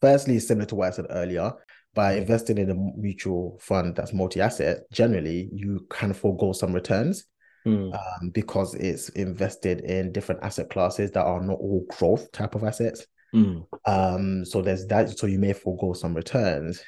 firstly, 0.00 0.38
similar 0.38 0.66
to 0.66 0.74
what 0.74 0.88
I 0.88 0.90
said 0.90 1.06
earlier, 1.10 1.52
by 1.94 2.14
investing 2.14 2.58
in 2.58 2.70
a 2.70 2.74
mutual 2.74 3.58
fund 3.60 3.96
that's 3.96 4.12
multi-asset, 4.12 4.90
generally 4.92 5.48
you 5.52 5.86
can 5.90 6.12
forego 6.12 6.52
some 6.52 6.72
returns 6.72 7.26
Mm. 7.66 7.92
um, 7.94 8.30
because 8.30 8.74
it's 8.74 9.08
invested 9.08 9.80
in 9.80 10.12
different 10.12 10.40
asset 10.44 10.70
classes 10.70 11.10
that 11.10 11.24
are 11.24 11.42
not 11.42 11.58
all 11.58 11.84
growth 11.88 12.30
type 12.30 12.54
of 12.54 12.62
assets. 12.62 13.04
Mm. 13.34 13.66
Um, 13.84 14.44
so 14.44 14.62
there's 14.62 14.86
that. 14.86 15.18
So 15.18 15.26
you 15.26 15.40
may 15.40 15.52
forego 15.52 15.92
some 15.92 16.14
returns, 16.14 16.80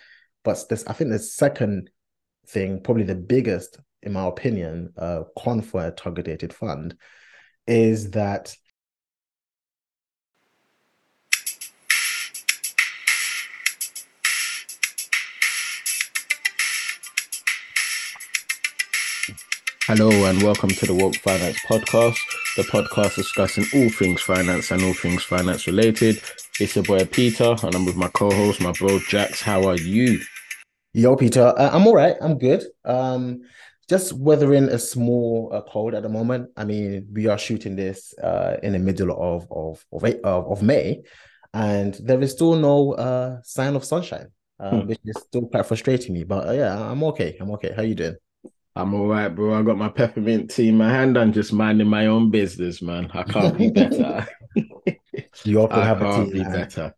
but 0.45 0.63
this 0.71 0.87
I 0.87 0.93
think 0.93 1.11
the 1.11 1.19
second 1.19 1.91
thing, 2.47 2.81
probably 2.81 3.03
the 3.03 3.17
biggest, 3.17 3.81
in 4.05 4.13
my 4.13 4.27
opinion, 4.27 4.93
uh, 4.97 5.25
con 5.37 5.63
for 5.63 5.85
a 5.85 5.91
targeted 5.91 6.53
fund, 6.53 6.95
is 7.67 8.13
that 8.13 8.55
Hello 19.89 20.11
and 20.27 20.43
welcome 20.43 20.69
to 20.69 20.85
the 20.85 20.93
Woke 20.93 21.17
Finance 21.17 21.59
Podcast, 21.67 22.19
the 22.57 22.63
podcast 22.65 23.15
discussing 23.15 23.65
all 23.75 23.89
things 23.89 24.21
finance 24.21 24.71
and 24.71 24.83
all 24.83 24.93
things 24.93 25.25
finance 25.25 25.67
related. 25.67 26.21
It's 26.61 26.77
your 26.77 26.85
boy 26.85 27.07
Peter, 27.07 27.57
and 27.63 27.75
I'm 27.75 27.87
with 27.87 27.97
my 27.97 28.09
co-host, 28.09 28.61
my 28.61 28.73
bro 28.73 28.99
Jax. 29.09 29.41
How 29.41 29.67
are 29.67 29.79
you? 29.79 30.21
Yo, 30.93 31.17
Peter, 31.17 31.55
uh, 31.57 31.71
I'm 31.73 31.87
all 31.87 31.95
right. 31.95 32.17
I'm 32.21 32.37
good. 32.39 32.65
Um, 32.85 33.41
just 33.89 34.13
weathering 34.13 34.65
a 34.65 34.79
small 34.79 35.49
uh, 35.55 35.63
cold 35.63 35.95
at 35.95 36.03
the 36.03 36.11
moment. 36.11 36.51
I 36.55 36.65
mean, 36.67 37.09
we 37.11 37.27
are 37.29 37.39
shooting 37.39 37.75
this 37.75 38.13
uh, 38.19 38.59
in 38.63 38.75
the 38.75 38.79
middle 38.79 39.11
of 39.11 39.47
of 39.51 39.87
of 39.91 40.05
of 40.25 40.63
May, 40.63 41.03
and 41.55 41.95
there 41.95 42.21
is 42.21 42.33
still 42.33 42.57
no 42.57 42.93
uh, 42.93 43.41
sign 43.43 43.75
of 43.75 43.87
sunshine, 43.87 44.29
uh, 44.61 44.83
Hmm. 44.83 44.89
which 44.89 45.01
is 45.07 45.17
still 45.23 45.47
quite 45.47 45.65
frustrating 45.65 46.13
me. 46.13 46.25
But 46.25 46.49
uh, 46.51 46.53
yeah, 46.53 46.79
I'm 46.79 47.03
okay. 47.05 47.39
I'm 47.41 47.51
okay. 47.53 47.73
How 47.75 47.81
you 47.81 47.95
doing? 47.95 48.17
I'm 48.79 48.95
all 48.95 49.09
right, 49.09 49.29
bro. 49.29 49.55
I 49.59 49.63
got 49.63 49.77
my 49.77 49.89
peppermint 49.89 50.51
tea 50.51 50.69
in 50.69 50.77
my 50.79 50.89
hand. 50.91 51.19
I'm 51.19 51.33
just 51.33 51.53
minding 51.53 51.89
my 51.89 52.07
own 52.07 52.31
business, 52.31 52.81
man. 52.81 53.11
I 53.13 53.25
can't 53.25 53.59
be 53.59 53.71
better. 53.71 54.27
You 55.45 55.63
often 55.63 55.83
I 55.83 55.85
have 55.85 56.01
a 56.03 56.07
can't 56.07 56.33
tea 56.33 56.33
be 56.33 56.39
hand. 56.39 56.53
better. 56.53 56.95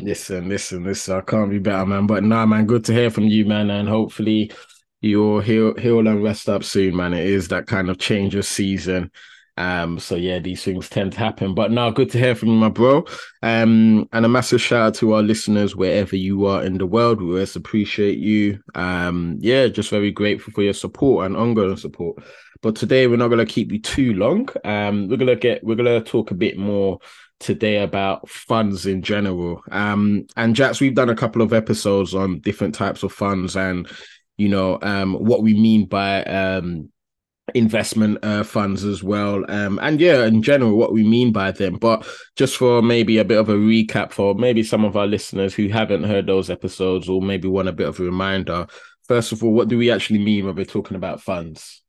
Listen, 0.00 0.48
listen, 0.48 0.84
listen. 0.84 1.16
I 1.16 1.20
can't 1.20 1.50
be 1.50 1.58
better, 1.58 1.86
man. 1.86 2.06
But 2.06 2.24
nah, 2.24 2.46
man, 2.46 2.66
good 2.66 2.84
to 2.86 2.92
hear 2.94 3.10
from 3.10 3.24
you, 3.24 3.44
man. 3.44 3.70
And 3.70 3.88
hopefully 3.88 4.52
you'll 5.00 5.40
heal, 5.40 5.74
heal 5.76 6.06
and 6.06 6.22
rest 6.22 6.48
up 6.48 6.64
soon, 6.64 6.96
man. 6.96 7.12
It 7.14 7.26
is 7.26 7.48
that 7.48 7.66
kind 7.66 7.90
of 7.90 7.98
change 7.98 8.34
of 8.34 8.44
season. 8.46 9.10
Um, 9.60 9.98
so 9.98 10.16
yeah, 10.16 10.38
these 10.38 10.64
things 10.64 10.88
tend 10.88 11.12
to 11.12 11.18
happen. 11.18 11.54
But 11.54 11.70
now, 11.70 11.90
good 11.90 12.10
to 12.12 12.18
hear 12.18 12.34
from 12.34 12.56
my 12.56 12.70
bro. 12.70 13.04
Um, 13.42 14.08
and 14.12 14.24
a 14.24 14.28
massive 14.28 14.62
shout 14.62 14.80
out 14.80 14.94
to 14.96 15.12
our 15.12 15.22
listeners 15.22 15.76
wherever 15.76 16.16
you 16.16 16.46
are 16.46 16.64
in 16.64 16.78
the 16.78 16.86
world. 16.86 17.20
We 17.20 17.28
always 17.28 17.56
appreciate 17.56 18.18
you. 18.18 18.58
Um, 18.74 19.36
yeah, 19.40 19.68
just 19.68 19.90
very 19.90 20.12
grateful 20.12 20.54
for 20.54 20.62
your 20.62 20.72
support 20.72 21.26
and 21.26 21.36
ongoing 21.36 21.76
support. 21.76 22.22
But 22.62 22.74
today 22.74 23.06
we're 23.06 23.16
not 23.16 23.28
gonna 23.28 23.44
keep 23.44 23.70
you 23.70 23.80
too 23.80 24.14
long. 24.14 24.48
Um, 24.64 25.08
we're 25.08 25.18
gonna 25.18 25.36
get 25.36 25.62
we're 25.62 25.76
gonna 25.76 26.00
talk 26.00 26.30
a 26.30 26.34
bit 26.34 26.56
more 26.56 26.98
today 27.38 27.82
about 27.82 28.30
funds 28.30 28.86
in 28.86 29.02
general. 29.02 29.62
Um, 29.70 30.26
and 30.36 30.56
Jax, 30.56 30.80
we've 30.80 30.94
done 30.94 31.10
a 31.10 31.14
couple 31.14 31.42
of 31.42 31.52
episodes 31.52 32.14
on 32.14 32.40
different 32.40 32.74
types 32.74 33.02
of 33.02 33.12
funds 33.12 33.56
and 33.56 33.86
you 34.38 34.48
know 34.48 34.78
um 34.80 35.12
what 35.14 35.42
we 35.42 35.52
mean 35.52 35.84
by 35.84 36.24
um 36.24 36.88
investment 37.54 38.18
uh, 38.22 38.42
funds 38.42 38.84
as 38.84 39.02
well. 39.02 39.44
Um 39.48 39.78
and 39.82 40.00
yeah 40.00 40.24
in 40.24 40.42
general 40.42 40.76
what 40.76 40.92
we 40.92 41.04
mean 41.04 41.32
by 41.32 41.52
them. 41.52 41.76
But 41.76 42.06
just 42.36 42.56
for 42.56 42.82
maybe 42.82 43.18
a 43.18 43.24
bit 43.24 43.38
of 43.38 43.48
a 43.48 43.54
recap 43.54 44.12
for 44.12 44.34
maybe 44.34 44.62
some 44.62 44.84
of 44.84 44.96
our 44.96 45.06
listeners 45.06 45.54
who 45.54 45.68
haven't 45.68 46.04
heard 46.04 46.26
those 46.26 46.50
episodes 46.50 47.08
or 47.08 47.22
maybe 47.22 47.48
want 47.48 47.68
a 47.68 47.72
bit 47.72 47.88
of 47.88 48.00
a 48.00 48.04
reminder. 48.04 48.66
First 49.08 49.32
of 49.32 49.42
all 49.42 49.52
what 49.52 49.68
do 49.68 49.78
we 49.78 49.90
actually 49.90 50.20
mean 50.20 50.46
when 50.46 50.54
we're 50.54 50.64
talking 50.64 50.96
about 50.96 51.20
funds? 51.20 51.82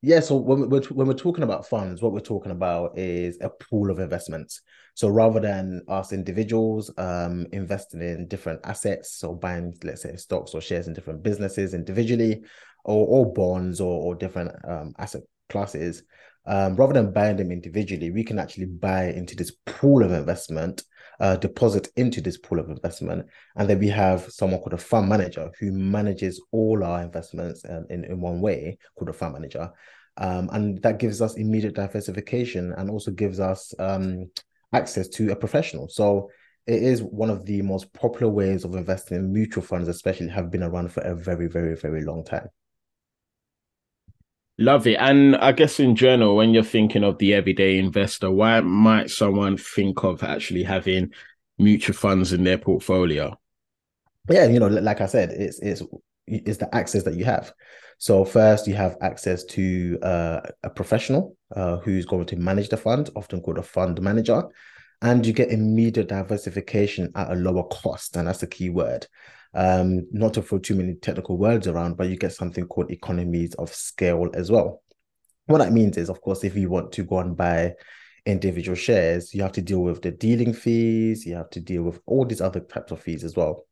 Yeah, 0.00 0.20
so 0.20 0.36
when 0.36 0.68
we're 0.68 0.82
when 0.82 1.08
we're 1.08 1.14
talking 1.14 1.42
about 1.42 1.66
funds, 1.66 2.00
what 2.00 2.12
we're 2.12 2.20
talking 2.20 2.52
about 2.52 2.96
is 2.96 3.36
a 3.40 3.50
pool 3.50 3.90
of 3.90 3.98
investments. 3.98 4.62
So 4.94 5.08
rather 5.08 5.38
than 5.40 5.82
us 5.88 6.12
individuals 6.12 6.92
um, 6.98 7.46
investing 7.52 8.02
in 8.02 8.26
different 8.26 8.60
assets, 8.64 9.12
so 9.12 9.32
buying, 9.32 9.72
let's 9.84 10.02
say, 10.02 10.16
stocks 10.16 10.54
or 10.54 10.60
shares 10.60 10.88
in 10.88 10.92
different 10.92 11.22
businesses 11.22 11.72
individually, 11.72 12.42
or 12.88 13.06
or 13.06 13.32
bonds 13.32 13.80
or, 13.80 14.02
or 14.02 14.14
different 14.14 14.50
um, 14.66 14.94
asset 14.98 15.22
classes, 15.48 16.02
um, 16.46 16.76
rather 16.76 16.94
than 16.94 17.12
buying 17.12 17.36
them 17.36 17.52
individually, 17.52 18.10
we 18.10 18.24
can 18.24 18.38
actually 18.38 18.66
buy 18.66 19.04
into 19.04 19.36
this 19.36 19.52
pool 19.66 20.02
of 20.02 20.12
investment, 20.12 20.82
uh, 21.20 21.36
deposit 21.36 21.88
into 21.96 22.20
this 22.20 22.38
pool 22.38 22.58
of 22.58 22.70
investment, 22.70 23.26
and 23.56 23.68
then 23.68 23.78
we 23.78 23.88
have 23.88 24.30
someone 24.30 24.60
called 24.60 24.72
a 24.72 24.78
fund 24.78 25.08
manager 25.08 25.50
who 25.60 25.70
manages 25.72 26.40
all 26.50 26.82
our 26.82 27.02
investments 27.02 27.64
um, 27.68 27.86
in, 27.90 28.04
in 28.04 28.20
one 28.20 28.40
way, 28.40 28.78
called 28.96 29.10
a 29.10 29.12
fund 29.12 29.34
manager. 29.34 29.70
Um, 30.16 30.48
and 30.52 30.82
that 30.82 30.98
gives 30.98 31.22
us 31.22 31.36
immediate 31.36 31.74
diversification 31.74 32.72
and 32.76 32.90
also 32.90 33.12
gives 33.12 33.38
us 33.38 33.72
um, 33.78 34.30
access 34.72 35.06
to 35.10 35.30
a 35.30 35.36
professional. 35.36 35.88
So 35.88 36.30
it 36.66 36.82
is 36.82 37.02
one 37.02 37.30
of 37.30 37.44
the 37.44 37.62
most 37.62 37.92
popular 37.92 38.32
ways 38.32 38.64
of 38.64 38.74
investing 38.74 39.16
in 39.16 39.32
mutual 39.32 39.62
funds, 39.62 39.88
especially 39.88 40.28
have 40.28 40.50
been 40.50 40.62
around 40.62 40.92
for 40.92 41.02
a 41.02 41.14
very, 41.14 41.46
very, 41.46 41.76
very 41.76 42.02
long 42.04 42.24
time. 42.24 42.48
Love 44.58 44.86
it 44.86 44.96
and 45.00 45.36
i 45.36 45.52
guess 45.52 45.78
in 45.78 45.94
general 45.94 46.36
when 46.36 46.52
you're 46.52 46.62
thinking 46.62 47.04
of 47.04 47.18
the 47.18 47.32
everyday 47.32 47.78
investor 47.78 48.30
why 48.30 48.60
might 48.60 49.08
someone 49.08 49.56
think 49.56 50.02
of 50.02 50.22
actually 50.22 50.64
having 50.64 51.12
mutual 51.58 51.94
funds 51.94 52.32
in 52.32 52.44
their 52.44 52.58
portfolio 52.58 53.38
yeah, 54.28 54.46
you 54.46 54.60
know, 54.60 54.66
like 54.68 55.00
I 55.00 55.06
said, 55.06 55.30
it's 55.30 55.58
it's 55.60 55.82
it's 56.26 56.58
the 56.58 56.74
access 56.74 57.02
that 57.04 57.14
you 57.14 57.24
have. 57.24 57.52
So 57.98 58.24
first, 58.24 58.66
you 58.66 58.74
have 58.74 58.96
access 59.00 59.44
to 59.46 59.98
uh, 60.02 60.40
a 60.62 60.70
professional 60.70 61.36
uh, 61.54 61.78
who's 61.78 62.06
going 62.06 62.26
to 62.26 62.36
manage 62.36 62.68
the 62.68 62.76
fund, 62.76 63.10
often 63.16 63.40
called 63.40 63.58
a 63.58 63.62
fund 63.62 64.00
manager, 64.00 64.44
and 65.02 65.26
you 65.26 65.32
get 65.32 65.50
immediate 65.50 66.08
diversification 66.08 67.10
at 67.14 67.32
a 67.32 67.34
lower 67.34 67.64
cost, 67.64 68.16
and 68.16 68.28
that's 68.28 68.40
the 68.40 68.46
key 68.46 68.70
word. 68.70 69.06
Um, 69.54 70.06
not 70.12 70.34
to 70.34 70.42
throw 70.42 70.58
too 70.58 70.74
many 70.74 70.94
technical 70.94 71.38
words 71.38 71.66
around, 71.66 71.96
but 71.96 72.08
you 72.08 72.16
get 72.16 72.32
something 72.32 72.66
called 72.66 72.90
economies 72.90 73.54
of 73.54 73.74
scale 73.74 74.28
as 74.34 74.50
well. 74.50 74.82
What 75.46 75.58
that 75.58 75.72
means 75.72 75.96
is, 75.96 76.10
of 76.10 76.20
course, 76.20 76.44
if 76.44 76.54
you 76.54 76.68
want 76.68 76.92
to 76.92 77.02
go 77.02 77.18
and 77.18 77.36
buy 77.36 77.74
individual 78.26 78.76
shares, 78.76 79.32
you 79.32 79.42
have 79.42 79.52
to 79.52 79.62
deal 79.62 79.80
with 79.80 80.02
the 80.02 80.10
dealing 80.10 80.52
fees, 80.52 81.24
you 81.24 81.34
have 81.34 81.48
to 81.50 81.60
deal 81.60 81.82
with 81.82 82.00
all 82.04 82.26
these 82.26 82.42
other 82.42 82.60
types 82.60 82.92
of 82.92 83.00
fees 83.00 83.24
as 83.24 83.34
well. 83.34 83.64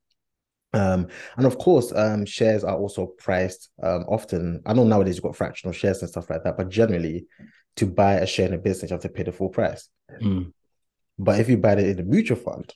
Um, 0.73 1.09
and 1.37 1.47
of 1.47 1.59
course, 1.59 1.93
um, 1.95 2.25
shares 2.25 2.65
are 2.65 2.77
also 2.77 3.07
priced 3.19 3.71
um, 3.83 4.05
often. 4.09 4.63
I 4.67 4.73
know 4.73 4.85
nowadays 4.85 5.17
you've 5.17 5.25
got 5.25 5.37
fractional 5.37 5.73
shares 5.73 6.01
and 6.01 6.11
stuff 6.11 6.31
like 6.31 6.43
that, 6.45 6.57
but 6.57 6.71
generally, 6.71 7.27
to 7.77 7.87
buy 7.87 8.15
a 8.15 8.27
share 8.27 8.49
in 8.49 8.55
a 8.55 8.59
business, 8.59 8.91
you 8.91 8.95
have 8.95 9.03
to 9.03 9.09
pay 9.11 9.23
the 9.23 9.33
full 9.33 9.51
price. 9.51 9.89
Mm. 10.23 10.53
But 11.19 11.41
if 11.41 11.49
you 11.49 11.59
buy 11.59 11.73
it 11.73 11.79
in 11.81 12.01
a 12.01 12.03
mutual 12.03 12.39
fund, 12.39 12.73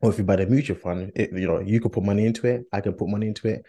or 0.00 0.10
if 0.10 0.18
you 0.18 0.24
buy 0.24 0.36
the 0.36 0.46
mutual 0.46 0.76
fund, 0.76 1.12
it, 1.14 1.30
you 1.32 1.46
know, 1.46 1.60
you 1.60 1.80
could 1.80 1.92
put 1.92 2.04
money 2.04 2.26
into 2.26 2.46
it, 2.46 2.64
I 2.72 2.80
can 2.80 2.94
put 2.94 3.08
money 3.08 3.28
into 3.28 3.48
it, 3.48 3.64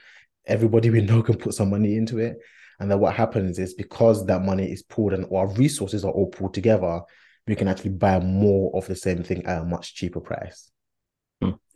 everybody 0.45 0.89
we 0.89 1.01
know 1.01 1.21
can 1.21 1.37
put 1.37 1.53
some 1.53 1.69
money 1.69 1.95
into 1.95 2.19
it. 2.19 2.37
And 2.79 2.89
then 2.89 2.99
what 2.99 3.15
happens 3.15 3.59
is 3.59 3.73
because 3.73 4.25
that 4.25 4.41
money 4.41 4.71
is 4.71 4.81
pooled 4.81 5.13
and 5.13 5.25
our 5.31 5.47
resources 5.53 6.03
are 6.03 6.11
all 6.11 6.27
pooled 6.27 6.53
together, 6.53 7.01
we 7.47 7.55
can 7.55 7.67
actually 7.67 7.91
buy 7.91 8.19
more 8.19 8.71
of 8.75 8.87
the 8.87 8.95
same 8.95 9.23
thing 9.23 9.45
at 9.45 9.61
a 9.61 9.65
much 9.65 9.93
cheaper 9.95 10.19
price. 10.19 10.71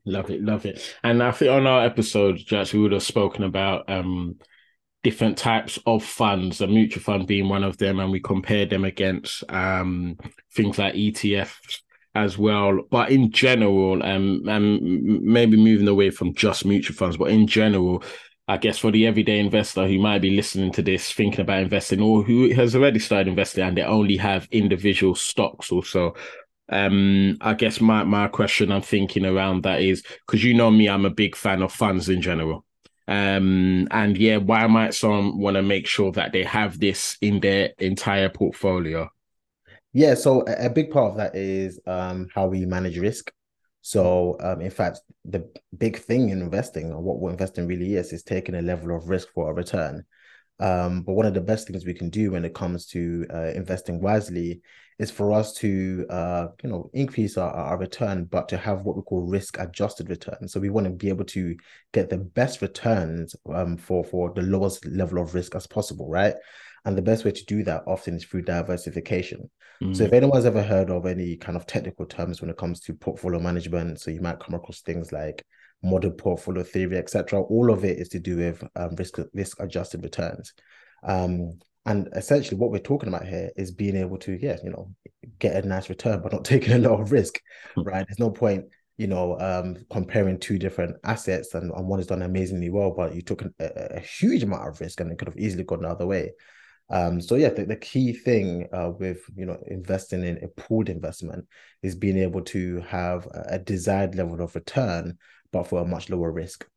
Love 0.06 0.30
it, 0.30 0.44
love 0.44 0.66
it. 0.66 0.82
And 1.04 1.22
I 1.24 1.32
think 1.32 1.52
on 1.52 1.66
our 1.66 1.84
episode, 1.84 2.38
Jax, 2.38 2.74
we 2.74 2.80
would 2.80 2.92
have 2.92 3.04
spoken 3.04 3.44
about 3.44 3.90
um 3.90 4.36
different 5.04 5.38
types 5.38 5.80
of 5.86 6.04
funds, 6.04 6.62
a 6.62 6.68
mutual 6.68 7.02
fund 7.02 7.28
being 7.28 7.50
one 7.50 7.64
of 7.64 7.78
them, 7.78 8.00
and 8.00 8.12
we 8.12 8.20
compared 8.20 8.70
them 8.70 8.86
against 8.86 9.44
um 9.50 10.18
things 10.54 10.78
like 10.78 10.94
ETFs 10.94 11.82
as 12.16 12.38
well. 12.38 12.80
But 12.90 13.12
in 13.12 13.32
general, 13.32 14.02
um, 14.04 14.44
and 14.48 15.22
maybe 15.22 15.58
moving 15.58 15.88
away 15.88 16.10
from 16.10 16.34
just 16.34 16.66
mutual 16.66 16.96
funds, 16.96 17.18
but 17.18 17.30
in 17.30 17.46
general, 17.46 18.04
I 18.48 18.58
guess 18.58 18.78
for 18.78 18.92
the 18.92 19.08
everyday 19.08 19.40
investor 19.40 19.88
who 19.88 20.00
might 20.00 20.22
be 20.22 20.36
listening 20.36 20.72
to 20.74 20.82
this, 20.82 21.12
thinking 21.12 21.42
about 21.42 21.62
investing, 21.64 22.02
or 22.02 22.24
who 22.24 22.54
has 22.54 22.76
already 22.76 23.00
started 23.00 23.28
investing 23.28 23.64
and 23.64 23.78
they 23.78 23.84
only 23.84 24.18
have 24.18 24.48
individual 24.52 25.16
stocks 25.16 25.72
also. 25.72 26.14
Um, 26.70 27.38
I 27.42 27.54
guess 27.54 27.80
my 27.80 28.04
my 28.04 28.28
question 28.28 28.72
I'm 28.72 28.82
thinking 28.82 29.26
around 29.26 29.64
that 29.64 29.82
is 29.82 30.04
because 30.26 30.44
you 30.44 30.54
know 30.54 30.72
me, 30.72 30.88
I'm 30.90 31.06
a 31.06 31.12
big 31.12 31.36
fan 31.36 31.62
of 31.62 31.72
funds 31.72 32.10
in 32.10 32.22
general. 32.22 32.66
Um, 33.08 33.88
and 33.92 34.18
yeah, 34.18 34.38
why 34.38 34.66
might 34.68 34.96
someone 34.96 35.38
want 35.40 35.56
to 35.56 35.62
make 35.62 35.88
sure 35.88 36.12
that 36.14 36.32
they 36.32 36.44
have 36.44 36.80
this 36.80 37.18
in 37.22 37.40
their 37.40 37.72
entire 37.78 38.30
portfolio? 38.30 39.12
Yeah, 39.96 40.14
so 40.16 40.44
a, 40.46 40.66
a 40.66 40.70
big 40.70 40.92
part 40.92 41.12
of 41.12 41.18
that 41.18 41.38
is 41.38 41.80
um, 41.88 42.28
how 42.36 42.48
we 42.48 42.66
manage 42.66 42.98
risk. 42.98 43.32
So, 43.80 44.36
um, 44.42 44.60
in 44.60 44.70
fact, 44.70 45.00
the 45.24 45.50
big 45.78 46.00
thing 46.00 46.32
in 46.32 46.42
investing, 46.42 46.92
or 46.92 47.02
what, 47.02 47.20
what 47.20 47.32
investing 47.32 47.66
really 47.66 47.96
is, 47.96 48.12
is 48.12 48.22
taking 48.22 48.56
a 48.56 48.62
level 48.62 48.94
of 48.94 49.08
risk 49.08 49.30
for 49.34 49.50
a 49.50 49.54
return. 49.54 50.04
Um, 50.60 51.02
but 51.02 51.14
one 51.14 51.26
of 51.26 51.34
the 51.34 51.42
best 51.42 51.68
things 51.68 51.86
we 51.86 51.94
can 51.94 52.10
do 52.10 52.32
when 52.32 52.46
it 52.46 52.56
comes 52.56 52.86
to 52.88 53.26
uh, 53.34 53.52
investing 53.56 54.02
wisely 54.02 54.62
is 54.98 55.12
for 55.12 55.34
us 55.34 55.54
to 55.54 56.06
uh, 56.10 56.48
you 56.64 56.70
know 56.70 56.90
increase 56.94 57.38
our, 57.38 57.52
our 57.52 57.78
return, 57.78 58.26
but 58.26 58.48
to 58.50 58.58
have 58.58 58.84
what 58.84 58.96
we 58.96 59.02
call 59.02 59.22
risk 59.22 59.60
adjusted 59.60 60.10
return. 60.10 60.48
So 60.48 60.60
we 60.60 60.70
want 60.70 60.86
to 60.86 60.94
be 60.94 61.10
able 61.10 61.26
to 61.26 61.56
get 61.94 62.10
the 62.10 62.18
best 62.18 62.62
returns 62.62 63.36
um, 63.54 63.76
for 63.78 64.04
for 64.04 64.32
the 64.34 64.42
lowest 64.42 64.86
level 64.86 65.22
of 65.22 65.36
risk 65.36 65.56
as 65.56 65.68
possible, 65.68 66.10
right? 66.10 66.36
And 66.86 66.98
the 66.98 67.02
best 67.02 67.26
way 67.26 67.32
to 67.32 67.46
do 67.46 67.64
that 67.64 67.84
often 67.88 68.16
is 68.16 68.24
through 68.24 68.44
diversification. 68.44 69.50
Mm. 69.82 69.96
So 69.96 70.04
if 70.04 70.14
anyone's 70.14 70.46
ever 70.46 70.62
heard 70.62 70.90
of 70.90 71.06
any 71.06 71.36
kind 71.36 71.58
of 71.58 71.66
technical 71.66 72.06
terms 72.06 72.40
when 72.40 72.50
it 72.50 72.58
comes 72.58 72.80
to 72.82 72.94
portfolio 72.94 73.40
management, 73.40 74.00
so 74.00 74.12
you 74.12 74.22
might 74.22 74.40
come 74.40 74.54
across 74.54 74.82
things 74.82 75.12
like 75.12 75.44
modern 75.84 76.12
portfolio 76.14 76.64
theory, 76.64 76.98
etc. 76.98 77.42
All 77.42 77.72
of 77.72 77.86
it 77.86 77.98
is 77.98 78.10
to 78.10 78.20
do 78.20 78.38
with 78.38 78.64
um, 78.76 78.96
risk 78.96 79.18
risk 79.34 79.60
adjusted 79.60 80.04
returns. 80.04 80.54
Um, 81.04 81.60
and 81.86 82.10
essentially, 82.14 82.58
what 82.58 82.72
we're 82.72 82.80
talking 82.80 83.10
about 83.10 83.28
here 83.28 83.52
is 83.56 83.72
being 83.72 83.96
able 83.96 84.18
to, 84.20 84.38
yeah, 84.42 84.58
you 84.64 84.72
know, 84.72 84.92
get 85.38 85.64
a 85.64 85.68
nice 85.68 85.90
return, 85.90 86.22
but 86.22 86.34
not 86.34 86.46
taking 86.46 86.74
a 86.74 86.80
lot 86.80 87.00
of 87.00 87.12
risk, 87.12 87.40
right? 87.78 88.06
There's 88.08 88.20
no 88.20 88.32
point, 88.32 88.66
you 88.98 89.08
know, 89.08 89.40
um, 89.40 89.78
comparing 89.92 90.40
two 90.40 90.58
different 90.58 90.96
assets 91.04 91.54
and, 91.54 91.72
and 91.72 91.88
one 91.88 92.00
has 92.00 92.08
done 92.08 92.24
amazingly 92.24 92.70
well, 92.70 92.92
but 92.92 93.14
you 93.14 93.22
took 93.22 93.44
an, 93.44 93.54
a, 93.60 93.98
a, 93.98 94.00
huge 94.00 94.42
amount 94.42 94.68
of 94.68 94.82
risk 94.82 95.00
and 95.00 95.12
it 95.12 95.20
could 95.20 95.28
have 95.28 95.38
easily 95.38 95.64
gone 95.64 95.82
the 95.82 95.90
other 95.90 96.08
way. 96.08 96.32
Um, 96.90 97.20
so 97.20 97.36
yeah, 97.36 97.50
the, 97.50 97.66
the 97.66 97.76
key 97.76 98.14
thing 98.14 98.68
uh, 98.72 98.92
with 98.98 99.22
you 99.36 99.46
know 99.46 99.58
investing 99.68 100.24
in 100.24 100.44
a 100.44 100.48
pooled 100.50 100.90
investment 100.90 101.48
is 101.82 101.96
being 101.96 102.18
able 102.18 102.42
to 102.44 102.80
have 102.82 103.28
a 103.34 103.58
desired 103.58 104.16
level 104.16 104.42
of 104.42 104.54
return, 104.54 105.18
but 105.56 105.68
for 105.68 105.82
a 105.82 105.86
much 105.86 106.10
lower 106.10 106.32
risk. 106.32 106.68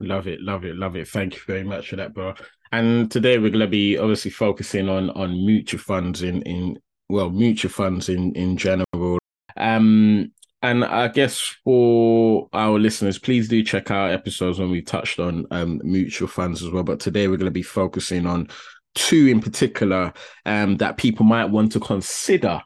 Love 0.00 0.26
it, 0.26 0.40
love 0.40 0.64
it, 0.64 0.76
love 0.76 0.96
it. 0.96 1.08
Thank 1.08 1.34
you 1.34 1.40
very 1.46 1.62
much 1.62 1.90
for 1.90 1.96
that, 1.96 2.14
bro. 2.14 2.34
And 2.72 3.10
today 3.10 3.38
we're 3.38 3.50
gonna 3.50 3.66
be 3.66 3.98
obviously 3.98 4.30
focusing 4.30 4.88
on 4.88 5.10
on 5.10 5.44
mutual 5.44 5.80
funds 5.80 6.22
in 6.22 6.40
in 6.42 6.78
well 7.10 7.28
mutual 7.28 7.70
funds 7.70 8.08
in 8.08 8.34
in 8.34 8.56
general. 8.56 9.18
Um, 9.58 10.32
and 10.62 10.84
I 10.84 11.08
guess 11.08 11.38
for 11.64 12.48
our 12.54 12.78
listeners, 12.78 13.18
please 13.18 13.46
do 13.46 13.62
check 13.62 13.90
out 13.90 14.10
episodes 14.10 14.58
when 14.58 14.70
we 14.70 14.80
touched 14.80 15.18
on 15.18 15.46
um 15.50 15.80
mutual 15.84 16.28
funds 16.28 16.62
as 16.62 16.70
well. 16.70 16.82
But 16.82 17.00
today 17.00 17.28
we're 17.28 17.36
gonna 17.36 17.50
be 17.50 17.62
focusing 17.62 18.26
on 18.26 18.48
two 18.94 19.26
in 19.26 19.40
particular 19.40 20.14
um 20.46 20.78
that 20.78 20.96
people 20.96 21.26
might 21.26 21.50
want 21.50 21.72
to 21.72 21.80
consider 21.80 22.62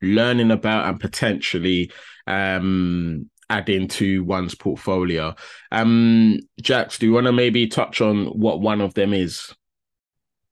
learning 0.00 0.52
about 0.52 0.86
and 0.88 1.00
potentially 1.00 1.90
um 2.28 3.28
add 3.54 3.68
into 3.68 4.24
one's 4.24 4.54
portfolio. 4.54 5.34
Um, 5.70 6.38
Jax, 6.60 6.98
do 6.98 7.06
you 7.06 7.12
want 7.12 7.26
to 7.26 7.32
maybe 7.32 7.66
touch 7.66 8.00
on 8.00 8.26
what 8.26 8.60
one 8.60 8.80
of 8.80 8.94
them 8.94 9.12
is? 9.12 9.54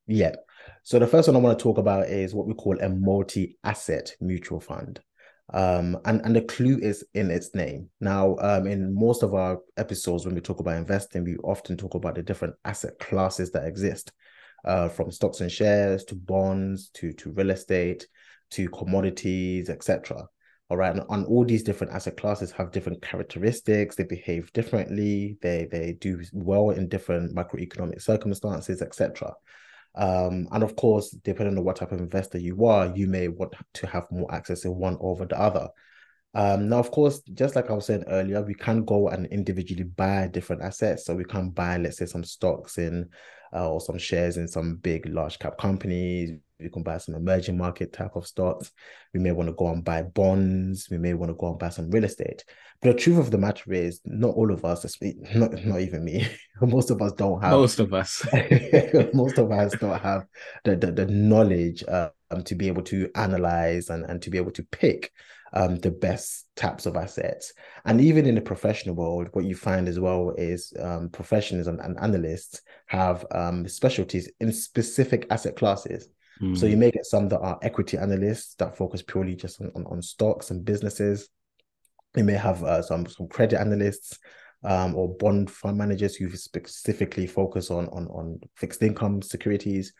Yeah. 0.07 0.37
So 0.85 0.99
the 0.99 1.07
first 1.07 1.29
one 1.29 1.37
I 1.37 1.41
want 1.41 1.59
to 1.59 1.63
talk 1.63 1.79
about 1.79 2.09
is 2.09 2.35
what 2.35 2.47
we 2.47 2.55
call 2.55 2.79
a 2.79 2.89
multi-asset 2.89 4.15
mutual 4.21 4.61
fund. 4.61 5.01
Um, 5.53 5.99
and, 6.05 6.21
and 6.25 6.35
the 6.35 6.43
clue 6.43 6.79
is 6.79 7.05
in 7.15 7.31
its 7.31 7.55
name. 7.55 7.91
Now, 8.01 8.37
um, 8.41 8.67
in 8.67 8.95
most 8.95 9.23
of 9.23 9.35
our 9.35 9.59
episodes, 9.77 10.25
when 10.25 10.35
we 10.35 10.41
talk 10.41 10.61
about 10.61 10.77
investing, 10.77 11.25
we 11.25 11.37
often 11.39 11.77
talk 11.77 11.95
about 11.95 12.15
the 12.15 12.23
different 12.23 12.55
asset 12.65 12.99
classes 12.99 13.51
that 13.53 13.67
exist, 13.67 14.13
uh, 14.65 14.89
from 14.89 15.11
stocks 15.11 15.41
and 15.41 15.51
shares 15.51 16.05
to 16.05 16.15
bonds 16.15 16.91
to 16.95 17.13
to 17.15 17.33
real 17.33 17.51
estate 17.51 18.07
to 18.51 18.69
commodities, 18.69 19.69
etc. 19.69 20.27
All 20.73 20.79
right. 20.79 20.97
And, 20.97 21.05
and 21.11 21.27
all 21.27 21.45
these 21.45 21.63
different 21.63 21.93
asset 21.93 22.17
classes 22.17 22.51
have 22.53 22.71
different 22.71 23.03
characteristics. 23.03 23.95
They 23.95 24.05
behave 24.05 24.51
differently. 24.55 25.37
They 25.43 25.69
they 25.71 25.99
do 26.01 26.23
well 26.33 26.71
in 26.71 26.89
different 26.89 27.37
macroeconomic 27.37 28.01
circumstances, 28.01 28.81
etc. 28.81 29.35
Um, 29.95 30.49
and 30.51 30.63
of 30.63 30.75
course, 30.75 31.11
depending 31.11 31.59
on 31.59 31.65
what 31.65 31.77
type 31.77 31.93
of 31.93 32.01
investor 32.01 32.39
you 32.39 32.65
are, 32.65 32.91
you 32.97 33.07
may 33.07 33.29
want 33.29 33.53
to 33.75 33.87
have 33.87 34.11
more 34.11 34.35
access 34.35 34.65
in 34.65 34.75
one 34.75 34.97
over 35.03 35.27
the 35.27 35.39
other. 35.39 35.69
Um, 36.33 36.71
now, 36.71 36.79
of 36.79 36.91
course, 36.91 37.21
just 37.35 37.55
like 37.55 37.69
I 37.69 37.75
was 37.75 37.85
saying 37.85 38.05
earlier, 38.09 38.41
we 38.41 38.55
can 38.55 38.87
go 38.87 39.09
and 39.09 39.27
individually 39.27 39.85
buy 39.85 40.29
different 40.29 40.63
assets. 40.63 41.05
So 41.05 41.15
we 41.15 41.25
can 41.25 41.51
buy, 41.51 41.77
let's 41.77 41.99
say, 41.99 42.07
some 42.07 42.25
stocks 42.25 42.79
in 42.79 43.11
uh, 43.55 43.71
or 43.71 43.83
some 43.83 43.99
shares 43.99 44.39
in 44.39 44.49
some 44.49 44.77
big, 44.77 45.05
large 45.05 45.39
cap 45.39 45.59
companies. 45.59 46.31
We 46.63 46.71
can 46.71 46.83
buy 46.83 46.99
some 46.99 47.15
emerging 47.15 47.57
market 47.57 47.93
type 47.93 48.17
of 48.17 48.27
stocks. 48.27 48.71
We 49.13 49.21
may 49.21 49.33
want 49.33 49.49
to 49.49 49.55
go 49.55 49.69
and 49.69 49.85
buy 49.85 50.03
bonds. 50.03 50.89
We 50.91 50.99
may 50.99 51.15
want 51.15 51.31
to 51.31 51.35
go 51.35 51.49
and 51.49 51.59
buy 51.59 51.71
some 51.71 51.91
real 51.91 52.05
estate. 52.05 52.45
But 52.81 52.97
the 52.97 53.03
truth 53.03 53.19
of 53.19 53.31
the 53.31 53.39
matter 53.39 53.73
is, 53.73 54.01
not 54.05 54.35
all 54.35 54.53
of 54.53 54.65
us, 54.65 54.85
not 55.35 55.65
not 55.65 55.81
even 55.81 56.05
me, 56.05 56.27
most 56.61 56.91
of 56.91 57.01
us 57.01 57.13
don't 57.13 57.41
have. 57.43 57.53
Most 57.53 57.79
of 57.79 57.93
us. 57.93 58.27
most 59.15 59.39
of 59.39 59.51
us 59.51 59.75
don't 59.79 60.01
have 60.01 60.27
the 60.65 60.77
the, 60.77 60.93
the 60.93 61.07
knowledge 61.07 61.85
um, 61.89 62.43
to 62.45 62.55
be 62.55 62.69
able 62.69 62.83
to 62.83 63.11
analyze 63.15 63.91
and, 63.91 64.05
and 64.05 64.23
to 64.23 64.31
be 64.31 64.39
able 64.39 64.53
to 64.53 64.63
pick 64.65 65.13
um, 65.53 65.77
the 65.77 65.91
best 65.91 66.47
types 66.57 66.87
of 66.87 66.97
assets. 66.97 67.53
And 67.85 68.01
even 68.01 68.27
in 68.27 68.35
the 68.35 68.41
professional 68.41 68.95
world, 68.95 69.29
what 69.33 69.45
you 69.45 69.55
find 69.55 69.89
as 69.89 70.01
well 70.01 70.35
is 70.37 70.73
um, 70.81 71.09
professionals 71.11 71.67
and, 71.67 71.81
and 71.81 71.99
analysts 72.01 72.63
have 72.87 73.27
um, 73.33 73.69
specialties 73.69 74.31
in 74.41 74.53
specific 74.53 75.27
asset 75.31 75.57
classes. 75.57 76.09
Mm. 76.43 76.59
So 76.59 76.67
you 76.67 76.75
hmm. 76.75 76.81
may 76.81 76.91
get 76.91 77.07
some 77.07 77.29
that 77.29 77.41
are 77.41 77.59
equity 77.63 77.97
analysts 77.97 78.55
that 78.57 78.77
focus 78.77 79.03
purely 79.03 79.37
just 79.37 79.61
on, 79.61 79.71
on, 79.77 79.87
on 79.87 80.03
stocks 80.03 80.51
and 80.51 80.65
businesses. 80.65 81.29
You 82.17 82.25
may 82.25 82.35
have 82.35 82.63
uh, 82.63 82.83
some 82.83 83.07
some 83.07 83.29
credit 83.29 83.61
analysts 83.61 84.19
um, 84.65 84.95
or 84.95 85.15
bond 85.17 85.51
fund 85.51 85.79
managers 85.79 86.17
who 86.17 86.29
specifically 86.37 87.27
focus 87.27 87.71
on 87.71 87.87
on 87.89 88.07
on 88.09 88.41
fixed 88.57 88.83
income 88.83 89.23
securities. 89.23 89.93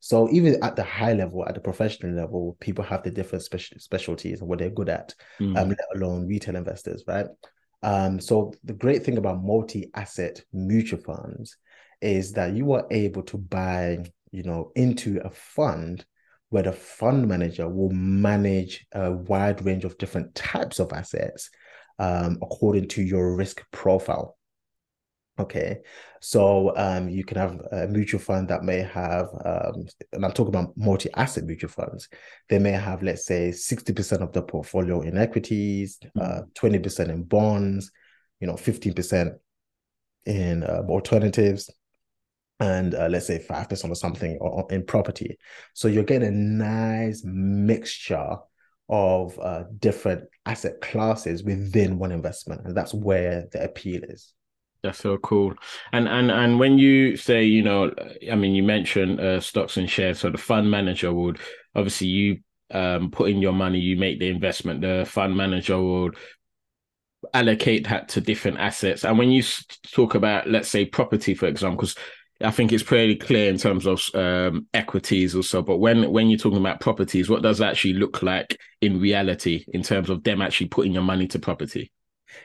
So 0.00 0.30
even 0.30 0.62
at 0.62 0.76
the 0.76 0.84
high 0.84 1.14
level, 1.14 1.46
at 1.48 1.54
the 1.54 1.60
professional 1.60 2.12
level, 2.12 2.56
people 2.60 2.84
have 2.84 3.02
the 3.02 3.10
different 3.10 3.42
special 3.42 3.78
specialties 3.80 4.40
and 4.40 4.48
what 4.48 4.58
they're 4.58 4.70
good 4.70 4.90
at, 4.90 5.14
mm. 5.40 5.58
um, 5.58 5.70
let 5.70 5.78
alone 5.96 6.28
retail 6.28 6.54
investors, 6.54 7.02
right? 7.08 7.26
Um, 7.82 8.20
so 8.20 8.52
the 8.62 8.74
great 8.74 9.04
thing 9.04 9.16
about 9.16 9.42
multi-asset 9.42 10.42
mutual 10.52 11.00
funds 11.00 11.56
is 12.00 12.32
that 12.32 12.54
you 12.54 12.72
are 12.72 12.86
able 12.90 13.22
to 13.22 13.38
buy, 13.38 14.04
you 14.36 14.42
know, 14.42 14.70
into 14.74 15.20
a 15.24 15.30
fund 15.30 16.04
where 16.50 16.62
the 16.62 16.72
fund 16.72 17.26
manager 17.26 17.68
will 17.68 17.90
manage 17.90 18.86
a 18.92 19.10
wide 19.10 19.64
range 19.64 19.84
of 19.84 19.98
different 19.98 20.34
types 20.34 20.78
of 20.78 20.92
assets 20.92 21.50
um, 21.98 22.38
according 22.42 22.86
to 22.86 23.02
your 23.02 23.34
risk 23.34 23.64
profile. 23.72 24.36
Okay, 25.38 25.80
so 26.20 26.72
um, 26.76 27.08
you 27.08 27.24
can 27.24 27.36
have 27.36 27.60
a 27.70 27.86
mutual 27.86 28.20
fund 28.20 28.48
that 28.48 28.62
may 28.62 28.80
have, 28.80 29.26
um, 29.44 29.84
and 30.12 30.24
I'm 30.24 30.32
talking 30.32 30.54
about 30.54 30.76
multi-asset 30.76 31.44
mutual 31.44 31.70
funds. 31.70 32.08
They 32.48 32.58
may 32.58 32.72
have, 32.72 33.02
let's 33.02 33.26
say, 33.26 33.52
sixty 33.52 33.92
percent 33.92 34.22
of 34.22 34.32
the 34.32 34.42
portfolio 34.42 35.02
in 35.02 35.18
equities, 35.18 35.98
uh, 36.18 36.20
mm-hmm. 36.20 36.50
twenty 36.54 36.78
uh, 36.78 36.82
percent 36.82 37.10
in 37.10 37.22
bonds, 37.24 37.90
you 38.40 38.46
know, 38.46 38.56
fifteen 38.56 38.94
percent 38.94 39.34
in 40.24 40.62
uh, 40.62 40.82
alternatives, 40.88 41.70
and 42.60 42.94
uh, 42.94 43.08
let's 43.08 43.26
say 43.26 43.38
five 43.38 43.68
percent 43.68 43.92
or 43.92 43.96
something 43.96 44.38
in 44.70 44.84
property. 44.84 45.38
So 45.74 45.88
you're 45.88 46.04
getting 46.04 46.28
a 46.28 46.30
nice 46.30 47.22
mixture 47.24 48.36
of 48.88 49.38
uh, 49.40 49.64
different 49.78 50.24
asset 50.44 50.80
classes 50.80 51.42
within 51.42 51.98
one 51.98 52.12
investment, 52.12 52.62
and 52.64 52.76
that's 52.76 52.94
where 52.94 53.46
the 53.52 53.64
appeal 53.64 54.02
is. 54.04 54.32
That's 54.82 54.98
so 54.98 55.16
cool. 55.18 55.54
And 55.92 56.08
and 56.08 56.30
and 56.30 56.58
when 56.58 56.78
you 56.78 57.16
say, 57.16 57.44
you 57.44 57.62
know, 57.62 57.92
I 58.30 58.36
mean, 58.36 58.54
you 58.54 58.62
mentioned 58.62 59.20
uh, 59.20 59.40
stocks 59.40 59.76
and 59.76 59.90
shares. 59.90 60.20
So 60.20 60.30
the 60.30 60.38
fund 60.38 60.70
manager 60.70 61.12
would 61.12 61.40
obviously 61.74 62.06
you 62.06 62.38
um, 62.70 63.10
put 63.10 63.30
in 63.30 63.38
your 63.38 63.52
money, 63.52 63.80
you 63.80 63.96
make 63.96 64.20
the 64.20 64.28
investment. 64.28 64.80
The 64.80 65.04
fund 65.06 65.36
manager 65.36 65.80
would 65.80 66.16
allocate 67.34 67.88
that 67.88 68.08
to 68.10 68.20
different 68.20 68.58
assets. 68.58 69.04
And 69.04 69.18
when 69.18 69.30
you 69.30 69.42
talk 69.90 70.14
about, 70.14 70.48
let's 70.48 70.68
say, 70.68 70.84
property, 70.84 71.34
for 71.34 71.46
example, 71.46 71.78
because 71.78 71.96
I 72.42 72.50
think 72.50 72.72
it's 72.72 72.82
pretty 72.82 73.16
clear 73.16 73.48
in 73.48 73.56
terms 73.56 73.86
of 73.86 74.02
um, 74.14 74.66
equities 74.74 75.34
also. 75.34 75.62
But 75.62 75.78
when 75.78 76.10
when 76.10 76.28
you're 76.28 76.38
talking 76.38 76.58
about 76.58 76.80
properties, 76.80 77.30
what 77.30 77.42
does 77.42 77.58
that 77.58 77.70
actually 77.70 77.94
look 77.94 78.22
like 78.22 78.58
in 78.80 79.00
reality 79.00 79.64
in 79.68 79.82
terms 79.82 80.10
of 80.10 80.22
them 80.22 80.42
actually 80.42 80.68
putting 80.68 80.92
your 80.92 81.02
money 81.02 81.26
to 81.28 81.38
property? 81.38 81.92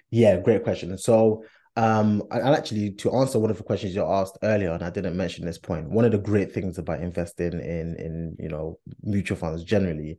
Yeah, 0.10 0.38
great 0.38 0.63
question. 0.63 0.98
So 0.98 1.43
um, 1.77 2.24
and 2.31 2.53
actually, 2.53 2.91
to 2.91 3.13
answer 3.15 3.39
one 3.39 3.50
of 3.50 3.57
the 3.57 3.63
questions 3.63 3.95
you 3.95 4.03
asked 4.03 4.38
earlier, 4.43 4.71
and 4.71 4.83
I 4.83 4.89
didn't 4.89 5.15
mention 5.15 5.45
this 5.45 5.57
point, 5.57 5.89
one 5.89 6.03
of 6.03 6.12
the 6.12 6.17
great 6.17 6.51
things 6.51 6.77
about 6.77 7.01
investing 7.01 7.53
in 7.53 7.95
in 7.95 8.36
you 8.39 8.50
know 8.50 8.79
mutual 9.01 9.38
funds 9.38 9.63
generally 9.63 10.17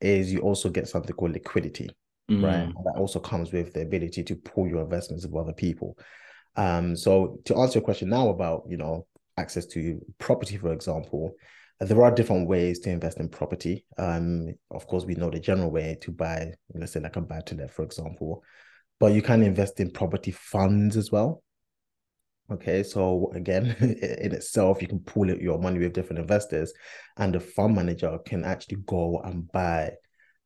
is 0.00 0.32
you 0.32 0.40
also 0.40 0.70
get 0.70 0.88
something 0.88 1.14
called 1.14 1.32
liquidity, 1.32 1.90
mm. 2.30 2.42
right? 2.42 2.62
And 2.62 2.86
that 2.86 2.96
also 2.96 3.20
comes 3.20 3.52
with 3.52 3.74
the 3.74 3.82
ability 3.82 4.22
to 4.24 4.36
pull 4.36 4.66
your 4.66 4.82
investments 4.82 5.26
with 5.26 5.34
other 5.34 5.52
people. 5.52 5.98
Um, 6.56 6.96
so 6.96 7.38
to 7.44 7.56
answer 7.58 7.78
your 7.78 7.84
question 7.84 8.08
now 8.08 8.28
about 8.28 8.64
you 8.68 8.78
know 8.78 9.06
access 9.36 9.66
to 9.66 10.00
property, 10.18 10.56
for 10.56 10.72
example, 10.72 11.34
there 11.80 12.02
are 12.02 12.14
different 12.14 12.48
ways 12.48 12.78
to 12.80 12.90
invest 12.90 13.18
in 13.18 13.28
property. 13.28 13.84
Um, 13.98 14.54
of 14.70 14.86
course, 14.86 15.04
we 15.04 15.14
know 15.14 15.30
the 15.30 15.40
general 15.40 15.70
way 15.70 15.98
to 16.02 16.12
buy, 16.12 16.52
let's 16.74 16.92
say, 16.92 17.00
like 17.00 17.16
a 17.16 17.20
buy 17.20 17.40
to 17.46 17.54
let, 17.56 17.72
for 17.72 17.82
example 17.84 18.44
but 19.00 19.12
you 19.12 19.22
can 19.22 19.42
invest 19.42 19.80
in 19.80 19.90
property 19.90 20.30
funds 20.30 20.96
as 20.96 21.10
well. 21.10 21.42
Okay, 22.50 22.82
so 22.82 23.30
again, 23.34 23.76
in 23.80 24.34
itself, 24.34 24.82
you 24.82 24.88
can 24.88 25.00
pool 25.00 25.30
it, 25.30 25.40
your 25.40 25.58
money 25.58 25.78
with 25.78 25.94
different 25.94 26.20
investors, 26.20 26.72
and 27.16 27.34
the 27.34 27.40
fund 27.40 27.74
manager 27.74 28.18
can 28.26 28.44
actually 28.44 28.78
go 28.86 29.20
and 29.24 29.50
buy 29.50 29.92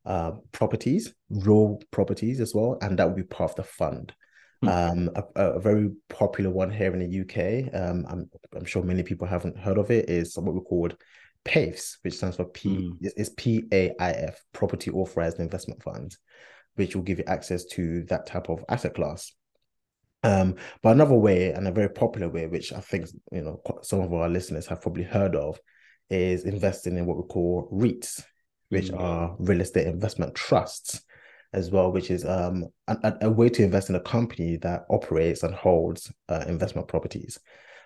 uh, 0.05 0.31
properties, 0.51 1.13
real 1.29 1.79
properties 1.91 2.39
as 2.39 2.55
well, 2.55 2.77
and 2.81 2.97
that 2.97 3.07
will 3.07 3.15
be 3.15 3.23
part 3.23 3.51
of 3.51 3.57
the 3.57 3.63
fund. 3.63 4.13
Hmm. 4.61 4.67
Um, 4.67 5.09
a, 5.15 5.41
a, 5.41 5.59
very 5.59 5.89
popular 6.09 6.49
one 6.49 6.69
here 6.69 6.93
in 6.93 6.99
the 6.99 7.21
UK, 7.21 7.73
um, 7.73 8.05
I'm, 8.09 8.29
I'm 8.53 8.65
sure 8.65 8.83
many 8.83 9.03
people 9.03 9.25
haven't 9.25 9.57
heard 9.57 9.77
of 9.77 9.89
it, 9.89 10.09
is 10.09 10.37
what 10.37 10.53
we 10.53 10.59
called 10.59 10.97
PAIFs, 11.45 11.97
which 12.01 12.15
stands 12.15 12.35
for 12.35 12.45
P, 12.45 12.69
mm. 12.69 12.91
it's 13.01 13.29
PAIF, 13.29 14.35
Property 14.51 14.91
Authorized 14.91 15.39
Investment 15.39 15.81
Fund, 15.81 16.15
which 16.75 16.93
will 16.95 17.03
give 17.03 17.19
you 17.19 17.23
access 17.27 17.63
to 17.65 18.03
that 18.05 18.25
type 18.25 18.49
of 18.49 18.65
asset 18.67 18.95
class. 18.95 19.31
Um, 20.23 20.55
but 20.83 20.89
another 20.89 21.15
way, 21.15 21.53
and 21.53 21.65
a 21.65 21.71
very 21.71 21.89
popular 21.89 22.27
way, 22.27 22.47
which 22.47 22.73
I 22.73 22.81
think 22.81 23.07
you 23.31 23.41
know 23.41 23.61
some 23.81 24.01
of 24.01 24.13
our 24.13 24.27
listeners 24.27 24.67
have 24.67 24.81
probably 24.81 25.03
heard 25.03 25.35
of, 25.35 25.57
is 26.09 26.43
investing 26.43 26.97
in 26.97 27.05
what 27.05 27.15
we 27.15 27.23
call 27.23 27.69
REITs, 27.71 28.21
which 28.67 28.89
mm. 28.89 28.99
are 28.99 29.37
real 29.39 29.61
estate 29.61 29.87
investment 29.87 30.35
trusts 30.35 31.01
as 31.53 31.71
well, 31.71 31.91
which 31.91 32.11
is 32.11 32.25
um, 32.25 32.65
a, 32.87 33.13
a, 33.21 33.29
way 33.29 33.49
to 33.49 33.63
invest 33.63 33.89
in 33.89 33.95
a 33.95 33.99
company 34.01 34.57
that 34.57 34.85
operates 34.89 35.43
and 35.43 35.53
holds 35.53 36.11
uh, 36.29 36.43
investment 36.47 36.87
properties. 36.87 37.39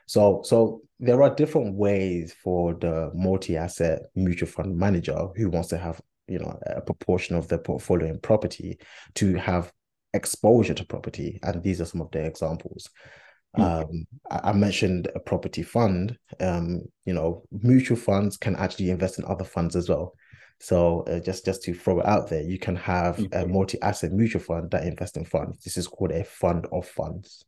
So, 0.05 0.41
so 0.43 0.81
there 0.99 1.23
are 1.23 1.33
different 1.33 1.75
ways 1.75 2.33
for 2.43 2.73
the 2.73 3.09
multi-asset 3.13 4.01
mutual 4.15 4.49
fund 4.49 4.77
manager 4.77 5.27
who 5.35 5.49
wants 5.49 5.69
to 5.69 5.77
have, 5.77 6.01
you 6.27 6.39
know, 6.39 6.59
a 6.65 6.81
proportion 6.81 7.35
of 7.35 7.47
their 7.47 7.59
portfolio 7.59 8.09
in 8.09 8.19
property 8.19 8.79
to 9.15 9.35
have 9.35 9.71
exposure 10.13 10.73
to 10.73 10.85
property, 10.85 11.39
and 11.43 11.63
these 11.63 11.81
are 11.81 11.85
some 11.85 12.01
of 12.01 12.11
the 12.11 12.23
examples. 12.23 12.89
Mm. 13.57 13.83
Um, 13.83 14.05
I, 14.29 14.49
I, 14.49 14.53
mentioned 14.53 15.09
a 15.15 15.19
property 15.19 15.63
fund. 15.63 16.17
Um, 16.39 16.83
you 17.05 17.13
know, 17.13 17.43
mutual 17.51 17.97
funds 17.97 18.35
can 18.37 18.55
actually 18.55 18.89
invest 18.89 19.19
in 19.19 19.25
other 19.25 19.43
funds 19.43 19.75
as 19.75 19.89
well. 19.89 20.15
So 20.59 21.01
uh, 21.01 21.19
just 21.19 21.45
just 21.45 21.63
to 21.63 21.73
throw 21.73 21.99
it 21.99 22.05
out 22.05 22.29
there, 22.29 22.41
you 22.41 22.57
can 22.57 22.75
have 22.77 23.19
a 23.19 23.23
mm-hmm. 23.23 23.53
multi-asset 23.53 24.11
mutual 24.11 24.41
fund 24.41 24.71
that 24.71 24.85
invest 24.85 25.17
in 25.17 25.25
funds. 25.25 25.63
This 25.63 25.77
is 25.77 25.87
called 25.87 26.11
a 26.11 26.23
fund 26.23 26.67
of 26.71 26.87
funds. 26.87 27.43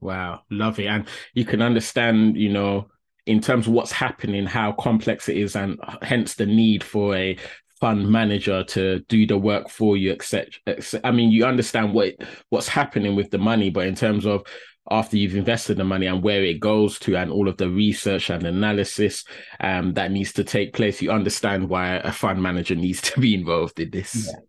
Wow, 0.00 0.42
love 0.50 0.78
it, 0.78 0.86
and 0.86 1.06
you 1.32 1.44
can 1.44 1.62
understand, 1.62 2.36
you 2.36 2.52
know, 2.52 2.88
in 3.26 3.40
terms 3.40 3.66
of 3.66 3.72
what's 3.72 3.92
happening, 3.92 4.46
how 4.46 4.72
complex 4.72 5.28
it 5.28 5.36
is, 5.36 5.56
and 5.56 5.78
hence 6.02 6.34
the 6.34 6.46
need 6.46 6.84
for 6.84 7.16
a 7.16 7.36
fund 7.80 8.08
manager 8.08 8.62
to 8.64 9.00
do 9.08 9.26
the 9.26 9.36
work 9.36 9.68
for 9.68 9.96
you, 9.96 10.12
etc. 10.12 10.52
I 11.02 11.10
mean, 11.10 11.30
you 11.30 11.44
understand 11.44 11.92
what 11.92 12.14
what's 12.50 12.68
happening 12.68 13.16
with 13.16 13.30
the 13.30 13.38
money, 13.38 13.70
but 13.70 13.86
in 13.86 13.94
terms 13.94 14.26
of 14.26 14.46
after 14.90 15.16
you've 15.16 15.36
invested 15.36 15.76
the 15.76 15.84
money 15.84 16.06
and 16.06 16.22
where 16.22 16.42
it 16.42 16.60
goes 16.60 16.98
to 17.00 17.16
and 17.16 17.30
all 17.30 17.48
of 17.48 17.56
the 17.56 17.70
research 17.70 18.30
and 18.30 18.44
analysis 18.44 19.24
um, 19.60 19.94
that 19.94 20.10
needs 20.10 20.32
to 20.34 20.44
take 20.44 20.74
place, 20.74 21.00
you 21.00 21.10
understand 21.10 21.68
why 21.68 21.96
a 21.96 22.12
fund 22.12 22.42
manager 22.42 22.74
needs 22.74 23.00
to 23.00 23.20
be 23.20 23.34
involved 23.34 23.80
in 23.80 23.90
this. 23.90 24.26
Yeah. 24.26 24.40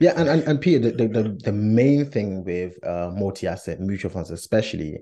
Yeah, 0.00 0.12
and, 0.16 0.28
and, 0.28 0.42
and 0.44 0.60
Peter, 0.60 0.92
the, 0.92 1.08
the, 1.08 1.36
the 1.42 1.52
main 1.52 2.08
thing 2.08 2.44
with 2.44 2.78
uh, 2.86 3.10
multi-asset 3.12 3.80
mutual 3.80 4.12
funds, 4.12 4.30
especially, 4.30 4.98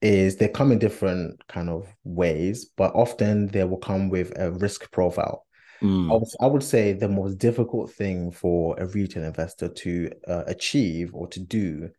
is 0.00 0.36
they 0.36 0.48
come 0.48 0.70
in 0.70 0.78
different 0.78 1.44
kind 1.48 1.68
of 1.68 1.92
ways, 2.04 2.66
but 2.76 2.94
often 2.94 3.48
they 3.48 3.64
will 3.64 3.78
come 3.78 4.10
with 4.10 4.32
a 4.38 4.52
risk 4.52 4.90
profile. 4.92 5.44
Mm. 5.82 6.10
I, 6.10 6.14
would, 6.14 6.28
I 6.40 6.46
would 6.46 6.62
say 6.62 6.92
the 6.92 7.08
most 7.08 7.38
difficult 7.38 7.92
thing 7.92 8.30
for 8.30 8.76
a 8.78 8.86
retail 8.86 9.24
investor 9.24 9.68
to 9.68 10.10
uh, 10.28 10.44
achieve 10.46 11.10
or 11.12 11.26
to 11.28 11.40
do 11.40 11.90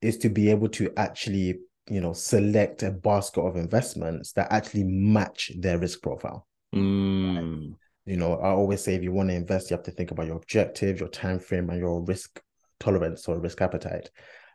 is 0.00 0.18
to 0.18 0.28
be 0.28 0.50
able 0.50 0.68
to 0.68 0.92
actually 0.96 1.58
you 1.88 2.00
know 2.00 2.12
select 2.12 2.82
a 2.82 2.90
basket 2.90 3.40
of 3.40 3.56
investments 3.56 4.32
that 4.32 4.52
actually 4.52 4.84
match 4.84 5.50
their 5.58 5.78
risk 5.78 6.00
profile 6.02 6.46
mm. 6.74 7.74
you 8.04 8.16
know 8.16 8.34
i 8.34 8.48
always 8.48 8.82
say 8.82 8.94
if 8.94 9.02
you 9.02 9.12
want 9.12 9.28
to 9.28 9.34
invest 9.34 9.70
you 9.70 9.76
have 9.76 9.84
to 9.84 9.90
think 9.90 10.10
about 10.10 10.26
your 10.26 10.36
objective 10.36 11.00
your 11.00 11.08
time 11.08 11.38
frame 11.38 11.70
and 11.70 11.80
your 11.80 12.02
risk 12.02 12.40
tolerance 12.78 13.26
or 13.28 13.40
risk 13.40 13.60
appetite 13.60 14.10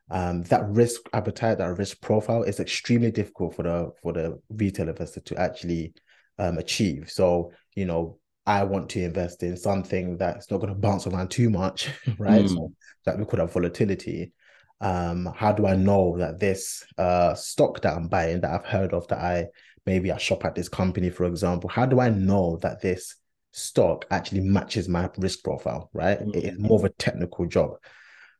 um, 0.10 0.41
that 0.43 0.63
risk 0.69 1.01
appetite 1.12 1.57
that 1.57 1.77
risk 1.77 2.00
profile 2.01 2.43
is 2.43 2.62
extremely 2.62 3.12
difficult 3.12 3.53
for 3.55 3.63
the 3.63 3.91
for 4.01 4.13
the 4.13 4.39
retail 4.50 4.88
investor 4.88 5.19
to 5.19 5.38
actually 5.38 5.93
um, 6.39 6.57
achieve 6.57 7.10
so 7.10 7.51
you 7.75 7.86
know 7.86 8.17
I 8.48 8.63
want 8.63 8.88
to 8.91 9.03
invest 9.03 9.43
in 9.43 9.57
something 9.57 10.15
that's 10.15 10.50
not 10.50 10.62
going 10.62 10.74
to 10.74 10.79
bounce 10.79 11.05
around 11.05 11.29
too 11.31 11.50
much, 11.50 11.89
right? 12.17 12.46
Mm. 12.46 12.50
So 12.50 12.72
that 13.03 13.19
we 13.19 13.25
could 13.25 13.39
have 13.39 13.51
volatility 13.51 14.31
um, 14.81 15.31
how 15.36 15.51
do 15.51 15.65
I 15.65 15.75
know 15.75 16.17
that 16.17 16.39
this 16.39 16.84
uh, 16.98 17.34
stock 17.34 17.81
that 17.81 17.96
I'm 17.96 18.07
buying 18.07 18.41
that 18.41 18.51
I've 18.51 18.65
heard 18.65 18.93
of 18.93 19.07
that 19.07 19.19
I 19.19 19.48
maybe 19.86 20.12
I 20.12 20.17
shop 20.17 20.46
at 20.46 20.53
this 20.53 20.69
company, 20.69 21.10
for 21.10 21.25
example, 21.25 21.69
how 21.69 21.86
do 21.86 22.00
I 22.00 22.10
know 22.10 22.57
that 22.62 22.81
this 22.81 23.15
stock 23.51 24.05
actually 24.12 24.41
matches 24.41 24.88
my 24.88 25.10
risk 25.17 25.43
profile, 25.43 25.89
right? 25.93 26.19
Mm-hmm. 26.19 26.38
It 26.38 26.43
is 26.43 26.60
more 26.60 26.77
of 26.77 26.86
a 26.86 26.89
technical 26.89 27.46
job. 27.48 27.72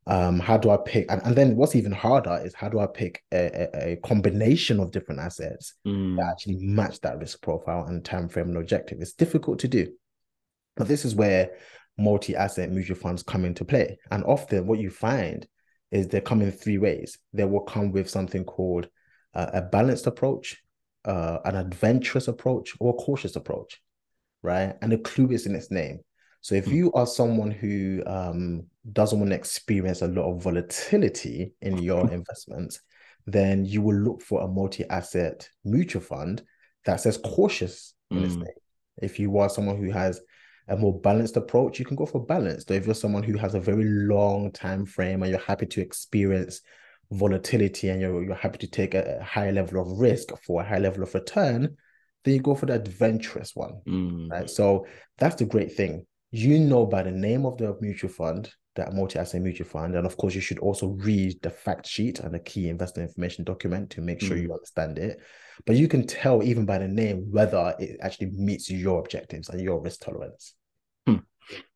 Um, 0.06 0.40
how 0.40 0.58
do 0.58 0.70
I 0.70 0.78
pick? 0.78 1.12
And, 1.12 1.22
and 1.26 1.36
then 1.36 1.56
what's 1.56 1.76
even 1.76 1.92
harder 1.92 2.42
is 2.44 2.54
how 2.54 2.70
do 2.70 2.80
I 2.80 2.88
pick 2.88 3.24
a, 3.34 3.68
a, 3.74 3.92
a 3.92 3.96
combination 3.98 4.80
of 4.80 4.92
different 4.92 5.20
assets 5.20 5.74
mm. 5.86 6.16
that 6.18 6.28
actually 6.28 6.58
match 6.58 7.02
that 7.02 7.18
risk 7.18 7.42
profile 7.42 7.86
and 7.86 8.06
time 8.06 8.30
frame 8.30 8.50
and 8.50 8.58
objective? 8.58 9.00
It's 9.02 9.14
difficult 9.14 9.60
to 9.60 9.68
do. 9.68 9.92
But 10.78 10.88
this 10.88 11.04
is 11.04 11.16
where 11.16 11.52
multi-asset 11.98 12.72
mutual 12.72 12.96
funds 12.96 13.24
come 13.24 13.44
into 13.44 13.66
play. 13.66 13.98
And 14.12 14.24
often 14.24 14.68
what 14.68 14.80
you 14.80 14.92
find 14.92 15.46
is 15.92 16.08
they 16.08 16.22
come 16.22 16.42
in 16.42 16.52
three 16.52 16.78
ways. 16.78 17.18
They 17.34 17.46
will 17.46 17.62
come 17.62 17.92
with 17.92 18.10
something 18.10 18.44
called 18.44 18.90
uh, 19.34 19.48
a 19.54 19.62
balanced 19.62 20.08
approach, 20.08 20.58
uh, 21.06 21.40
an 21.46 21.56
adventurous 21.56 22.28
approach, 22.28 22.76
or 22.80 22.94
a 22.94 22.98
cautious 22.98 23.36
approach, 23.36 23.82
right? 24.42 24.76
And 24.82 24.92
the 24.92 24.98
clue 24.98 25.32
is 25.32 25.46
in 25.46 25.56
its 25.56 25.72
name. 25.72 26.00
So 26.42 26.56
if 26.56 26.66
hmm. 26.66 26.74
you 26.74 26.94
are 26.94 27.08
someone 27.08 27.52
who 27.52 28.04
um, 28.06 28.66
doesn't 28.92 29.20
want 29.20 29.32
to 29.32 29.36
experience 29.36 30.02
a 30.02 30.08
lot 30.08 30.32
of 30.32 30.44
volatility 30.44 31.54
in 31.62 31.78
your 31.80 32.10
investments, 32.12 32.82
then 33.26 33.66
you 33.66 33.82
will 33.82 33.98
look 33.98 34.22
for 34.22 34.42
a 34.42 34.48
multi-asset 34.48 35.50
mutual 35.66 36.02
fund 36.02 36.44
that 36.86 37.02
says 37.02 37.18
cautious 37.18 37.94
in 38.10 38.24
its 38.24 38.36
name. 38.36 38.48
If 39.02 39.20
you 39.20 39.38
are 39.38 39.50
someone 39.50 39.78
who 39.78 39.92
has 39.92 40.22
a 40.68 40.76
more 40.76 41.00
balanced 41.00 41.38
approach, 41.38 41.80
you 41.80 41.86
can 41.86 41.96
go 41.96 42.06
for 42.06 42.26
balanced. 42.26 42.70
Or 42.70 42.74
if 42.76 42.86
you're 42.86 42.96
someone 42.96 43.24
who 43.24 43.38
has 43.38 43.56
a 43.56 43.60
very 43.60 43.86
long 43.86 44.52
time 44.52 44.86
frame 44.86 45.24
and 45.24 45.32
you're 45.32 45.40
happy 45.40 45.66
to 45.68 45.82
experience 45.82 46.62
volatility 47.12 47.90
and 47.90 48.02
you're, 48.02 48.24
you're 48.24 48.36
happy 48.36 48.58
to 48.60 48.68
take 48.68 48.94
a, 48.94 49.20
a 49.20 49.24
higher 49.24 49.52
level 49.52 49.82
of 49.82 50.00
risk 50.00 50.30
for 50.46 50.62
a 50.62 50.68
high 50.68 50.80
level 50.80 51.04
of 51.04 51.14
return, 51.14 51.78
then 52.24 52.34
you 52.34 52.42
go 52.42 52.56
for 52.56 52.66
the 52.66 52.74
adventurous 52.74 53.56
one. 53.56 53.80
Mm. 53.88 54.30
Right. 54.30 54.50
So 54.50 54.86
that's 55.18 55.36
the 55.36 55.46
great 55.46 55.74
thing. 55.74 56.06
You 56.32 56.60
know 56.60 56.86
by 56.86 57.04
the 57.04 57.12
name 57.12 57.46
of 57.46 57.58
the 57.58 57.78
mutual 57.80 58.10
fund, 58.10 58.52
that 58.76 58.94
multi-asset 58.94 59.42
mutual 59.42 59.68
fund. 59.68 59.96
And 59.96 60.06
of 60.06 60.18
course, 60.18 60.36
you 60.36 60.42
should 60.42 60.60
also 60.60 60.88
read 60.88 61.42
the 61.42 61.50
fact 61.50 61.88
sheet 61.88 62.20
and 62.20 62.34
the 62.34 62.40
key 62.40 62.68
investor 62.68 63.02
information 63.02 63.46
document 63.46 63.90
to 63.92 64.02
make 64.02 64.22
sure 64.22 64.36
mm. 64.36 64.44
you 64.44 64.54
understand 64.54 65.00
it. 65.00 65.20
But 65.66 65.78
you 65.78 65.88
can 65.88 66.06
tell 66.06 66.44
even 66.44 66.66
by 66.66 66.78
the 66.78 66.88
name 66.88 67.32
whether 67.32 67.74
it 67.80 67.98
actually 68.02 68.32
meets 68.32 68.70
your 68.70 69.00
objectives 69.00 69.50
and 69.50 69.62
your 69.62 69.82
risk 69.82 70.02
tolerance. 70.02 70.54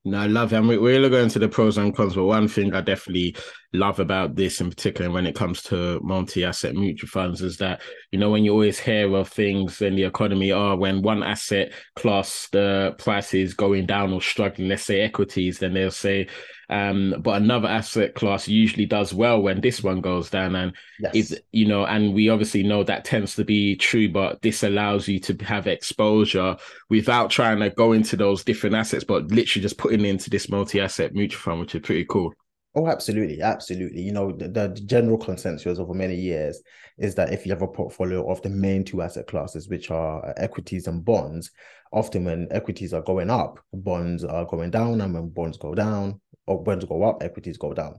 No, 0.04 0.18
I 0.20 0.26
love 0.26 0.52
it. 0.52 0.58
And 0.58 0.68
we, 0.68 0.80
we're 0.80 1.10
going 1.10 1.30
to 1.30 1.40
the 1.40 1.48
pros 1.48 1.78
and 1.78 1.96
cons, 1.96 2.16
but 2.16 2.26
one 2.26 2.48
thing 2.48 2.74
I 2.74 2.82
definitely 2.82 3.36
love 3.74 4.00
about 4.00 4.36
this 4.36 4.60
in 4.60 4.70
particular 4.70 5.12
when 5.12 5.28
it 5.28 5.36
comes 5.36 5.62
to 5.64 6.00
multi-asset 6.02 6.74
mutual 6.74 7.08
funds 7.08 7.42
is 7.42 7.58
that, 7.58 7.82
you 8.12 8.18
know, 8.18 8.32
when 8.32 8.44
you 8.44 8.52
always 8.52 8.80
hear 8.80 9.14
of 9.16 9.30
things 9.30 9.82
in 9.82 9.96
the 9.96 10.04
economy 10.04 10.52
are 10.52 10.74
oh, 10.74 10.76
when 10.76 11.04
one 11.04 11.22
asset 11.22 11.72
class 11.96 12.50
the 12.52 12.96
price 12.98 13.36
is 13.36 13.54
going 13.54 13.86
down 13.86 14.12
or 14.12 14.22
struggling, 14.22 14.70
let's 14.70 14.84
say 14.84 15.02
equities, 15.02 15.60
then 15.60 15.74
they'll 15.74 15.92
say, 15.92 16.28
um, 16.72 17.16
but 17.20 17.42
another 17.42 17.68
asset 17.68 18.16
class 18.16 18.48
usually 18.48 18.86
does 18.86 19.14
well 19.14 19.42
when 19.42 19.60
this 19.60 19.84
one 19.84 20.00
goes 20.00 20.30
down. 20.30 20.56
And 20.56 20.74
yes. 21.02 21.16
is 21.16 21.42
you 21.52 21.68
know, 21.68 21.86
and 21.86 22.14
we 22.14 22.30
obviously 22.30 22.64
know 22.64 22.84
that 22.84 23.04
tends 23.04 23.36
to 23.36 23.44
be 23.44 23.76
true, 23.76 24.10
but 24.10 24.42
this 24.42 24.64
allows 24.64 25.08
you 25.08 25.20
to 25.20 25.36
have 25.44 25.68
exposure 25.68 26.56
without 26.90 27.30
trying 27.30 27.60
to 27.60 27.70
go 27.72 27.92
into 27.92 28.16
those 28.16 28.46
different 28.46 28.76
assets, 28.76 29.04
but 29.04 29.30
literally 29.32 29.62
just 29.62 29.78
putting 29.78 30.06
into 30.06 30.30
this 30.30 30.50
multi-asset 30.50 31.14
mutual 31.14 31.42
fund, 31.42 31.60
which 31.60 31.76
is 31.76 31.82
pretty 31.82 32.06
cool. 32.06 32.34
Oh, 32.74 32.88
absolutely, 32.88 33.42
absolutely. 33.42 34.02
You 34.02 34.14
know, 34.14 34.32
the, 34.32 34.48
the, 34.48 34.70
general 34.86 35.18
consensus 35.18 35.78
over 35.78 35.94
many 35.94 36.16
years 36.16 36.62
is 36.98 37.16
that 37.16 37.34
if 37.34 37.46
you 37.46 37.52
have 37.52 37.62
a 37.62 37.68
portfolio 37.68 38.32
of 38.32 38.42
the 38.44 38.50
main 38.50 38.86
two 38.86 39.02
asset 39.02 39.28
classes, 39.28 39.68
which 39.68 39.92
are 39.92 40.34
equities 40.38 40.88
and 40.88 41.04
bonds, 41.04 41.52
often 41.92 42.24
when 42.24 42.48
equities 42.50 42.94
are 42.94 43.02
going 43.02 43.30
up, 43.30 43.60
bonds 43.74 44.24
are 44.24 44.46
going 44.46 44.72
down, 44.72 45.02
and 45.02 45.14
when 45.14 45.28
bonds 45.28 45.58
go 45.58 45.76
down, 45.76 46.22
or 46.48 46.64
bonds 46.64 46.86
go 46.86 47.04
up, 47.04 47.24
equities 47.24 47.58
go 47.58 47.74
down. 47.74 47.96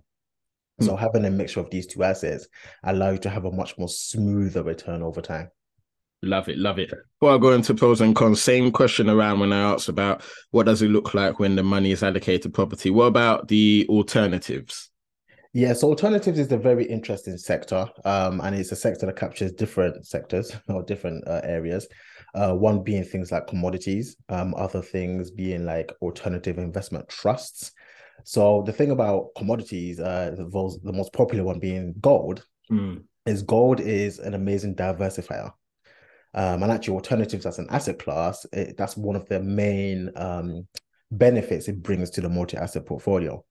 Mm. 0.80 0.86
So 0.86 0.96
having 0.96 1.24
a 1.24 1.30
mixture 1.30 1.60
of 1.60 1.70
these 1.70 1.86
two 1.86 2.02
assets 2.02 2.48
allow 2.84 3.10
you 3.10 3.18
to 3.18 3.30
have 3.30 3.44
a 3.44 3.52
much 3.52 3.76
more 3.78 3.88
smoother 3.88 4.62
return 4.62 5.02
over 5.02 5.20
time. 5.20 5.50
Love 6.24 6.48
it, 6.48 6.56
love 6.56 6.78
it. 6.78 6.90
Before 7.18 7.34
I 7.34 7.38
go 7.38 7.52
into 7.52 7.74
pros 7.74 8.00
and 8.00 8.14
cons, 8.14 8.40
same 8.40 8.70
question 8.70 9.10
around 9.10 9.40
when 9.40 9.52
I 9.52 9.72
asked 9.72 9.88
about 9.88 10.22
what 10.52 10.66
does 10.66 10.80
it 10.80 10.88
look 10.88 11.14
like 11.14 11.40
when 11.40 11.56
the 11.56 11.64
money 11.64 11.90
is 11.90 12.04
allocated 12.04 12.42
to 12.42 12.50
property. 12.50 12.90
What 12.90 13.06
about 13.06 13.48
the 13.48 13.86
alternatives? 13.88 14.88
Yeah, 15.54 15.74
so 15.74 15.88
alternatives 15.88 16.38
is 16.38 16.50
a 16.50 16.56
very 16.56 16.84
interesting 16.84 17.36
sector, 17.36 17.86
um, 18.04 18.40
and 18.40 18.54
it's 18.54 18.72
a 18.72 18.76
sector 18.76 19.04
that 19.04 19.16
captures 19.16 19.52
different 19.52 20.06
sectors 20.06 20.56
or 20.68 20.82
different 20.82 21.26
uh, 21.26 21.40
areas. 21.42 21.88
Uh, 22.34 22.54
one 22.54 22.82
being 22.82 23.04
things 23.04 23.30
like 23.30 23.48
commodities, 23.48 24.16
um, 24.30 24.54
other 24.54 24.80
things 24.80 25.30
being 25.30 25.66
like 25.66 25.92
alternative 26.00 26.56
investment 26.56 27.06
trusts. 27.08 27.72
So 28.24 28.62
the 28.66 28.72
thing 28.72 28.90
about 28.90 29.30
commodities, 29.36 30.00
uh, 30.00 30.34
the, 30.36 30.78
the 30.82 30.92
most 30.92 31.12
popular 31.12 31.44
one 31.44 31.58
being 31.58 31.94
gold, 32.00 32.46
mm. 32.70 33.02
is 33.26 33.42
gold 33.42 33.80
is 33.80 34.18
an 34.18 34.34
amazing 34.34 34.74
diversifier. 34.76 35.52
Um, 36.34 36.62
and 36.62 36.72
actually, 36.72 36.94
alternatives 36.94 37.44
as 37.44 37.58
an 37.58 37.66
asset 37.70 37.98
class, 37.98 38.46
it, 38.52 38.76
that's 38.76 38.96
one 38.96 39.16
of 39.16 39.28
the 39.28 39.40
main 39.40 40.10
um, 40.16 40.66
benefits 41.10 41.68
it 41.68 41.82
brings 41.82 42.10
to 42.10 42.20
the 42.20 42.28
multi-asset 42.28 42.86
portfolio. 42.86 43.44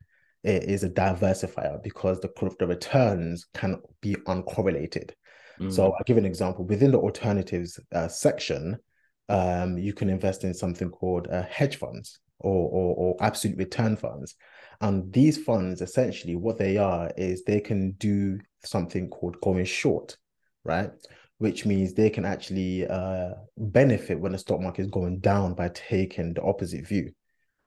It 0.44 0.63
is 0.63 0.84
a 0.84 0.90
diversifier 0.90 1.82
because 1.84 2.20
the, 2.20 2.32
the 2.58 2.66
returns 2.66 3.46
can 3.54 3.80
be 4.01 4.16
uncorrelated. 4.25 5.12
Mm. 5.60 5.72
So 5.72 5.92
I'll 5.92 6.04
give 6.06 6.18
an 6.18 6.25
example. 6.25 6.66
Within 6.66 6.92
the 6.92 6.98
alternatives 6.98 7.80
uh, 7.94 8.08
section, 8.08 8.80
um, 9.30 9.78
you 9.78 9.94
can 9.94 10.10
invest 10.10 10.44
in 10.44 10.54
something 10.54 10.90
called 10.90 11.28
uh, 11.28 11.44
hedge 11.44 11.75
funds 11.75 12.20
or, 12.40 12.68
or, 12.70 12.96
or 12.96 13.16
absolute 13.24 13.58
return 13.58 13.96
funds. 13.96 14.36
And 14.81 15.11
these 15.13 15.38
funds, 15.38 15.81
essentially, 15.81 16.35
what 16.35 16.57
they 16.57 16.77
are 16.77 17.11
is 17.15 17.43
they 17.43 17.59
can 17.59 17.91
do 17.93 18.39
something 18.63 19.09
called 19.09 19.39
going 19.41 19.65
short, 19.65 20.17
right? 20.63 20.91
Which 21.38 21.65
means 21.65 21.93
they 21.93 22.09
can 22.09 22.25
actually 22.25 22.88
uh, 22.88 23.31
benefit 23.57 24.19
when 24.19 24.31
the 24.31 24.38
stock 24.38 24.59
market 24.59 24.81
is 24.81 24.88
going 24.88 25.19
down 25.19 25.53
by 25.53 25.69
taking 25.69 26.33
the 26.33 26.41
opposite 26.41 26.88
view 26.88 27.11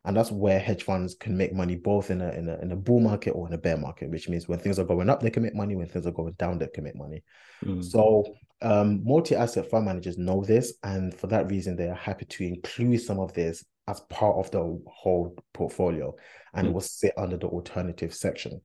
and 0.04 0.16
that's 0.16 0.30
where 0.30 0.59
hedge 0.59 0.83
funds 0.83 1.14
can 1.14 1.37
make 1.37 1.52
money 1.52 1.76
both 1.76 2.11
in 2.11 2.21
a, 2.21 2.30
in 2.30 2.49
a 2.49 2.59
in 2.61 2.73
a 2.73 2.76
bull 2.76 3.00
market 3.00 3.30
or 3.30 3.47
in 3.47 3.54
a 3.54 3.59
bear 3.59 3.76
market 3.76 4.11
which 4.11 4.28
means 4.28 4.49
when 4.49 4.59
things 4.59 4.78
are 4.78 4.85
going 4.85 5.09
up 5.09 5.21
they 5.21 5.30
can 5.30 5.42
make 5.42 5.54
money 5.54 5.76
when 5.76 5.88
things 5.88 6.06
are 6.06 6.12
going 6.12 6.35
down 6.35 6.59
they 6.59 6.68
can 6.68 6.85
make 6.85 6.97
money 6.97 7.23
mm. 7.64 7.83
so 7.83 8.25
um, 8.62 9.02
multi-asset 9.04 9.68
fund 9.71 9.87
managers 9.87 10.18
know 10.18 10.44
this 10.44 10.75
and 10.85 11.14
for 11.14 11.26
that 11.26 11.50
reason 11.50 11.76
they 11.76 11.88
are 11.88 11.94
happy 11.94 12.25
to 12.26 12.44
include 12.44 13.00
some 13.00 13.18
of 13.18 13.33
this 13.33 13.64
as 13.87 14.00
part 14.09 14.37
of 14.37 14.50
the 14.50 14.81
whole 14.87 15.37
portfolio 15.53 16.14
and 16.55 16.67
mm. 16.67 16.71
it 16.71 16.73
will 16.73 16.81
sit 16.81 17.12
under 17.17 17.37
the 17.37 17.47
alternative 17.47 18.14
section 18.14 18.61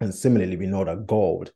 and 0.00 0.14
similarly 0.14 0.56
we 0.56 0.66
know 0.66 0.84
that 0.84 1.06
gold 1.06 1.50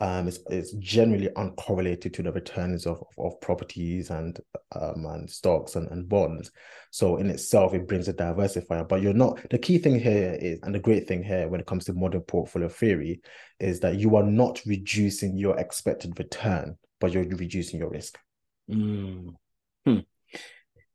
um, 0.00 0.26
is, 0.28 0.40
is 0.50 0.72
generally 0.72 1.28
uncorrelated 1.36 2.12
to 2.14 2.22
the 2.22 2.32
returns 2.32 2.86
of, 2.86 2.98
of, 2.98 3.32
of 3.32 3.40
properties 3.40 4.10
and 4.10 4.38
um, 4.74 5.06
and 5.06 5.30
stocks 5.30 5.76
and, 5.76 5.88
and 5.90 6.08
bonds. 6.08 6.50
So 6.90 7.16
in 7.16 7.30
itself, 7.30 7.74
it 7.74 7.86
brings 7.86 8.08
a 8.08 8.12
diversifier. 8.12 8.88
But 8.88 9.02
you're 9.02 9.14
not 9.14 9.38
the 9.50 9.58
key 9.58 9.78
thing 9.78 9.98
here 9.98 10.36
is, 10.40 10.58
and 10.62 10.74
the 10.74 10.80
great 10.80 11.06
thing 11.06 11.22
here 11.22 11.48
when 11.48 11.60
it 11.60 11.66
comes 11.66 11.84
to 11.84 11.92
modern 11.92 12.22
portfolio 12.22 12.68
theory, 12.68 13.20
is 13.60 13.80
that 13.80 13.98
you 13.98 14.16
are 14.16 14.24
not 14.24 14.60
reducing 14.66 15.36
your 15.36 15.58
expected 15.58 16.18
return, 16.18 16.76
but 17.00 17.12
you're 17.12 17.24
reducing 17.24 17.78
your 17.78 17.90
risk. 17.90 18.18
Mm. 18.68 19.34
Hmm. 19.86 19.98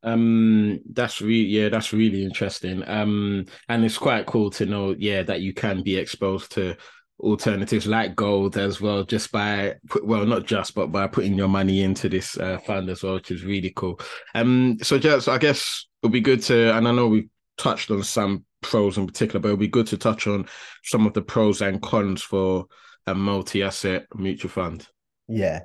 Um, 0.04 0.80
that's 0.92 1.22
really 1.22 1.50
yeah, 1.50 1.70
that's 1.70 1.94
really 1.94 2.24
interesting. 2.24 2.88
Um, 2.88 3.46
and 3.68 3.84
it's 3.84 3.98
quite 3.98 4.26
cool 4.26 4.50
to 4.52 4.66
know, 4.66 4.96
yeah, 4.98 5.24
that 5.24 5.42
you 5.42 5.54
can 5.54 5.84
be 5.84 5.98
exposed 5.98 6.52
to 6.54 6.76
alternatives 7.20 7.86
like 7.86 8.16
gold 8.16 8.58
as 8.58 8.80
well, 8.80 9.04
just 9.04 9.32
by 9.32 9.76
well, 10.04 10.26
not 10.26 10.46
just 10.46 10.74
but 10.74 10.88
by 10.88 11.08
putting 11.08 11.34
your 11.34 11.50
money 11.50 11.82
into 11.82 12.08
this 12.10 12.38
uh, 12.38 12.58
fund 12.60 12.90
as 12.90 13.04
well, 13.04 13.16
which 13.16 13.32
is 13.32 13.44
really 13.44 13.74
cool. 13.76 14.00
Um, 14.36 14.78
so 14.82 14.98
just 14.98 15.28
I 15.28 15.38
guess 15.38 15.88
it'll 16.02 16.12
be 16.12 16.22
good 16.22 16.42
to, 16.44 16.76
and 16.76 16.88
I 16.88 16.92
know 16.92 17.08
we 17.08 17.30
touched 17.58 17.92
on 17.92 18.04
some 18.04 18.46
pros 18.62 18.98
in 18.98 19.06
particular, 19.06 19.40
but 19.40 19.50
it'll 19.50 19.58
be 19.58 19.68
good 19.68 19.88
to 19.88 19.98
touch 19.98 20.28
on 20.28 20.48
some 20.84 21.06
of 21.06 21.14
the 21.14 21.22
pros 21.22 21.62
and 21.62 21.82
cons 21.82 22.22
for 22.22 22.66
a 23.06 23.14
multi-asset 23.14 24.06
mutual 24.16 24.50
fund. 24.50 24.88
Yeah. 25.28 25.62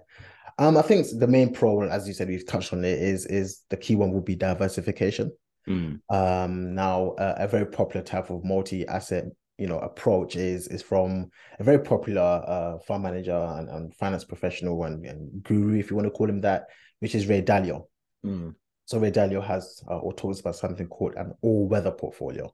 Um, 0.59 0.77
I 0.77 0.83
think 0.83 1.07
the 1.19 1.27
main 1.27 1.53
problem, 1.53 1.91
as 1.91 2.07
you 2.07 2.15
said, 2.15 2.29
we've 2.29 2.47
touched 2.47 2.73
on 2.73 2.85
it, 2.85 2.99
is 3.01 3.27
is 3.27 3.63
the 3.71 3.77
key 3.77 3.97
one 3.97 4.13
will 4.13 4.21
be 4.21 4.37
diversification. 4.37 5.33
Mm. 5.69 6.01
Um, 6.11 6.75
now, 6.75 7.11
uh, 7.13 7.35
a 7.39 7.49
very 7.49 7.67
popular 7.67 8.05
type 8.05 8.31
of 8.31 8.45
multi-asset 8.45 9.25
you 9.59 9.69
know 9.69 9.79
approach 9.79 10.37
is 10.37 10.67
is 10.69 10.83
from 10.83 11.31
a 11.59 11.65
very 11.65 11.79
popular 11.79 12.43
uh, 12.47 12.79
fund 12.87 13.03
manager 13.03 13.37
and, 13.57 13.69
and 13.69 13.95
finance 13.95 14.25
professional 14.25 14.85
and, 14.85 15.05
and, 15.07 15.43
guru, 15.43 15.79
if 15.79 15.91
you 15.91 15.97
want 15.97 16.07
to 16.07 16.11
call 16.11 16.29
him 16.29 16.41
that, 16.41 16.67
which 17.01 17.15
is 17.15 17.27
Ray 17.27 17.43
Dalio. 17.43 17.87
Mm. 18.25 18.55
So 18.87 18.99
Ray 18.99 19.11
Dalio 19.11 19.45
has 19.45 19.83
uh, 19.89 19.99
or 19.99 20.13
talks 20.13 20.41
about 20.41 20.57
something 20.57 20.89
called 20.89 21.15
an 21.17 21.33
all-weather 21.41 21.93
portfolio, 21.93 22.53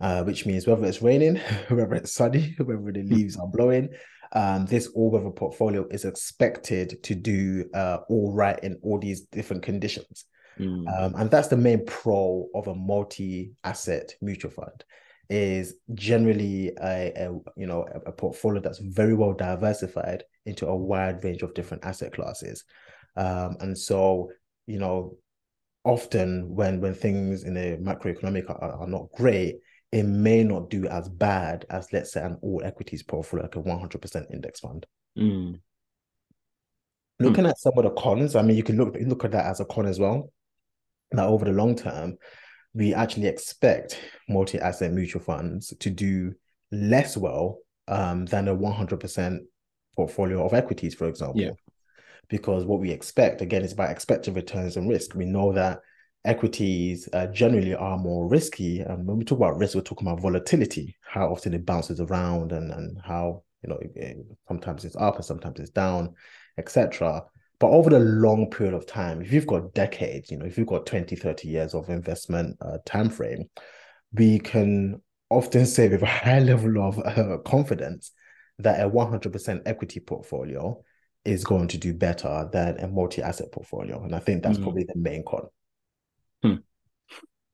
uh, 0.00 0.22
which 0.22 0.46
means 0.46 0.66
whether 0.66 0.86
it's 0.86 1.02
raining, 1.02 1.36
whether 1.68 1.94
it's 1.94 2.12
sunny, 2.12 2.54
whether 2.58 2.92
the 2.92 3.02
leaves 3.02 3.36
are 3.36 3.48
blowing, 3.48 3.90
um, 4.32 4.66
this 4.66 4.88
all-weather 4.88 5.30
portfolio 5.30 5.86
is 5.90 6.04
expected 6.04 7.02
to 7.02 7.14
do 7.14 7.64
uh, 7.74 7.98
all 8.08 8.32
right 8.32 8.58
in 8.62 8.78
all 8.82 8.98
these 8.98 9.22
different 9.22 9.62
conditions. 9.62 10.24
Mm. 10.58 10.86
Um, 10.98 11.14
and 11.16 11.30
that's 11.30 11.48
the 11.48 11.56
main 11.56 11.84
pro 11.86 12.46
of 12.54 12.68
a 12.68 12.74
multi-asset 12.74 14.14
mutual 14.20 14.50
fund 14.50 14.84
is 15.30 15.76
generally 15.94 16.72
a, 16.82 17.12
a 17.16 17.32
you 17.56 17.66
know 17.66 17.86
a, 17.94 18.10
a, 18.10 18.12
portfolio 18.12 18.60
that's 18.60 18.80
very 18.80 19.14
well 19.14 19.32
diversified 19.32 20.24
into 20.44 20.66
a 20.66 20.76
wide 20.76 21.22
range 21.22 21.42
of 21.42 21.54
different 21.54 21.84
asset 21.84 22.12
classes 22.12 22.64
um, 23.16 23.56
and 23.60 23.78
so 23.78 24.28
you 24.66 24.78
know 24.78 25.16
often 25.84 26.52
when 26.52 26.80
when 26.80 26.92
things 26.92 27.44
in 27.44 27.54
the 27.54 27.78
macroeconomic 27.80 28.50
are, 28.50 28.80
are 28.80 28.88
not 28.88 29.06
great 29.14 29.60
it 29.92 30.04
may 30.04 30.44
not 30.44 30.70
do 30.70 30.86
as 30.86 31.08
bad 31.08 31.66
as 31.70 31.92
let's 31.92 32.12
say 32.12 32.22
an 32.22 32.38
all 32.42 32.62
equities 32.64 33.02
portfolio 33.02 33.44
like 33.44 33.56
a 33.56 33.62
100% 33.62 34.32
index 34.32 34.60
fund 34.60 34.86
mm. 35.18 35.58
looking 37.18 37.44
mm. 37.44 37.50
at 37.50 37.58
some 37.58 37.72
of 37.76 37.84
the 37.84 37.90
cons 37.90 38.36
i 38.36 38.42
mean 38.42 38.56
you 38.56 38.62
can 38.62 38.76
look 38.76 38.96
look 39.00 39.24
at 39.24 39.32
that 39.32 39.46
as 39.46 39.60
a 39.60 39.64
con 39.64 39.86
as 39.86 39.98
well 39.98 40.30
that 41.12 41.26
over 41.26 41.44
the 41.44 41.52
long 41.52 41.74
term 41.74 42.16
we 42.74 42.94
actually 42.94 43.26
expect 43.26 44.00
multi-asset 44.28 44.92
mutual 44.92 45.20
funds 45.20 45.74
to 45.80 45.90
do 45.90 46.32
less 46.70 47.16
well 47.16 47.58
um, 47.88 48.26
than 48.26 48.48
a 48.48 48.56
100% 48.56 49.38
portfolio 49.96 50.44
of 50.44 50.54
equities, 50.54 50.94
for 50.94 51.08
example. 51.08 51.40
Yeah. 51.40 51.50
Because 52.28 52.64
what 52.64 52.80
we 52.80 52.92
expect, 52.92 53.42
again, 53.42 53.62
is 53.62 53.72
about 53.72 53.90
expected 53.90 54.36
returns 54.36 54.76
and 54.76 54.88
risk. 54.88 55.14
We 55.14 55.24
know 55.24 55.52
that 55.52 55.80
equities 56.24 57.08
uh, 57.12 57.26
generally 57.28 57.74
are 57.74 57.98
more 57.98 58.28
risky. 58.28 58.80
And 58.80 59.06
when 59.06 59.16
we 59.16 59.24
talk 59.24 59.38
about 59.38 59.56
risk, 59.56 59.74
we're 59.74 59.80
talking 59.82 60.06
about 60.06 60.20
volatility, 60.20 60.96
how 61.02 61.30
often 61.30 61.54
it 61.54 61.64
bounces 61.64 62.00
around 62.00 62.52
and, 62.52 62.70
and 62.72 62.98
how, 63.02 63.42
you 63.62 63.70
know, 63.70 63.78
it, 63.94 64.18
sometimes 64.48 64.84
it's 64.84 64.96
up 64.96 65.16
and 65.16 65.24
sometimes 65.24 65.60
it's 65.60 65.70
down, 65.70 66.14
etc. 66.58 67.24
But 67.58 67.70
over 67.70 67.90
the 67.90 68.00
long 68.00 68.50
period 68.50 68.74
of 68.74 68.86
time, 68.86 69.22
if 69.22 69.32
you've 69.32 69.46
got 69.46 69.74
decades, 69.74 70.30
you 70.30 70.38
know, 70.38 70.46
if 70.46 70.58
you've 70.58 70.66
got 70.66 70.86
20, 70.86 71.16
30 71.16 71.48
years 71.48 71.74
of 71.74 71.88
investment 71.88 72.56
uh, 72.60 72.78
time 72.84 73.10
frame, 73.10 73.48
we 74.12 74.38
can 74.38 75.00
often 75.30 75.66
say 75.66 75.88
with 75.88 76.02
a 76.02 76.06
high 76.06 76.40
level 76.40 76.82
of 76.86 76.98
uh, 76.98 77.38
confidence 77.44 78.12
that 78.58 78.84
a 78.84 78.90
100% 78.90 79.62
equity 79.64 80.00
portfolio 80.00 80.82
is 81.24 81.44
going 81.44 81.68
to 81.68 81.78
do 81.78 81.92
better 81.92 82.48
than 82.52 82.78
a 82.78 82.88
multi-asset 82.88 83.52
portfolio. 83.52 84.02
And 84.04 84.14
I 84.14 84.18
think 84.18 84.42
that's 84.42 84.58
mm. 84.58 84.62
probably 84.62 84.84
the 84.84 84.98
main 84.98 85.22
con. 85.26 85.48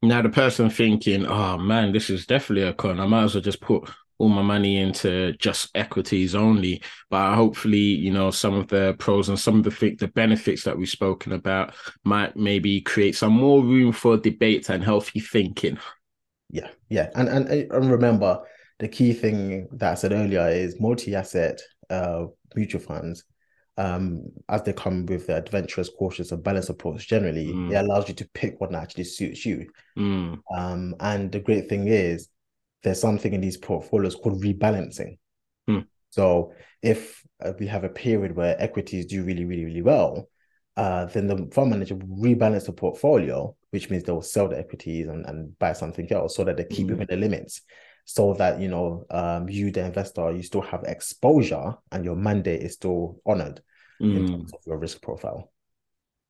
Now 0.07 0.23
the 0.23 0.29
person 0.29 0.71
thinking, 0.71 1.27
oh 1.27 1.59
man, 1.59 1.93
this 1.93 2.11
is 2.11 2.27
definitely 2.27 2.69
a 2.69 2.73
con. 2.73 3.01
I 3.01 3.07
might 3.07 3.25
as 3.25 3.35
well 3.35 3.43
just 3.43 3.61
put 3.61 3.89
all 4.19 4.29
my 4.29 4.43
money 4.43 4.79
into 4.79 5.33
just 5.35 5.71
equities 5.75 6.35
only. 6.35 6.83
But 7.11 7.35
hopefully, 7.35 7.79
you 7.79 8.13
know, 8.13 8.31
some 8.31 8.55
of 8.55 8.69
the 8.69 8.95
pros 8.99 9.29
and 9.29 9.39
some 9.39 9.59
of 9.59 9.65
the 9.65 9.97
the 9.99 10.09
benefits 10.09 10.63
that 10.65 10.79
we've 10.79 10.89
spoken 10.89 11.33
about 11.33 11.75
might 12.05 12.37
maybe 12.37 12.81
create 12.81 13.17
some 13.17 13.33
more 13.33 13.63
room 13.63 13.93
for 13.93 14.17
debate 14.17 14.69
and 14.71 14.83
healthy 14.83 15.21
thinking. 15.21 15.79
Yeah, 16.51 16.69
yeah, 16.89 17.11
and 17.17 17.29
and 17.29 17.49
and 17.49 17.91
remember 17.91 18.41
the 18.79 18.89
key 18.89 19.13
thing 19.13 19.69
that 19.73 19.93
I 19.93 19.95
said 19.95 20.13
earlier 20.13 20.49
is 20.49 20.81
multi-asset 20.81 21.61
uh, 21.91 22.27
mutual 22.55 22.81
funds. 22.81 23.25
Um, 23.79 24.33
as 24.49 24.63
they 24.63 24.73
come 24.73 25.05
with 25.05 25.27
the 25.27 25.37
adventurous, 25.37 25.91
cautious, 25.99 26.33
and 26.33 26.43
balanced 26.43 26.71
approach, 26.71 27.07
generally, 27.07 27.49
mm. 27.49 27.71
it 27.71 27.77
allows 27.77 28.09
you 28.09 28.15
to 28.15 28.29
pick 28.33 28.59
what 28.59 28.75
actually 28.75 29.05
suits 29.05 29.45
you. 29.45 29.69
Mm. 29.99 30.41
Um, 30.57 30.95
and 31.01 31.31
the 31.31 31.41
great 31.41 31.69
thing 31.69 31.89
is, 31.89 32.29
there's 32.83 33.01
something 33.01 33.33
in 33.33 33.41
these 33.41 33.57
portfolios 33.57 34.15
called 34.15 34.43
rebalancing. 34.43 35.19
Hmm. 35.67 35.81
So 36.11 36.53
if 36.83 37.23
uh, 37.45 37.53
we 37.59 37.67
have 37.67 37.85
a 37.85 37.89
period 37.89 38.37
where 38.37 38.61
equities 38.63 39.07
do 39.07 39.25
really, 39.25 39.45
really, 39.45 39.65
really 39.65 39.83
well, 39.83 40.29
uh, 40.77 41.07
then 41.07 41.27
the 41.27 41.49
fund 41.53 41.71
manager 41.71 41.97
will 41.97 42.23
rebalance 42.23 42.67
the 42.67 42.73
portfolio, 42.73 43.57
which 43.71 43.91
means 43.91 44.05
they'll 44.05 44.23
sell 44.23 44.49
the 44.49 44.59
equities 44.59 45.09
and, 45.09 45.27
and 45.27 45.59
buy 45.59 45.73
something 45.73 46.11
else 46.13 46.37
so 46.37 46.45
that 46.45 46.57
they 46.57 46.65
keep 46.65 46.87
mm. 46.87 46.91
within 46.91 47.07
the 47.09 47.17
limits. 47.17 47.63
So 48.09 48.35
that 48.35 48.61
you 48.61 48.69
know, 48.69 49.05
um, 49.11 49.49
you 49.49 49.73
the 49.73 49.85
investor, 49.85 50.31
you 50.31 50.43
still 50.43 50.63
have 50.63 50.85
exposure 50.85 51.75
and 51.91 52.05
your 52.05 52.15
mandate 52.15 52.63
is 52.63 52.75
still 52.75 53.21
honored 53.27 53.61
mm. 54.01 54.17
in 54.17 54.29
terms 54.29 54.53
of 54.53 54.61
your 54.65 54.79
risk 54.79 55.03
profile. 55.03 55.51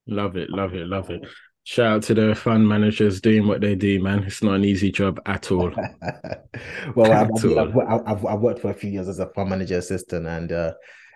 Love 0.07 0.37
it, 0.37 0.49
love 0.51 0.75
it, 0.75 0.87
love 0.87 1.11
it. 1.11 1.27
Shout 1.65 1.87
out 1.93 2.03
to 2.05 2.15
the 2.15 2.35
fund 2.35 2.67
managers 2.67 3.21
doing 3.21 3.47
what 3.47 3.61
they 3.61 3.75
do, 3.75 4.01
man. 4.01 4.23
It's 4.23 4.43
not 4.43 4.55
an 4.55 4.65
easy 4.65 4.91
job 4.91 5.21
at 5.27 5.51
all. 5.51 5.71
well, 6.95 7.13
at 7.13 7.27
I've, 7.27 7.45
all. 7.45 7.59
I've, 7.59 8.07
I've, 8.07 8.25
I've, 8.25 8.41
worked 8.41 8.61
for 8.61 8.71
a 8.71 8.75
few 8.75 8.91
years 8.91 9.09
as 9.09 9.19
a 9.19 9.27
fund 9.27 9.51
manager 9.51 9.77
assistant, 9.77 10.27
and 10.27 10.53
uh, 10.53 10.73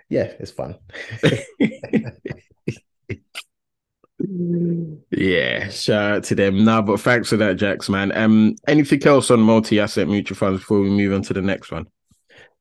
yeah, 0.09 0.33
it's 0.41 0.51
fun. 0.51 0.77
yeah, 5.11 5.69
shout 5.69 6.13
out 6.13 6.25
to 6.25 6.35
them. 6.35 6.65
Nah, 6.65 6.83
but 6.83 7.01
thanks 7.01 7.29
for 7.29 7.37
that, 7.39 7.57
Jax, 7.57 7.89
man. 7.89 8.13
Um, 8.17 8.55
anything 8.67 9.05
else 9.07 9.31
on 9.31 9.41
multi-asset 9.41 10.09
mutual 10.09 10.37
funds 10.37 10.61
before 10.61 10.81
we 10.81 10.91
move 10.91 11.13
on 11.13 11.23
to 11.23 11.35
the 11.35 11.43
next 11.43 11.71
one? 11.71 11.87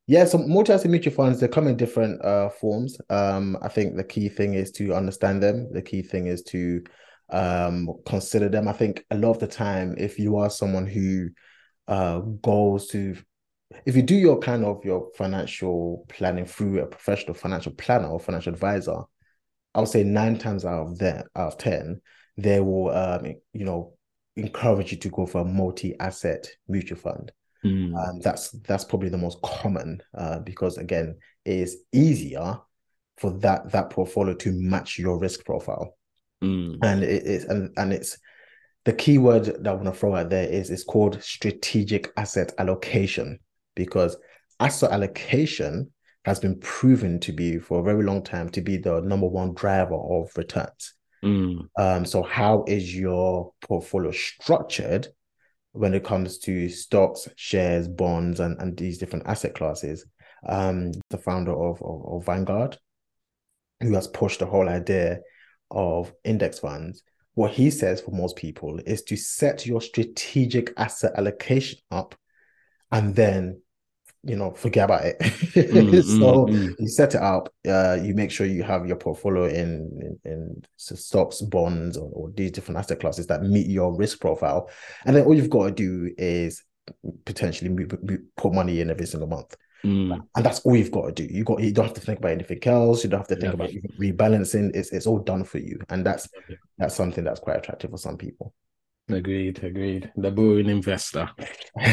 Yeah, 0.06 0.24
so 0.24 0.38
multi-asset 0.38 0.90
mutual 0.90 1.12
funds 1.14 1.38
they 1.40 1.48
come 1.48 1.68
in 1.68 1.76
different 1.76 2.24
uh, 2.24 2.48
forms. 2.48 2.98
Um, 3.10 3.56
I 3.62 3.68
think 3.68 3.96
the 3.96 4.04
key 4.04 4.28
thing 4.28 4.54
is 4.54 4.70
to 4.72 4.94
understand 4.94 5.42
them. 5.42 5.72
The 5.72 5.82
key 5.82 6.02
thing 6.02 6.26
is 6.26 6.42
to 6.44 6.82
um, 7.30 7.88
consider 8.06 8.48
them. 8.48 8.66
I 8.66 8.72
think 8.72 9.04
a 9.10 9.16
lot 9.16 9.30
of 9.30 9.38
the 9.38 9.46
time, 9.46 9.94
if 9.98 10.18
you 10.18 10.36
are 10.36 10.50
someone 10.50 10.86
who 10.86 11.28
uh, 11.86 12.20
goes 12.20 12.88
to, 12.88 13.16
if 13.86 13.94
you 13.94 14.02
do 14.02 14.16
your 14.16 14.38
kind 14.38 14.64
of 14.64 14.84
your 14.84 15.10
financial 15.16 16.04
planning 16.08 16.46
through 16.46 16.80
a 16.80 16.86
professional 16.86 17.34
financial 17.34 17.72
planner 17.72 18.08
or 18.08 18.18
financial 18.18 18.52
advisor, 18.52 19.02
I 19.74 19.80
would 19.80 19.88
say 19.88 20.02
nine 20.02 20.38
times 20.38 20.64
out 20.64 20.86
of 20.86 20.98
that 20.98 21.26
out 21.36 21.52
of 21.52 21.58
ten, 21.58 22.00
they 22.36 22.60
will 22.60 22.90
um, 22.90 23.26
you 23.52 23.64
know 23.64 23.94
encourage 24.36 24.92
you 24.92 24.98
to 24.98 25.08
go 25.10 25.26
for 25.26 25.42
a 25.42 25.44
multi-asset 25.44 26.48
mutual 26.68 26.98
fund. 26.98 27.32
Mm. 27.64 27.94
Um, 27.94 28.20
that's 28.20 28.50
that's 28.50 28.84
probably 28.84 29.10
the 29.10 29.18
most 29.18 29.40
common 29.42 30.00
uh, 30.16 30.40
because 30.40 30.78
again, 30.78 31.16
it 31.44 31.58
is 31.58 31.78
easier 31.92 32.58
for 33.18 33.32
that 33.38 33.70
that 33.72 33.90
portfolio 33.90 34.34
to 34.34 34.52
match 34.52 34.98
your 34.98 35.18
risk 35.18 35.44
profile. 35.44 35.96
Mm. 36.42 36.78
And 36.82 37.02
it 37.02 37.24
is 37.24 37.44
and, 37.44 37.70
and 37.76 37.92
it's 37.92 38.18
the 38.84 38.92
key 38.94 39.18
word 39.18 39.44
that 39.44 39.66
I 39.66 39.74
want 39.74 39.84
to 39.84 39.92
throw 39.92 40.16
out 40.16 40.30
there 40.30 40.48
is 40.48 40.70
it's 40.70 40.84
called 40.84 41.22
strategic 41.22 42.10
asset 42.16 42.52
allocation 42.58 43.38
because 43.74 44.16
asset 44.58 44.90
allocation 44.90 45.92
has 46.24 46.38
been 46.38 46.58
proven 46.60 47.18
to 47.20 47.32
be 47.32 47.58
for 47.58 47.80
a 47.80 47.82
very 47.82 48.04
long 48.04 48.22
time 48.22 48.48
to 48.50 48.60
be 48.60 48.76
the 48.76 49.00
number 49.00 49.26
one 49.26 49.54
driver 49.54 49.94
of 49.94 50.30
returns. 50.36 50.94
Mm. 51.24 51.68
Um, 51.78 52.04
so 52.04 52.22
how 52.22 52.64
is 52.66 52.94
your 52.94 53.52
portfolio 53.62 54.10
structured 54.10 55.08
when 55.72 55.94
it 55.94 56.04
comes 56.04 56.38
to 56.38 56.68
stocks, 56.68 57.28
shares, 57.36 57.88
bonds, 57.88 58.40
and, 58.40 58.60
and 58.60 58.76
these 58.76 58.98
different 58.98 59.26
asset 59.26 59.54
classes? 59.54 60.06
Um, 60.46 60.92
the 61.10 61.18
founder 61.18 61.52
of, 61.52 61.82
of, 61.82 62.04
of 62.06 62.26
Vanguard, 62.26 62.78
who 63.80 63.94
has 63.94 64.08
pushed 64.08 64.40
the 64.40 64.46
whole 64.46 64.68
idea 64.68 65.20
of 65.70 66.12
index 66.24 66.58
funds, 66.58 67.02
what 67.34 67.52
he 67.52 67.70
says 67.70 68.00
for 68.00 68.10
most 68.10 68.36
people 68.36 68.80
is 68.86 69.02
to 69.04 69.16
set 69.16 69.66
your 69.66 69.80
strategic 69.80 70.72
asset 70.76 71.12
allocation 71.16 71.78
up 71.90 72.14
and 72.92 73.14
then 73.14 73.62
you 74.22 74.36
know 74.36 74.50
forget 74.50 74.84
about 74.84 75.04
it 75.04 75.18
mm, 75.18 76.02
so 76.20 76.46
mm, 76.46 76.50
mm. 76.50 76.74
you 76.78 76.88
set 76.88 77.14
it 77.14 77.22
up 77.22 77.52
uh, 77.66 77.96
you 78.02 78.14
make 78.14 78.30
sure 78.30 78.46
you 78.46 78.62
have 78.62 78.86
your 78.86 78.96
portfolio 78.96 79.46
in 79.46 80.18
in, 80.24 80.30
in 80.30 80.62
stocks 80.76 81.40
bonds 81.40 81.96
or, 81.96 82.10
or, 82.12 82.30
these 82.36 82.50
different 82.50 82.78
asset 82.78 83.00
classes 83.00 83.26
that 83.26 83.42
meet 83.42 83.66
your 83.66 83.96
risk 83.96 84.20
profile 84.20 84.68
and 85.06 85.16
then 85.16 85.24
all 85.24 85.34
you've 85.34 85.48
got 85.48 85.64
to 85.64 85.70
do 85.70 86.12
is 86.18 86.64
potentially 87.24 87.86
put 88.36 88.52
money 88.52 88.80
in 88.80 88.90
every 88.90 89.06
single 89.06 89.28
month 89.28 89.56
Mm. 89.84 90.20
And 90.36 90.44
that's 90.44 90.60
all 90.60 90.76
you've 90.76 90.90
got 90.90 91.06
to 91.06 91.12
do. 91.12 91.32
You 91.32 91.44
got 91.44 91.60
you 91.60 91.72
don't 91.72 91.86
have 91.86 91.94
to 91.94 92.00
think 92.00 92.18
about 92.18 92.32
anything 92.32 92.60
else. 92.66 93.02
You 93.02 93.10
don't 93.10 93.20
have 93.20 93.28
to 93.28 93.36
think 93.36 93.54
yeah. 93.54 93.64
about 93.64 93.70
rebalancing. 93.98 94.74
It's 94.74 94.92
it's 94.92 95.06
all 95.06 95.20
done 95.20 95.44
for 95.44 95.58
you, 95.58 95.78
and 95.88 96.04
that's 96.04 96.28
that's 96.78 96.94
something 96.94 97.24
that's 97.24 97.40
quite 97.40 97.56
attractive 97.56 97.90
for 97.90 97.96
some 97.96 98.16
people. 98.18 98.52
Agreed, 99.12 99.62
agreed. 99.64 100.10
The 100.16 100.30
boring 100.30 100.68
investor, 100.68 101.30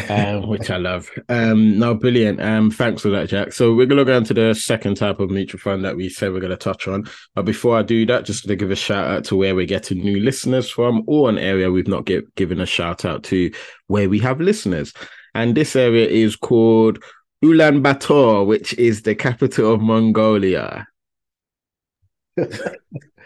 um, 0.10 0.48
which 0.48 0.70
I 0.70 0.78
love. 0.78 1.10
Um, 1.30 1.78
no, 1.78 1.94
brilliant. 1.94 2.42
Um, 2.42 2.72
thanks 2.72 3.02
for 3.02 3.10
that, 3.10 3.30
Jack. 3.30 3.52
So 3.52 3.76
we're 3.76 3.86
gonna 3.86 4.06
go 4.06 4.16
on 4.16 4.24
to 4.26 4.34
the 4.34 4.54
second 4.54 4.96
type 4.96 5.20
of 5.20 5.30
mutual 5.30 5.60
fund 5.60 5.84
that 5.84 5.96
we 5.96 6.10
said 6.10 6.32
we're 6.32 6.40
gonna 6.40 6.56
touch 6.56 6.88
on. 6.88 7.06
But 7.36 7.44
before 7.44 7.78
I 7.78 7.82
do 7.82 8.06
that, 8.06 8.26
just 8.26 8.48
to 8.48 8.56
give 8.56 8.72
a 8.72 8.76
shout 8.76 9.08
out 9.08 9.24
to 9.26 9.36
where 9.36 9.56
we're 9.56 9.66
getting 9.66 10.00
new 10.00 10.20
listeners 10.20 10.70
from, 10.70 11.04
or 11.06 11.30
an 11.30 11.38
area 11.38 11.72
we've 11.72 11.88
not 11.88 12.06
get, 12.06 12.34
given 12.36 12.62
a 12.62 12.66
shout 12.66 13.04
out 13.04 13.24
to, 13.26 13.52
where 13.88 14.10
we 14.10 14.20
have 14.20 14.40
listeners. 14.40 14.94
And 15.36 15.54
this 15.54 15.76
area 15.76 16.08
is 16.08 16.36
called 16.36 17.04
Ulaanbaatar, 17.44 18.46
which 18.46 18.74
is 18.76 19.02
the 19.02 19.16
capital 19.16 19.74
of 19.74 19.82
Mongolia. 19.82 20.88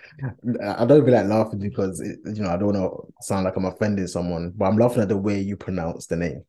I 0.64 0.86
don't 0.86 1.06
feel 1.06 1.14
like 1.14 1.28
laughing 1.28 1.60
because 1.60 2.00
it, 2.00 2.20
you 2.36 2.44
know 2.44 2.50
I 2.50 2.58
don't 2.58 2.74
want 2.74 2.78
to 2.78 3.24
sound 3.24 3.46
like 3.46 3.56
I'm 3.56 3.66
offending 3.66 4.08
someone, 4.08 4.54
but 4.56 4.66
I'm 4.66 4.78
laughing 4.78 5.02
at 5.02 5.10
the 5.10 5.18
way 5.18 5.40
you 5.40 5.58
pronounce 5.58 6.08
the 6.08 6.16
name. 6.16 6.44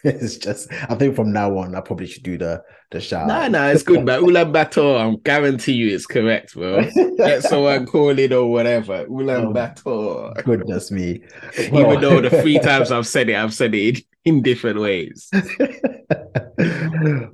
it's 0.04 0.38
just 0.38 0.72
I 0.88 0.94
think 0.94 1.14
from 1.14 1.32
now 1.32 1.58
on 1.58 1.74
I 1.74 1.80
probably 1.80 2.06
should 2.06 2.22
do 2.22 2.38
the 2.38 2.62
the 2.90 3.00
shout. 3.00 3.28
Nah, 3.28 3.48
nah, 3.48 3.68
it's 3.68 3.82
good, 3.82 4.04
man. 4.04 4.22
Ulaanbaatar, 4.22 5.12
I 5.12 5.16
guarantee 5.22 5.74
you 5.74 5.94
it's 5.94 6.06
correct, 6.06 6.54
bro. 6.54 6.88
Get 7.18 7.42
someone 7.42 7.86
call 7.86 8.18
it 8.18 8.32
or 8.32 8.50
whatever. 8.50 9.04
Ulaanbaatar. 9.06 9.86
Oh, 9.86 10.32
goodness 10.42 10.90
me. 10.90 11.22
Even 11.58 12.00
though 12.00 12.20
the 12.20 12.30
three 12.30 12.58
times 12.62 12.90
I've 12.90 13.06
said 13.06 13.28
it, 13.28 13.36
I've 13.36 13.54
said 13.54 13.74
it 13.74 14.04
in 14.24 14.42
different 14.42 14.80
ways. 14.80 15.30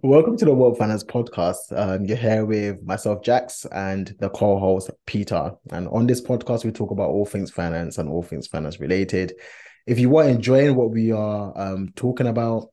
Welcome 0.02 0.36
to 0.36 0.44
the 0.44 0.54
Woke 0.54 0.78
Finance 0.78 1.02
Podcast. 1.02 1.76
Um, 1.76 2.04
you're 2.04 2.16
here 2.16 2.44
with 2.44 2.82
myself, 2.84 3.24
Jax, 3.24 3.66
and 3.72 4.14
the 4.20 4.30
co-host 4.30 4.90
Peter. 5.04 5.50
And 5.72 5.88
on 5.88 6.06
this 6.06 6.20
podcast, 6.22 6.64
we 6.64 6.70
talk 6.70 6.92
about 6.92 7.10
all 7.10 7.26
things 7.26 7.50
finance 7.50 7.98
and 7.98 8.08
all 8.08 8.22
things 8.22 8.46
finance 8.46 8.78
related. 8.78 9.32
If 9.86 9.98
you 9.98 10.16
are 10.16 10.28
enjoying 10.28 10.76
what 10.76 10.90
we 10.90 11.10
are 11.10 11.52
um, 11.56 11.88
talking 11.96 12.28
about, 12.28 12.68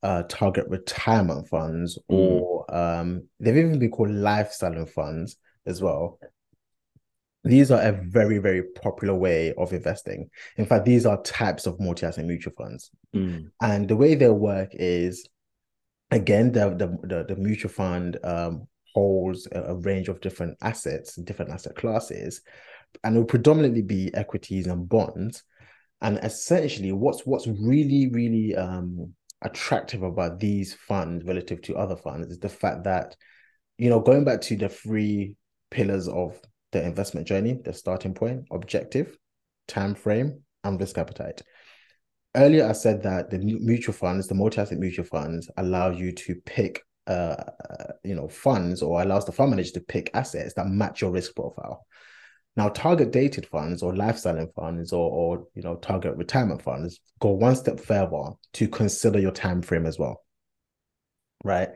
uh, 0.03 0.21
target 0.29 0.67
retirement 0.67 1.47
funds, 1.47 1.97
mm. 2.11 2.15
or 2.15 2.75
um, 2.75 3.27
they've 3.39 3.57
even 3.57 3.79
been 3.79 3.89
called 3.89 4.11
lifestyle 4.11 4.85
funds 4.85 5.37
as 5.65 5.81
well 5.81 6.19
these 7.43 7.71
are 7.71 7.81
a 7.81 7.91
very 7.91 8.37
very 8.37 8.63
popular 8.63 9.15
way 9.15 9.53
of 9.57 9.73
investing. 9.73 10.29
In 10.57 10.65
fact 10.65 10.85
these 10.85 11.05
are 11.05 11.21
types 11.23 11.65
of 11.65 11.79
multi-asset 11.79 12.25
mutual 12.25 12.53
funds. 12.57 12.91
Mm. 13.15 13.51
and 13.61 13.87
the 13.87 13.95
way 13.95 14.15
they 14.15 14.29
work 14.29 14.69
is 14.73 15.27
again 16.11 16.51
the 16.51 16.69
the, 16.69 16.97
the, 17.07 17.25
the 17.27 17.35
mutual 17.35 17.71
fund 17.71 18.17
um, 18.23 18.67
holds 18.93 19.47
a, 19.51 19.61
a, 19.63 19.75
range 19.75 20.07
of 20.07 20.21
different 20.21 20.57
assets 20.61 21.15
different 21.15 21.51
asset 21.51 21.75
classes 21.75 22.41
and 23.03 23.15
it 23.15 23.19
will 23.19 23.25
predominantly 23.25 23.81
be 23.81 24.13
equities 24.13 24.67
and 24.67 24.87
bonds. 24.87 25.43
And 26.01 26.19
essentially 26.23 26.91
what's 26.91 27.25
what's 27.25 27.47
really 27.47 28.09
really 28.11 28.55
um, 28.55 29.13
attractive 29.41 30.03
about 30.03 30.39
these 30.39 30.73
funds 30.73 31.25
relative 31.25 31.61
to 31.63 31.75
other 31.75 31.95
funds 31.95 32.27
is 32.29 32.39
the 32.39 32.49
fact 32.49 32.83
that 32.85 33.15
you 33.81 33.89
know, 33.89 33.99
going 33.99 34.23
back 34.23 34.41
to 34.41 34.55
the 34.55 34.69
three 34.69 35.35
pillars 35.71 36.07
of 36.07 36.39
the 36.71 36.83
investment 36.83 37.27
journey, 37.27 37.59
the 37.63 37.73
starting 37.73 38.13
point, 38.13 38.45
objective, 38.51 39.17
time 39.67 39.95
frame, 39.95 40.41
and 40.63 40.79
risk 40.79 40.97
appetite. 40.97 41.41
Earlier, 42.35 42.67
I 42.67 42.71
said 42.71 43.03
that 43.03 43.29
the 43.29 43.39
mutual 43.39 43.93
funds, 43.93 44.27
the 44.27 44.35
multi-asset 44.35 44.77
mutual 44.77 45.05
funds, 45.05 45.49
allow 45.57 45.89
you 45.89 46.13
to 46.13 46.35
pick, 46.45 46.81
uh, 47.07 47.35
you 48.03 48.15
know, 48.15 48.29
funds 48.29 48.81
or 48.81 49.01
allows 49.01 49.25
the 49.25 49.33
fund 49.33 49.51
manager 49.51 49.73
to 49.73 49.81
pick 49.81 50.11
assets 50.13 50.53
that 50.53 50.67
match 50.67 51.01
your 51.01 51.11
risk 51.11 51.35
profile. 51.35 51.85
Now, 52.57 52.69
target 52.69 53.11
dated 53.11 53.45
funds 53.45 53.81
or 53.81 53.95
lifestyle 53.95 54.45
funds 54.55 54.91
or, 54.91 55.09
or 55.09 55.47
you 55.55 55.61
know 55.61 55.75
target 55.77 56.15
retirement 56.17 56.61
funds 56.61 56.99
go 57.19 57.29
one 57.29 57.55
step 57.55 57.79
further 57.79 58.31
to 58.53 58.67
consider 58.67 59.19
your 59.19 59.31
time 59.31 59.61
frame 59.61 59.85
as 59.85 59.97
well. 59.97 60.21
Right. 61.43 61.69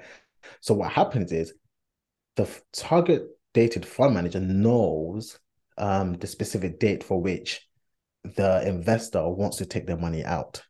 So 0.61 0.73
what 0.73 0.91
happens 0.91 1.31
is 1.31 1.53
the 2.35 2.49
target 2.73 3.23
dated 3.55 3.85
fund 3.85 4.13
manager 4.13 4.39
knows 4.39 5.39
um, 5.77 6.13
the 6.13 6.27
specific 6.27 6.79
date 6.79 7.03
for 7.03 7.19
which 7.19 7.67
the 8.35 8.67
investor 8.67 9.27
wants 9.27 9.57
to 9.57 9.65
take 9.65 9.87
their 9.87 9.97
money 9.97 10.23
out. 10.23 10.61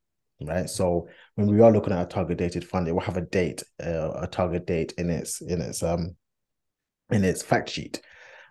Right. 0.41 0.69
So 0.69 1.08
when 1.36 1.48
we 1.48 1.62
are 1.62 1.71
looking 1.71 1.93
at 1.93 2.04
a 2.04 2.06
target 2.06 2.38
dated 2.38 2.67
fund, 2.67 2.88
it 2.88 2.91
will 2.91 3.02
have 3.02 3.17
a 3.17 3.21
date, 3.21 3.63
uh, 3.84 4.12
a 4.21 4.28
target 4.28 4.67
date 4.67 4.93
in 4.98 5.10
its 5.10 5.41
in 5.41 5.62
its 5.62 5.82
um 5.82 6.15
in 7.10 7.24
its 7.24 7.41
fact 7.41 7.69
sheet. 7.69 8.02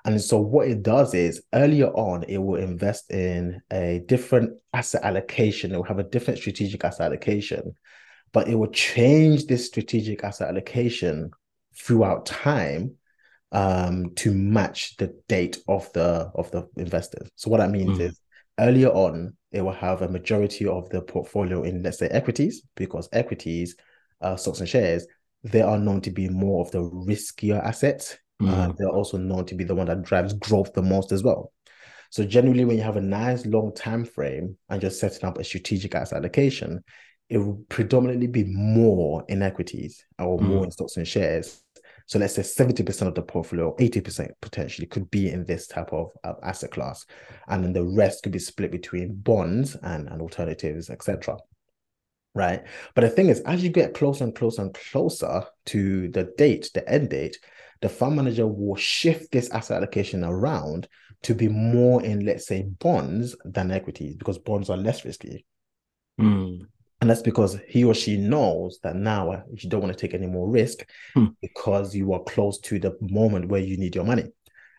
And 0.07 0.20
so 0.20 0.38
what 0.38 0.68
it 0.68 0.83
does 0.83 1.14
is 1.14 1.42
earlier 1.53 1.88
on, 1.88 2.25
it 2.25 2.38
will 2.38 2.61
invest 2.61 3.11
in 3.11 3.61
a 3.70 4.03
different 4.07 4.59
asset 4.73 5.03
allocation. 5.05 5.73
It 5.73 5.77
will 5.77 5.85
have 5.85 5.99
a 5.99 6.05
different 6.05 6.40
strategic 6.40 6.85
asset 6.85 7.07
allocation, 7.07 7.75
but 8.33 8.49
it 8.49 8.55
will 8.55 8.70
change 8.70 9.47
this 9.47 9.66
strategic 9.66 10.25
asset 10.25 10.49
allocation 10.49 11.31
throughout 11.77 12.27
time 12.27 12.97
um, 13.53 14.15
to 14.17 14.33
match 14.33 14.97
the 14.97 15.15
date 15.29 15.59
of 15.69 15.93
the 15.93 16.31
of 16.35 16.51
the 16.51 16.69
investors. 16.77 17.29
So 17.37 17.51
what 17.51 17.59
that 17.59 17.71
means 17.71 17.99
mm. 17.99 18.03
is 18.03 18.21
earlier 18.59 18.89
on, 18.89 19.37
it 19.53 19.63
will 19.63 19.73
have 19.73 20.03
a 20.03 20.09
majority 20.09 20.67
of 20.67 20.89
the 20.91 21.03
portfolio 21.03 21.63
in 21.63 21.83
let's 21.83 21.99
say 21.99 22.09
equities, 22.09 22.63
because 22.77 23.09
equities, 23.13 23.77
uh, 24.21 24.37
stocks 24.37 24.61
and 24.61 24.69
shares, 24.69 25.07
they 25.43 25.63
are 25.63 25.79
known 25.79 26.01
to 26.03 26.11
be 26.11 26.29
more 26.29 26.65
of 26.65 26.71
the 26.71 26.83
riskier 26.83 27.63
assets 27.63 28.17
Mm. 28.43 28.51
Uh, 28.51 28.73
they're 28.77 28.89
also 28.89 29.17
known 29.17 29.47
to 29.47 29.55
be 29.55 29.65
the 29.65 29.75
one 29.75 29.87
that 29.87 30.03
drives 30.03 30.33
growth 30.35 30.73
the 30.73 30.83
most 30.83 31.13
as 31.13 31.23
well. 31.23 31.53
So 32.11 32.25
generally, 32.25 32.65
when 32.65 32.77
you 32.77 32.83
have 32.83 32.97
a 32.97 33.03
nice 33.03 33.45
long 33.47 33.75
time 33.75 34.05
frame 34.05 34.57
and 34.69 34.83
you're 34.83 34.91
setting 34.91 35.25
up 35.25 35.39
a 35.39 35.45
strategic 35.45 35.95
asset 35.95 36.19
allocation, 36.19 36.83
it 37.29 37.39
will 37.39 37.65
predominantly 37.69 38.27
be 38.27 38.45
more 38.45 39.25
in 39.29 39.43
equities 39.43 40.05
or 40.19 40.39
mm. 40.39 40.43
more 40.43 40.65
in 40.65 40.71
stocks 40.71 40.97
and 40.97 41.09
shares. 41.09 41.63
So 42.07 42.19
let's 42.19 42.35
say 42.35 42.43
70% 42.43 43.07
of 43.07 43.14
the 43.14 43.23
portfolio, 43.23 43.75
80% 43.77 44.29
potentially 44.43 44.87
could 44.87 45.11
be 45.11 45.31
in 45.31 45.45
this 45.45 45.67
type 45.67 45.93
of 45.93 46.11
uh, 46.23 46.35
asset 46.43 46.71
class. 46.71 47.07
And 47.49 47.64
then 47.64 47.73
the 47.73 47.85
rest 47.85 48.23
could 48.23 48.33
be 48.33 48.38
split 48.38 48.71
between 48.71 49.14
bonds 49.14 49.75
and, 49.83 50.09
and 50.09 50.21
alternatives, 50.21 50.90
etc. 50.90 51.38
Right. 52.35 52.62
But 52.95 53.03
the 53.03 53.11
thing 53.11 53.29
is, 53.29 53.40
as 53.40 53.62
you 53.62 53.71
get 53.71 53.95
closer 53.95 54.25
and 54.25 54.35
closer 54.35 54.62
and 54.62 54.75
closer 54.75 55.45
to 55.67 56.09
the 56.09 56.33
date, 56.37 56.71
the 56.75 56.87
end 56.88 57.11
date, 57.11 57.38
the 57.81 57.88
fund 57.88 58.17
manager 58.17 58.47
will 58.47 58.77
shift 58.77 59.31
this 59.31 59.51
asset 59.51 59.79
allocation 59.79 60.25
around 60.25 60.88
to 61.23 61.35
be 61.35 61.49
more 61.49 62.03
in, 62.03 62.25
let's 62.25 62.47
say, 62.47 62.62
bonds 62.62 63.35
than 63.45 63.71
equities 63.71 64.14
because 64.17 64.38
bonds 64.38 64.69
are 64.69 64.77
less 64.77 65.05
risky. 65.05 65.47
Mm. 66.21 66.67
And 67.05 67.11
that's 67.11 67.21
because 67.21 67.59
he 67.69 67.85
or 67.85 67.93
she 67.93 68.17
knows 68.17 68.79
that 68.83 68.97
now 68.97 69.45
you 69.53 69.69
don't 69.69 69.83
want 69.83 69.93
to 69.93 69.99
take 69.99 70.14
any 70.14 70.27
more 70.27 70.49
risk 70.49 70.88
mm. 71.14 71.35
because 71.43 71.95
you 71.95 72.14
are 72.14 72.23
close 72.23 72.59
to 72.61 72.79
the 72.79 72.97
moment 73.03 73.49
where 73.49 73.61
you 73.61 73.77
need 73.77 73.95
your 73.95 74.07
money. 74.07 74.25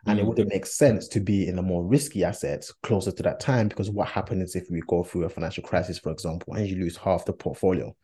And 0.07 0.17
mm. 0.17 0.21
it 0.21 0.21
hmm. 0.23 0.29
wouldn't 0.29 0.49
make 0.49 0.65
sense 0.65 1.07
to 1.09 1.19
be 1.19 1.47
in 1.47 1.55
the 1.55 1.61
more 1.61 1.85
risky 1.85 2.23
assets 2.23 2.73
closer 2.81 3.11
to 3.11 3.21
that 3.21 3.39
time 3.39 3.67
because 3.67 3.91
what 3.91 4.07
happens 4.07 4.55
if 4.55 4.71
we 4.71 4.81
go 4.88 5.03
through 5.03 5.25
a 5.25 5.29
financial 5.29 5.61
crisis, 5.61 5.99
for 5.99 6.11
example, 6.11 6.55
and 6.55 6.67
you 6.67 6.77
lose 6.77 6.97
half 6.97 7.25
the 7.25 7.33
portfolio? 7.33 7.95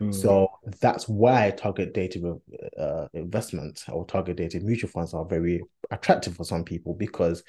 Mm. 0.00 0.14
So 0.14 0.48
that's 0.80 1.06
why 1.06 1.50
target 1.50 1.92
dated 1.92 2.24
uh, 2.80 3.08
investments 3.12 3.84
or 3.90 4.06
target 4.06 4.38
dated 4.38 4.64
mutual 4.64 4.88
funds 4.88 5.12
are 5.12 5.26
very 5.26 5.62
attractive 5.90 6.34
for 6.34 6.44
some 6.44 6.64
people 6.64 6.94
because 6.94 7.42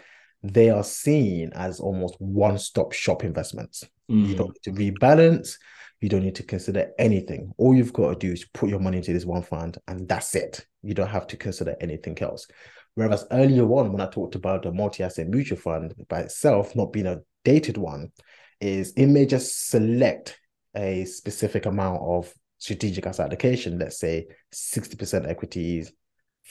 they 0.44 0.72
are 0.72 0.84
seen 0.84 1.52
as 1.54 1.80
almost 1.80 2.16
one 2.20 2.58
stop 2.58 2.92
shop 2.92 3.24
investments. 3.24 3.86
Mm. 4.12 4.28
You 4.28 4.36
don't 4.36 4.58
need 4.66 4.92
to 4.92 5.00
rebalance, 5.00 5.54
you 6.02 6.10
don't 6.10 6.24
need 6.24 6.36
to 6.36 6.44
consider 6.44 6.92
anything. 7.00 7.52
All 7.58 7.76
you've 7.76 7.94
got 7.94 8.10
to 8.10 8.28
do 8.28 8.34
is 8.34 8.46
put 8.54 8.70
your 8.70 8.80
money 8.80 8.98
into 8.98 9.14
this 9.14 9.26
one 9.26 9.42
fund, 9.42 9.78
and 9.88 10.08
that's 10.08 10.36
it. 10.36 10.66
You 10.84 10.94
don't 10.94 11.08
have 11.08 11.28
to 11.28 11.38
consider 11.38 11.76
anything 11.82 12.18
else. 12.20 12.48
Whereas 12.96 13.26
earlier 13.32 13.66
on, 13.66 13.92
when 13.92 14.02
I 14.02 14.10
talked 14.10 14.36
about 14.36 14.64
the 14.64 14.72
multi 14.72 15.04
asset 15.04 15.28
mutual 15.28 15.58
fund 15.58 15.94
by 16.08 16.22
itself 16.22 16.76
not 16.76 16.94
being 16.94 17.08
a 17.08 17.20
dated 17.44 17.78
one, 17.78 18.12
is 18.60 18.92
it 18.94 19.08
may 19.08 19.26
just 19.26 19.70
select 19.70 20.40
a 20.76 21.06
specific 21.06 21.66
amount 21.66 22.02
of 22.02 22.34
strategic 22.58 23.06
asset 23.06 23.28
allocation, 23.28 23.78
let's 23.78 24.00
say 24.00 24.28
60% 24.54 25.30
equities, 25.30 25.92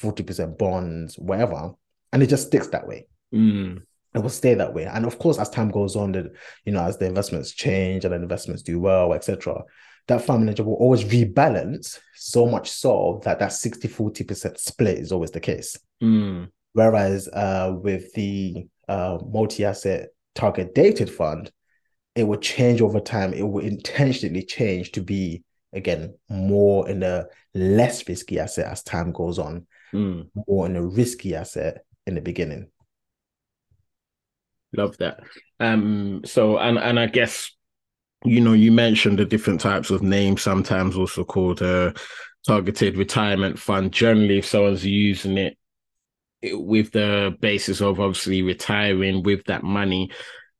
40% 0.00 0.58
bonds, 0.58 1.16
whatever, 1.16 1.72
and 2.12 2.22
it 2.22 2.28
just 2.28 2.46
sticks 2.46 2.68
that 2.68 2.86
way. 2.86 3.06
Mm. 3.34 3.82
It 4.16 4.22
will 4.22 4.30
stay 4.30 4.54
that 4.54 4.74
way. 4.74 4.84
And 4.84 5.04
of 5.04 5.18
course, 5.18 5.38
as 5.38 5.50
time 5.50 5.70
goes 5.70 5.96
on, 5.96 6.12
that 6.12 6.32
you 6.64 6.72
know, 6.72 6.82
as 6.82 6.98
the 6.98 7.06
investments 7.06 7.52
change 7.52 8.04
and 8.04 8.12
the 8.12 8.16
investments 8.16 8.62
do 8.62 8.80
well, 8.80 9.12
etc., 9.12 9.62
that 10.08 10.22
fund 10.22 10.44
manager 10.44 10.64
will 10.64 10.74
always 10.74 11.04
rebalance 11.04 11.98
so 12.14 12.46
much 12.46 12.70
so 12.70 13.20
that 13.24 13.38
that 13.40 13.52
60 13.52 13.88
40% 13.88 14.58
split 14.58 14.98
is 14.98 15.12
always 15.12 15.32
the 15.32 15.40
case. 15.40 15.76
Mm. 16.02 16.48
Whereas 16.72 17.28
uh, 17.28 17.74
with 17.76 18.12
the 18.14 18.66
uh, 18.88 19.18
multi 19.26 19.64
asset 19.64 20.10
target 20.34 20.74
dated 20.74 21.10
fund, 21.10 21.50
it 22.14 22.24
will 22.24 22.38
change 22.38 22.80
over 22.80 23.00
time. 23.00 23.34
It 23.34 23.42
will 23.42 23.64
intentionally 23.64 24.42
change 24.42 24.92
to 24.92 25.02
be 25.02 25.42
again 25.72 26.14
more 26.30 26.88
in 26.88 27.02
a 27.02 27.26
less 27.54 28.06
risky 28.08 28.38
asset 28.38 28.66
as 28.66 28.82
time 28.82 29.12
goes 29.12 29.38
on, 29.38 29.66
mm. 29.92 30.28
more 30.46 30.66
in 30.66 30.76
a 30.76 30.86
risky 30.86 31.34
asset 31.34 31.84
in 32.06 32.14
the 32.14 32.20
beginning. 32.20 32.68
Love 34.72 34.96
that. 34.98 35.20
Um. 35.60 36.22
So 36.24 36.58
and 36.58 36.78
and 36.78 36.98
I 36.98 37.06
guess 37.06 37.50
you 38.24 38.40
know 38.40 38.52
you 38.52 38.72
mentioned 38.72 39.18
the 39.18 39.24
different 39.24 39.60
types 39.60 39.90
of 39.90 40.02
names, 40.02 40.42
sometimes 40.42 40.96
also 40.96 41.24
called 41.24 41.62
a 41.62 41.94
targeted 42.46 42.96
retirement 42.96 43.58
fund. 43.58 43.92
Generally, 43.92 44.38
if 44.38 44.46
someone's 44.46 44.84
using 44.84 45.38
it 45.38 45.56
with 46.42 46.92
the 46.92 47.36
basis 47.40 47.80
of 47.80 47.98
obviously 47.98 48.42
retiring 48.42 49.22
with 49.22 49.44
that 49.46 49.62
money 49.62 50.10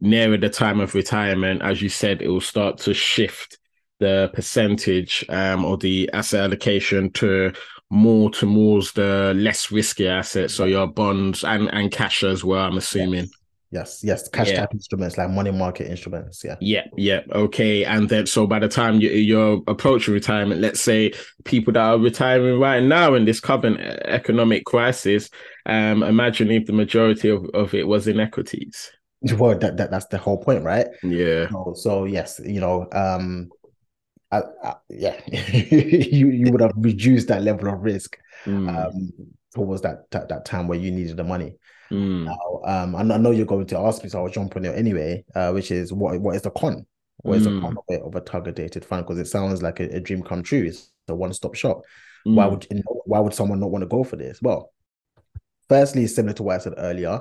nearer 0.00 0.36
the 0.36 0.48
time 0.48 0.80
of 0.80 0.94
retirement, 0.94 1.62
as 1.62 1.80
you 1.80 1.88
said, 1.88 2.20
it 2.22 2.28
will 2.28 2.40
start 2.40 2.78
to 2.78 2.92
shift 2.94 3.58
the 3.98 4.30
percentage 4.34 5.24
um, 5.28 5.64
or 5.64 5.78
the 5.78 6.10
asset 6.12 6.44
allocation 6.44 7.10
to 7.12 7.52
more 7.90 8.30
towards 8.30 8.92
the 8.92 9.32
less 9.36 9.70
risky 9.70 10.08
assets, 10.08 10.54
so 10.54 10.64
your 10.64 10.86
bonds 10.86 11.44
and 11.44 11.72
and 11.72 11.92
cash 11.92 12.24
as 12.24 12.44
well. 12.44 12.66
I'm 12.66 12.76
assuming. 12.76 13.28
Yes, 13.72 14.00
yes, 14.04 14.28
cash 14.28 14.50
yeah. 14.50 14.60
type 14.60 14.74
instruments 14.74 15.18
like 15.18 15.28
money 15.28 15.50
market 15.50 15.90
instruments. 15.90 16.42
Yeah, 16.44 16.56
yeah, 16.60 16.84
yeah. 16.96 17.22
Okay, 17.32 17.84
and 17.84 18.08
then 18.08 18.26
so 18.26 18.46
by 18.46 18.60
the 18.60 18.68
time 18.68 19.00
you, 19.00 19.10
you're 19.10 19.60
approaching 19.66 20.14
retirement, 20.14 20.60
let's 20.60 20.80
say 20.80 21.12
people 21.44 21.72
that 21.72 21.80
are 21.80 21.98
retiring 21.98 22.60
right 22.60 22.82
now 22.82 23.14
in 23.14 23.24
this 23.24 23.40
current 23.40 23.80
economic 23.80 24.64
crisis, 24.66 25.30
um, 25.66 26.04
imagine 26.04 26.50
if 26.50 26.66
the 26.66 26.72
majority 26.72 27.28
of, 27.28 27.44
of 27.54 27.74
it 27.74 27.88
was 27.88 28.06
in 28.06 28.20
equities. 28.20 28.92
Well, 29.34 29.58
that, 29.58 29.76
that 29.78 29.90
that's 29.90 30.06
the 30.06 30.18
whole 30.18 30.38
point, 30.38 30.62
right? 30.62 30.86
Yeah. 31.02 31.48
So, 31.50 31.74
so 31.76 32.04
yes, 32.04 32.40
you 32.44 32.60
know, 32.60 32.86
um, 32.92 33.50
I, 34.30 34.42
I, 34.62 34.74
yeah, 34.88 35.20
you 35.28 36.30
you 36.30 36.52
would 36.52 36.60
have 36.60 36.72
reduced 36.76 37.28
that 37.28 37.42
level 37.42 37.68
of 37.68 37.80
risk 37.80 38.16
mm. 38.44 38.68
um, 38.68 39.12
towards 39.54 39.82
that, 39.82 40.10
that, 40.10 40.28
that 40.28 40.44
time 40.44 40.68
where 40.68 40.78
you 40.78 40.90
needed 40.90 41.16
the 41.16 41.24
money. 41.24 41.54
Mm. 41.90 42.24
Now, 42.24 42.60
um, 42.64 42.96
I 42.96 43.02
know 43.02 43.30
you're 43.30 43.46
going 43.46 43.66
to 43.66 43.78
ask 43.78 44.02
me, 44.02 44.08
so 44.08 44.24
I'll 44.24 44.30
jump 44.30 44.56
on 44.56 44.64
it 44.64 44.76
anyway. 44.76 45.24
Uh, 45.34 45.52
which 45.52 45.70
is 45.70 45.92
what 45.92 46.20
what 46.20 46.36
is 46.36 46.42
the 46.42 46.50
con? 46.50 46.86
What 47.18 47.38
is 47.38 47.46
mm. 47.46 47.54
the 47.54 47.60
con 47.60 47.76
of 47.76 47.84
a, 47.90 48.04
of 48.04 48.14
a 48.14 48.20
target 48.20 48.56
dated 48.56 48.84
fund? 48.84 49.04
Because 49.04 49.18
it 49.18 49.26
sounds 49.26 49.62
like 49.62 49.80
a, 49.80 49.96
a, 49.96 50.00
dream 50.00 50.22
come 50.22 50.42
true. 50.42 50.64
It's 50.64 50.92
a 51.08 51.14
one 51.14 51.32
stop 51.32 51.54
shop. 51.54 51.82
Why 52.24 52.46
mm. 52.46 52.50
would 52.50 52.84
why 53.04 53.20
would 53.20 53.34
someone 53.34 53.60
not 53.60 53.70
want 53.70 53.82
to 53.82 53.88
go 53.88 54.04
for 54.04 54.16
this? 54.16 54.40
Well, 54.42 54.72
firstly, 55.68 56.06
similar 56.06 56.34
to 56.34 56.42
what 56.42 56.56
I 56.56 56.58
said 56.58 56.74
earlier, 56.76 57.20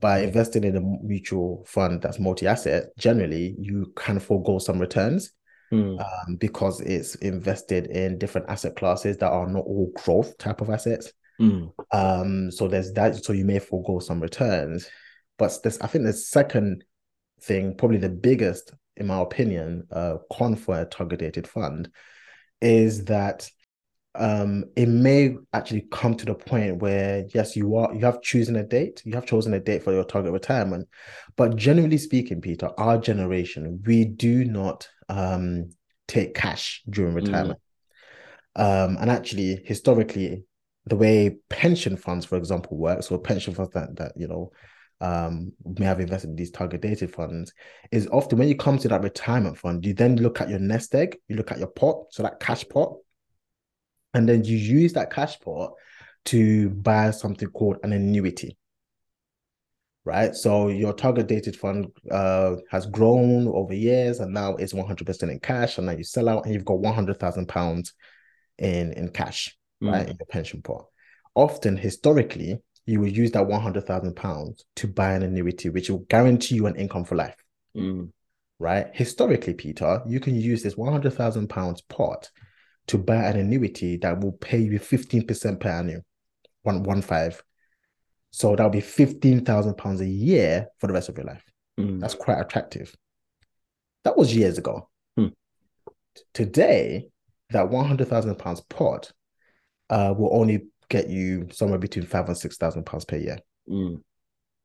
by 0.00 0.20
investing 0.20 0.64
in 0.64 0.76
a 0.76 0.80
mutual 0.80 1.64
fund 1.66 2.02
that's 2.02 2.18
multi 2.18 2.46
asset, 2.46 2.96
generally 2.98 3.56
you 3.58 3.92
can 3.96 4.20
forego 4.20 4.58
some 4.58 4.78
returns 4.78 5.32
mm. 5.72 5.98
um, 6.00 6.36
because 6.36 6.80
it's 6.80 7.14
invested 7.16 7.86
in 7.86 8.18
different 8.18 8.48
asset 8.48 8.76
classes 8.76 9.16
that 9.18 9.30
are 9.30 9.48
not 9.48 9.64
all 9.64 9.90
growth 9.94 10.36
type 10.38 10.60
of 10.60 10.70
assets. 10.70 11.12
Mm. 11.40 11.72
Um, 11.92 12.50
so 12.50 12.68
there's 12.68 12.92
that. 12.94 13.24
So 13.24 13.32
you 13.32 13.44
may 13.44 13.58
forego 13.58 13.98
some 13.98 14.20
returns, 14.20 14.88
but 15.38 15.58
this 15.62 15.80
I 15.80 15.86
think 15.86 16.04
the 16.04 16.12
second 16.12 16.84
thing, 17.40 17.74
probably 17.76 17.98
the 17.98 18.08
biggest, 18.08 18.72
in 18.96 19.06
my 19.06 19.20
opinion, 19.20 19.86
uh, 19.92 20.16
con 20.32 20.56
for 20.56 20.80
a 20.80 20.86
targeted 20.86 21.46
fund, 21.46 21.90
is 22.60 23.04
that 23.04 23.48
um, 24.18 24.64
it 24.76 24.88
may 24.88 25.36
actually 25.52 25.86
come 25.90 26.14
to 26.14 26.24
the 26.24 26.34
point 26.34 26.78
where 26.78 27.26
yes, 27.34 27.54
you 27.54 27.76
are 27.76 27.94
you 27.94 28.00
have 28.00 28.22
chosen 28.22 28.56
a 28.56 28.64
date, 28.64 29.02
you 29.04 29.12
have 29.14 29.26
chosen 29.26 29.54
a 29.54 29.60
date 29.60 29.82
for 29.82 29.92
your 29.92 30.04
target 30.04 30.32
retirement, 30.32 30.88
but 31.36 31.56
generally 31.56 31.98
speaking, 31.98 32.40
Peter, 32.40 32.70
our 32.78 32.98
generation 32.98 33.82
we 33.84 34.04
do 34.04 34.44
not 34.44 34.88
um, 35.08 35.70
take 36.08 36.34
cash 36.34 36.82
during 36.88 37.12
mm. 37.12 37.16
retirement, 37.16 37.60
mm. 38.56 38.62
um, 38.62 38.96
and 39.00 39.10
actually 39.10 39.62
historically, 39.64 40.44
the 40.86 40.96
way 40.96 41.36
pension 41.48 41.96
funds, 41.96 42.24
for 42.24 42.36
example, 42.36 42.76
works 42.76 43.10
or 43.10 43.18
pension 43.18 43.54
funds 43.54 43.72
that 43.74 43.96
that 43.96 44.12
you 44.16 44.28
know 44.28 44.52
um, 45.00 45.52
may 45.64 45.84
have 45.84 46.00
invested 46.00 46.30
in 46.30 46.36
these 46.36 46.50
target 46.50 46.80
dated 46.80 47.12
funds 47.12 47.52
is 47.92 48.08
often 48.12 48.38
when 48.38 48.48
you 48.48 48.56
come 48.56 48.78
to 48.78 48.88
that 48.88 49.02
retirement 49.02 49.58
fund, 49.58 49.84
you 49.84 49.92
then 49.92 50.16
look 50.16 50.40
at 50.40 50.48
your 50.48 50.58
nest 50.58 50.94
egg, 50.94 51.18
you 51.28 51.36
look 51.36 51.52
at 51.52 51.58
your 51.58 51.68
pot, 51.68 52.04
so 52.10 52.22
that 52.22 52.40
cash 52.40 52.66
pot, 52.68 52.94
and 54.14 54.28
then 54.28 54.44
you 54.44 54.56
use 54.56 54.94
that 54.94 55.12
cash 55.12 55.38
pot 55.40 55.72
to 56.26 56.70
buy 56.70 57.10
something 57.10 57.48
called 57.48 57.76
an 57.82 57.92
annuity. 57.92 58.56
Right. 60.04 60.36
So 60.36 60.68
your 60.68 60.92
target 60.92 61.26
dated 61.26 61.56
fund 61.56 61.88
uh, 62.12 62.56
has 62.70 62.86
grown 62.86 63.48
over 63.48 63.74
years 63.74 64.20
and 64.20 64.32
now 64.32 64.54
it's 64.54 64.72
100% 64.72 65.22
in 65.24 65.40
cash. 65.40 65.78
And 65.78 65.88
now 65.88 65.94
you 65.94 66.04
sell 66.04 66.28
out 66.28 66.44
and 66.44 66.54
you've 66.54 66.64
got 66.64 66.78
100,000 66.78 67.48
pounds 67.48 67.92
in, 68.56 68.92
in 68.92 69.08
cash, 69.08 69.56
mm. 69.82 69.92
right, 69.92 70.08
in 70.08 70.16
the 70.18 70.26
pension 70.26 70.62
pot. 70.62 70.86
Often, 71.34 71.76
historically, 71.76 72.58
you 72.86 73.00
will 73.00 73.08
use 73.08 73.32
that 73.32 73.46
100,000 73.46 74.14
pounds 74.14 74.64
to 74.76 74.86
buy 74.86 75.12
an 75.12 75.22
annuity, 75.22 75.68
which 75.68 75.90
will 75.90 76.06
guarantee 76.08 76.54
you 76.54 76.66
an 76.66 76.76
income 76.76 77.04
for 77.04 77.16
life. 77.16 77.36
Mm. 77.76 78.10
Right. 78.58 78.86
Historically, 78.94 79.54
Peter, 79.54 80.02
you 80.06 80.18
can 80.18 80.34
use 80.34 80.62
this 80.62 80.76
100,000 80.76 81.48
pounds 81.48 81.82
pot 81.82 82.30
to 82.86 82.96
buy 82.96 83.24
an 83.24 83.36
annuity 83.36 83.96
that 83.98 84.20
will 84.20 84.32
pay 84.32 84.58
you 84.58 84.78
15% 84.78 85.60
per 85.60 85.68
annum, 85.68 86.02
one, 86.62 86.82
one 86.84 87.02
five. 87.02 87.42
So 88.30 88.50
that'll 88.50 88.70
be 88.70 88.80
15,000 88.80 89.76
pounds 89.76 90.00
a 90.00 90.06
year 90.06 90.68
for 90.78 90.86
the 90.86 90.92
rest 90.92 91.08
of 91.08 91.16
your 91.16 91.26
life. 91.26 91.44
Mm. 91.78 92.00
That's 92.00 92.14
quite 92.14 92.40
attractive. 92.40 92.94
That 94.04 94.16
was 94.16 94.34
years 94.34 94.58
ago. 94.58 94.88
Mm. 95.18 95.32
Today, 96.32 97.08
that 97.50 97.68
100,000 97.68 98.36
pounds 98.36 98.60
pot 98.60 99.12
uh, 99.90 100.14
will 100.16 100.30
only 100.32 100.66
get 100.88 101.08
you 101.08 101.48
somewhere 101.52 101.78
between 101.78 102.06
five 102.06 102.28
and 102.28 102.36
6,000 102.36 102.84
pounds 102.84 103.04
per 103.04 103.16
year. 103.16 103.38
Mm. 103.68 104.02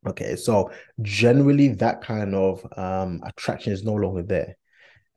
Okay, 0.07 0.35
so 0.35 0.71
generally 1.01 1.69
that 1.69 2.01
kind 2.01 2.33
of 2.33 2.65
um, 2.77 3.21
attraction 3.23 3.71
is 3.71 3.83
no 3.83 3.93
longer 3.93 4.23
there 4.23 4.57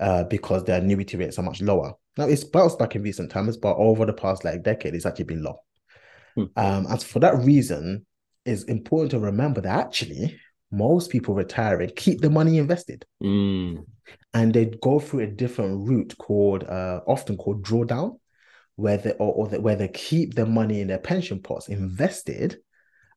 uh, 0.00 0.24
because 0.24 0.64
the 0.64 0.74
annuity 0.74 1.16
rates 1.16 1.38
are 1.38 1.42
much 1.42 1.62
lower. 1.62 1.94
Now 2.18 2.28
it's 2.28 2.44
bounced 2.44 2.78
back 2.78 2.94
in 2.94 3.02
recent 3.02 3.30
times, 3.30 3.56
but 3.56 3.76
over 3.76 4.04
the 4.04 4.12
past 4.12 4.44
like 4.44 4.62
decade, 4.62 4.94
it's 4.94 5.06
actually 5.06 5.24
been 5.24 5.42
low. 5.42 5.60
Hmm. 6.34 6.44
Um, 6.56 6.86
and 6.86 7.02
for 7.02 7.20
that 7.20 7.38
reason, 7.38 8.04
it's 8.44 8.64
important 8.64 9.12
to 9.12 9.18
remember 9.18 9.62
that 9.62 9.86
actually 9.86 10.38
most 10.70 11.10
people 11.10 11.34
retiring 11.34 11.90
keep 11.96 12.20
the 12.20 12.28
money 12.28 12.58
invested, 12.58 13.06
mm. 13.22 13.84
and 14.34 14.52
they 14.52 14.66
go 14.82 14.98
through 14.98 15.20
a 15.20 15.26
different 15.26 15.88
route 15.88 16.14
called 16.18 16.64
uh, 16.64 17.00
often 17.06 17.36
called 17.36 17.64
drawdown, 17.64 18.18
where 18.76 18.96
they 18.96 19.12
or, 19.12 19.32
or 19.32 19.48
the, 19.48 19.60
where 19.60 19.76
they 19.76 19.88
keep 19.88 20.34
the 20.34 20.46
money 20.46 20.80
in 20.80 20.88
their 20.88 20.98
pension 20.98 21.40
pots 21.40 21.68
invested, 21.68 22.58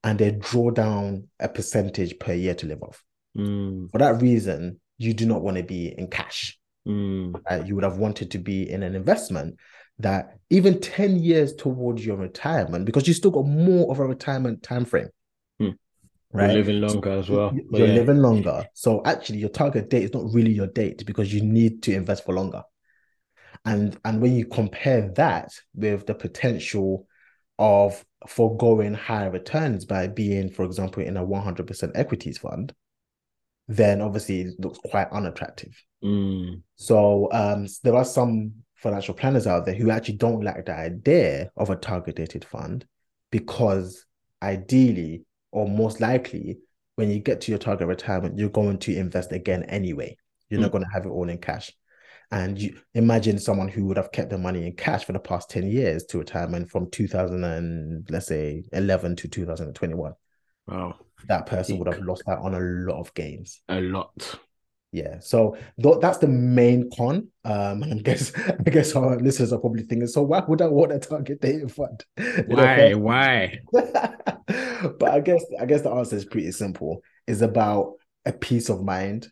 and 0.04 0.20
they 0.20 0.32
draw 0.32 0.72
down 0.72 1.28
a 1.40 1.50
percentage 1.50 2.18
per 2.20 2.34
year 2.34 2.56
to 2.56 2.68
live 2.68 2.84
off. 2.84 3.04
Mm. 3.38 3.92
For 3.92 3.98
that 3.98 4.22
reason, 4.22 4.80
you 4.98 5.14
do 5.14 5.26
not 5.26 5.42
want 5.42 5.58
to 5.58 5.64
be 5.64 5.94
in 5.98 6.08
cash. 6.08 6.58
Mm. 6.88 7.42
Uh, 7.50 7.64
you 7.66 7.76
would 7.76 7.84
have 7.84 7.98
wanted 7.98 8.32
to 8.32 8.38
be 8.38 8.70
in 8.70 8.84
an 8.84 8.96
investment 8.96 9.58
that 10.00 10.38
even 10.50 10.80
10 10.80 11.18
years 11.18 11.54
towards 11.54 12.06
your 12.06 12.18
retirement, 12.18 12.86
because 12.86 13.08
you 13.08 13.14
still 13.14 13.32
got 13.32 13.46
more 13.46 13.92
of 13.92 14.00
a 14.00 14.06
retirement 14.06 14.64
time 14.64 14.86
frame. 14.86 15.10
Mm. 15.62 15.76
Right. 16.32 16.48
You're 16.48 16.58
living 16.58 16.82
longer 16.82 17.12
as 17.12 17.30
well. 17.30 17.52
You're 17.72 17.88
yeah. 17.88 17.94
living 17.94 18.18
longer. 18.18 18.66
So 18.74 19.02
actually 19.06 19.40
your 19.40 19.50
target 19.50 19.90
date 19.90 20.04
is 20.04 20.14
not 20.14 20.32
really 20.34 20.52
your 20.52 20.68
date 20.68 21.06
because 21.06 21.34
you 21.34 21.42
need 21.42 21.82
to 21.84 21.94
invest 21.94 22.26
for 22.26 22.34
longer. 22.34 22.64
And 23.66 23.98
and 24.06 24.22
when 24.22 24.36
you 24.36 24.46
compare 24.46 25.10
that 25.16 25.52
with 25.74 26.06
the 26.06 26.16
potential 26.16 27.08
of 27.60 28.04
foregoing 28.28 28.94
higher 28.94 29.32
returns 29.32 29.86
by 29.86 30.08
being, 30.08 30.50
for 30.50 30.64
example, 30.64 31.04
in 31.04 31.18
a 31.18 31.26
100% 31.26 31.92
equities 31.96 32.38
fund, 32.38 32.74
then 33.68 34.02
obviously 34.02 34.42
it 34.42 34.60
looks 34.60 34.80
quite 34.90 35.12
unattractive. 35.12 35.76
Mm. 36.04 36.62
So 36.76 37.30
um, 37.32 37.68
there 37.84 37.96
are 37.96 38.06
some 38.06 38.54
financial 38.76 39.14
planners 39.14 39.48
out 39.48 39.66
there 39.66 39.76
who 39.76 39.90
actually 39.90 40.18
don't 40.18 40.44
like 40.44 40.66
the 40.66 40.76
idea 40.76 41.52
of 41.58 41.70
a 41.70 41.76
target 41.76 42.16
dated 42.16 42.46
fund 42.46 42.86
because 43.32 44.06
ideally 44.44 45.26
or 45.52 45.68
most 45.68 46.00
likely 46.00 46.60
when 46.96 47.10
you 47.10 47.20
get 47.20 47.42
to 47.42 47.52
your 47.52 47.58
target 47.58 47.88
retirement 47.88 48.38
you're 48.38 48.50
going 48.50 48.78
to 48.78 48.96
invest 48.96 49.32
again 49.32 49.64
anyway 49.64 50.16
you're 50.50 50.60
mm. 50.60 50.64
not 50.64 50.72
going 50.72 50.84
to 50.84 50.90
have 50.94 51.06
it 51.06 51.10
all 51.10 51.28
in 51.28 51.40
cash 51.40 51.72
and 52.32 52.60
you 52.62 52.78
imagine 52.94 53.40
someone 53.40 53.68
who 53.68 53.86
would 53.86 53.98
have 53.98 54.12
kept 54.12 54.30
their 54.30 54.40
money 54.40 54.66
in 54.66 54.74
cash 54.74 55.06
for 55.06 55.14
the 55.14 55.20
past 55.20 55.50
10 55.50 55.70
years 55.70 56.04
to 56.06 56.18
retirement 56.18 56.70
from 56.70 56.90
2000 56.92 57.44
and 57.44 58.08
let's 58.10 58.28
say 58.28 58.64
11 58.74 59.16
to 59.16 59.28
2021 59.28 60.14
wow 60.68 60.96
that 61.26 61.46
person 61.46 61.78
would 61.78 61.92
have 61.92 62.04
lost 62.04 62.24
that 62.26 62.40
on 62.40 62.54
a 62.54 62.60
lot 62.60 63.00
of 63.00 63.14
games. 63.14 63.62
A 63.70 63.82
lot. 63.82 64.40
Yeah. 64.92 65.20
So 65.20 65.58
th- 65.82 65.98
that's 66.00 66.20
the 66.20 66.28
main 66.28 66.90
con. 66.96 67.28
Um, 67.44 67.84
and 67.84 68.00
I 68.00 68.04
guess 68.04 68.32
I 68.66 68.70
guess 68.70 68.96
our 68.96 69.18
listeners 69.18 69.52
are 69.52 69.60
probably 69.60 69.84
thinking, 69.84 70.08
so 70.08 70.22
why 70.22 70.44
would 70.48 70.62
I 70.62 70.68
want 70.68 70.94
a 70.94 71.00
target 71.00 71.42
dating 71.42 71.70
fund? 71.70 72.04
Why? 72.48 72.94
why? 72.94 73.60
but 73.72 75.10
I 75.10 75.20
guess 75.20 75.44
I 75.60 75.66
guess 75.66 75.82
the 75.82 75.92
answer 75.92 76.16
is 76.16 76.26
pretty 76.26 76.52
simple. 76.52 77.02
It's 77.28 77.42
about 77.42 77.94
a 78.26 78.32
peace 78.32 78.70
of 78.70 78.84
mind. 78.84 79.28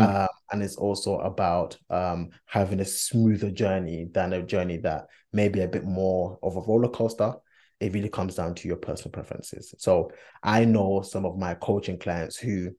Mm. 0.00 0.28
and 0.52 0.62
it's 0.62 0.76
also 0.76 1.18
about 1.18 1.76
um, 1.90 2.30
having 2.46 2.80
a 2.80 2.84
smoother 2.84 3.50
journey 3.50 4.08
than 4.12 4.32
a 4.32 4.42
journey 4.42 4.78
that 4.78 5.06
may 5.32 5.48
be 5.48 5.60
a 5.60 5.68
bit 5.68 5.84
more 5.84 6.38
of 6.42 6.56
a 6.56 6.60
roller 6.60 6.88
coaster 6.88 7.34
it 7.80 7.94
really 7.94 8.10
comes 8.10 8.34
down 8.34 8.54
to 8.54 8.68
your 8.68 8.76
personal 8.76 9.10
preferences. 9.10 9.74
So 9.78 10.12
I 10.42 10.66
know 10.66 11.00
some 11.00 11.24
of 11.24 11.38
my 11.38 11.54
coaching 11.54 11.98
clients 11.98 12.36
who 12.36 12.70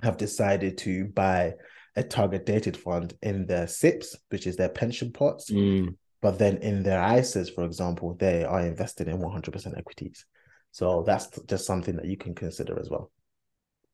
have 0.00 0.16
decided 0.16 0.78
to 0.78 1.06
buy 1.06 1.54
a 1.96 2.02
target 2.02 2.46
dated 2.46 2.76
fund 2.76 3.14
in 3.22 3.46
their 3.46 3.66
SIPPs, 3.66 4.16
which 4.30 4.46
is 4.46 4.56
their 4.56 4.68
pension 4.68 5.12
pots. 5.12 5.50
Mm. 5.50 5.96
But 6.20 6.38
then 6.38 6.58
in 6.58 6.84
their 6.84 7.00
ISAs, 7.00 7.52
for 7.52 7.64
example, 7.64 8.14
they 8.18 8.44
are 8.44 8.60
invested 8.60 9.08
in 9.08 9.18
100% 9.18 9.78
equities. 9.78 10.24
So 10.70 11.02
that's 11.04 11.28
just 11.46 11.66
something 11.66 11.96
that 11.96 12.06
you 12.06 12.16
can 12.16 12.34
consider 12.34 12.78
as 12.78 12.88
well. 12.88 13.10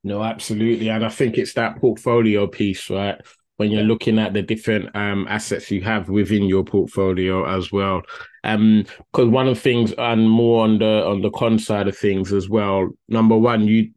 No, 0.04 0.22
absolutely. 0.22 0.88
And 0.88 1.04
I 1.04 1.08
think 1.08 1.38
it's 1.38 1.54
that 1.54 1.80
portfolio 1.80 2.46
piece, 2.46 2.88
right? 2.88 3.20
when 3.58 3.72
you're 3.72 3.82
looking 3.82 4.20
at 4.20 4.32
the 4.32 4.40
different 4.40 4.94
um, 4.94 5.26
assets 5.28 5.70
you 5.70 5.82
have 5.82 6.08
within 6.08 6.44
your 6.44 6.64
portfolio 6.64 7.44
as 7.44 7.72
well. 7.72 8.02
Um, 8.44 8.86
because 9.12 9.28
one 9.28 9.48
of 9.48 9.56
the 9.56 9.60
things, 9.60 9.92
and 9.98 10.30
more 10.30 10.62
on 10.62 10.78
the 10.78 11.04
on 11.04 11.22
the 11.22 11.30
con 11.30 11.58
side 11.58 11.88
of 11.88 11.98
things 11.98 12.32
as 12.32 12.48
well. 12.48 12.88
Number 13.08 13.36
one, 13.36 13.66
you 13.66 13.90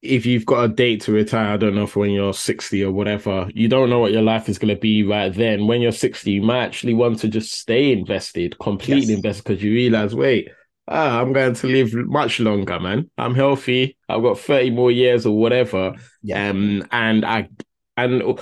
if 0.00 0.24
you've 0.24 0.46
got 0.46 0.64
a 0.64 0.68
date 0.68 1.02
to 1.02 1.12
retire, 1.12 1.52
I 1.52 1.56
don't 1.58 1.74
know 1.74 1.86
for 1.86 2.00
when 2.00 2.10
you're 2.12 2.32
60 2.32 2.82
or 2.82 2.90
whatever, 2.90 3.50
you 3.52 3.68
don't 3.68 3.90
know 3.90 3.98
what 3.98 4.12
your 4.12 4.22
life 4.22 4.48
is 4.48 4.58
going 4.58 4.74
to 4.74 4.80
be 4.80 5.02
right 5.02 5.32
then. 5.32 5.66
When 5.66 5.82
you're 5.82 5.92
60, 5.92 6.30
you 6.30 6.40
might 6.40 6.64
actually 6.64 6.94
want 6.94 7.18
to 7.18 7.28
just 7.28 7.52
stay 7.52 7.92
invested, 7.92 8.58
completely 8.60 9.08
yes. 9.08 9.16
invested, 9.18 9.44
because 9.44 9.62
you 9.62 9.72
realize, 9.72 10.14
wait, 10.14 10.48
ah, 10.90 11.20
I'm 11.20 11.32
going 11.32 11.54
to 11.54 11.66
live 11.66 11.94
much 11.94 12.40
longer, 12.40 12.78
man. 12.80 13.08
I'm 13.16 13.34
healthy. 13.34 13.96
I've 14.08 14.22
got 14.22 14.38
30 14.38 14.70
more 14.70 14.90
years 14.90 15.24
or 15.24 15.38
whatever. 15.38 15.94
Yeah. 16.22 16.50
Um, 16.50 16.86
and 16.90 17.24
I, 17.24 17.48
and 17.96 18.38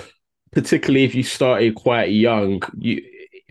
particularly 0.51 1.05
if 1.05 1.15
you 1.15 1.23
started 1.23 1.75
quite 1.75 2.11
young, 2.11 2.61
you 2.77 3.01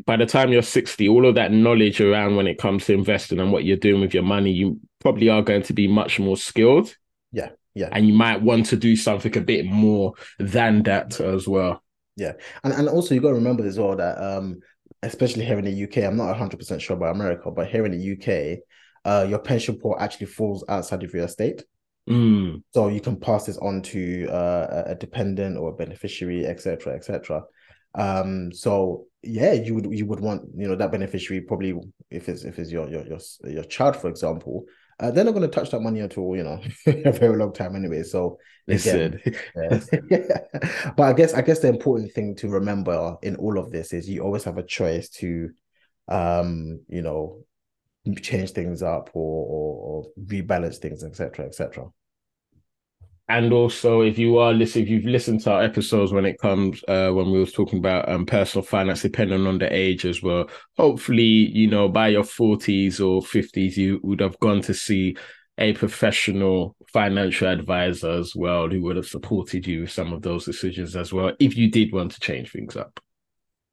by 0.04 0.16
the 0.16 0.26
time 0.26 0.52
you're 0.52 0.62
60, 0.62 1.06
all 1.08 1.26
of 1.26 1.34
that 1.34 1.52
knowledge 1.52 2.00
around 2.00 2.36
when 2.36 2.46
it 2.46 2.58
comes 2.58 2.86
to 2.86 2.94
investing 2.94 3.40
and 3.40 3.52
what 3.52 3.64
you're 3.64 3.76
doing 3.76 4.00
with 4.00 4.14
your 4.14 4.22
money, 4.22 4.50
you 4.50 4.80
probably 5.00 5.28
are 5.28 5.42
going 5.42 5.62
to 5.62 5.74
be 5.74 5.86
much 5.86 6.18
more 6.18 6.36
skilled. 6.36 6.94
Yeah. 7.30 7.50
Yeah. 7.74 7.90
And 7.92 8.08
you 8.08 8.14
might 8.14 8.40
want 8.40 8.66
to 8.66 8.76
do 8.76 8.96
something 8.96 9.36
a 9.36 9.40
bit 9.40 9.66
more 9.66 10.14
than 10.38 10.82
that 10.84 11.20
as 11.20 11.46
well. 11.46 11.82
Yeah. 12.16 12.32
And 12.64 12.72
and 12.72 12.88
also 12.88 13.14
you 13.14 13.20
got 13.20 13.28
to 13.28 13.34
remember 13.34 13.66
as 13.66 13.78
well 13.78 13.96
that 13.96 14.18
um 14.18 14.60
especially 15.02 15.44
here 15.44 15.58
in 15.58 15.64
the 15.64 15.84
UK, 15.84 15.98
I'm 15.98 16.16
not 16.16 16.36
100% 16.36 16.80
sure 16.80 16.96
about 16.96 17.14
America, 17.14 17.50
but 17.50 17.68
here 17.68 17.86
in 17.86 17.92
the 17.92 18.12
UK, 18.12 18.58
uh, 19.08 19.26
your 19.26 19.38
pension 19.38 19.78
pot 19.78 19.96
actually 20.00 20.26
falls 20.26 20.62
outside 20.68 21.02
of 21.02 21.14
your 21.14 21.24
estate. 21.24 21.64
Mm. 22.10 22.62
So 22.74 22.88
you 22.88 23.00
can 23.00 23.18
pass 23.18 23.46
this 23.46 23.56
on 23.56 23.80
to 23.82 24.28
uh, 24.28 24.82
a 24.86 24.94
dependent 24.94 25.56
or 25.56 25.70
a 25.70 25.76
beneficiary, 25.76 26.44
etc., 26.44 26.94
etc. 26.94 27.42
Um, 27.94 28.52
so 28.52 29.06
yeah, 29.22 29.54
you 29.54 29.74
would 29.74 29.86
you 29.90 30.04
would 30.06 30.20
want 30.20 30.42
you 30.54 30.68
know 30.68 30.76
that 30.76 30.92
beneficiary 30.92 31.40
probably 31.40 31.74
if 32.10 32.28
it's 32.28 32.44
if 32.44 32.58
it's 32.58 32.70
your 32.70 32.86
your 32.90 33.06
your, 33.06 33.18
your 33.44 33.64
child, 33.64 33.96
for 33.96 34.08
example, 34.08 34.64
uh, 35.00 35.10
they're 35.10 35.24
not 35.24 35.34
going 35.34 35.48
to 35.48 35.56
touch 35.56 35.70
that 35.70 35.80
money 35.80 36.00
until 36.00 36.36
you 36.36 36.44
know 36.44 36.60
a 36.86 37.12
very 37.12 37.36
long 37.38 37.54
time 37.54 37.76
anyway. 37.76 38.02
So 38.02 38.38
again, 38.68 39.20
yeah. 40.10 40.40
but 40.98 41.02
I 41.02 41.12
guess 41.14 41.32
I 41.32 41.40
guess 41.40 41.60
the 41.60 41.68
important 41.68 42.12
thing 42.12 42.36
to 42.36 42.48
remember 42.48 43.16
in 43.22 43.36
all 43.36 43.58
of 43.58 43.70
this 43.70 43.94
is 43.94 44.06
you 44.08 44.22
always 44.22 44.44
have 44.44 44.58
a 44.58 44.62
choice 44.62 45.08
to 45.20 45.48
um, 46.08 46.80
you 46.88 47.02
know, 47.02 47.44
change 48.14 48.52
things 48.52 48.82
up 48.82 49.10
or, 49.14 49.46
or, 49.46 50.04
or 50.04 50.26
rebalance 50.26 50.76
things, 50.76 51.04
etc., 51.04 51.46
etc. 51.46 51.86
And 53.30 53.52
also, 53.52 54.00
if 54.00 54.18
you 54.18 54.38
are 54.38 54.54
listening, 54.54 54.84
if 54.84 54.90
you've 54.90 55.04
listened 55.04 55.42
to 55.42 55.52
our 55.52 55.62
episodes 55.62 56.12
when 56.12 56.24
it 56.24 56.38
comes 56.38 56.82
uh, 56.88 57.10
when 57.10 57.30
we 57.30 57.38
was 57.38 57.52
talking 57.52 57.78
about 57.78 58.08
um, 58.08 58.24
personal 58.24 58.64
finance, 58.64 59.02
depending 59.02 59.46
on 59.46 59.58
the 59.58 59.70
age 59.70 60.06
as 60.06 60.22
well. 60.22 60.48
Hopefully, 60.78 61.22
you 61.22 61.68
know, 61.68 61.90
by 61.90 62.08
your 62.08 62.24
forties 62.24 63.00
or 63.00 63.20
fifties, 63.20 63.76
you 63.76 64.00
would 64.02 64.20
have 64.20 64.38
gone 64.38 64.62
to 64.62 64.72
see 64.72 65.14
a 65.58 65.74
professional 65.74 66.74
financial 66.90 67.48
advisor 67.48 68.12
as 68.12 68.34
well 68.34 68.68
who 68.68 68.80
would 68.80 68.96
have 68.96 69.06
supported 69.06 69.66
you 69.66 69.82
with 69.82 69.90
some 69.90 70.12
of 70.12 70.22
those 70.22 70.44
decisions 70.44 70.96
as 70.96 71.12
well 71.12 71.32
if 71.40 71.56
you 71.56 71.70
did 71.70 71.92
want 71.92 72.12
to 72.12 72.20
change 72.20 72.52
things 72.52 72.76
up. 72.76 72.98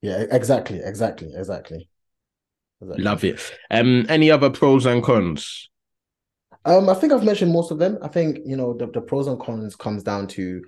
Yeah, 0.01 0.25
exactly, 0.31 0.81
exactly, 0.83 1.31
exactly. 1.33 1.87
Exactly. 2.81 3.03
Love 3.03 3.23
it. 3.23 3.53
Um, 3.71 4.05
any 4.09 4.31
other 4.31 4.49
pros 4.49 4.85
and 4.85 5.03
cons? 5.03 5.69
Um, 6.65 6.89
I 6.89 6.95
think 6.95 7.13
I've 7.13 7.23
mentioned 7.23 7.51
most 7.51 7.71
of 7.71 7.79
them. 7.79 7.97
I 8.01 8.07
think 8.07 8.39
you 8.45 8.57
know 8.57 8.73
the, 8.73 8.87
the 8.87 9.01
pros 9.01 9.27
and 9.27 9.39
cons 9.39 9.75
comes 9.75 10.03
down 10.03 10.27
to 10.29 10.63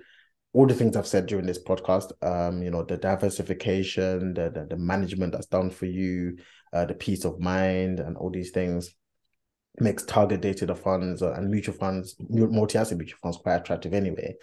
all 0.52 0.66
the 0.66 0.74
things 0.74 0.96
I've 0.96 1.06
said 1.06 1.26
during 1.26 1.46
this 1.46 1.62
podcast. 1.62 2.12
Um, 2.22 2.62
you 2.62 2.70
know, 2.70 2.84
the 2.84 2.96
diversification, 2.96 4.34
the 4.34 4.50
the, 4.50 4.66
the 4.70 4.76
management 4.76 5.32
that's 5.32 5.46
done 5.46 5.70
for 5.70 5.86
you, 5.86 6.38
uh, 6.72 6.84
the 6.84 6.94
peace 6.94 7.24
of 7.24 7.40
mind, 7.40 8.00
and 8.00 8.16
all 8.16 8.30
these 8.30 8.50
things 8.50 8.94
makes 9.80 10.04
target 10.04 10.40
dated 10.40 10.76
funds 10.78 11.22
and 11.22 11.50
mutual 11.50 11.74
funds, 11.74 12.16
multi-asset 12.28 12.98
mutual 12.98 13.18
funds 13.22 13.38
quite 13.38 13.56
attractive 13.56 13.94
anyway. 13.94 14.34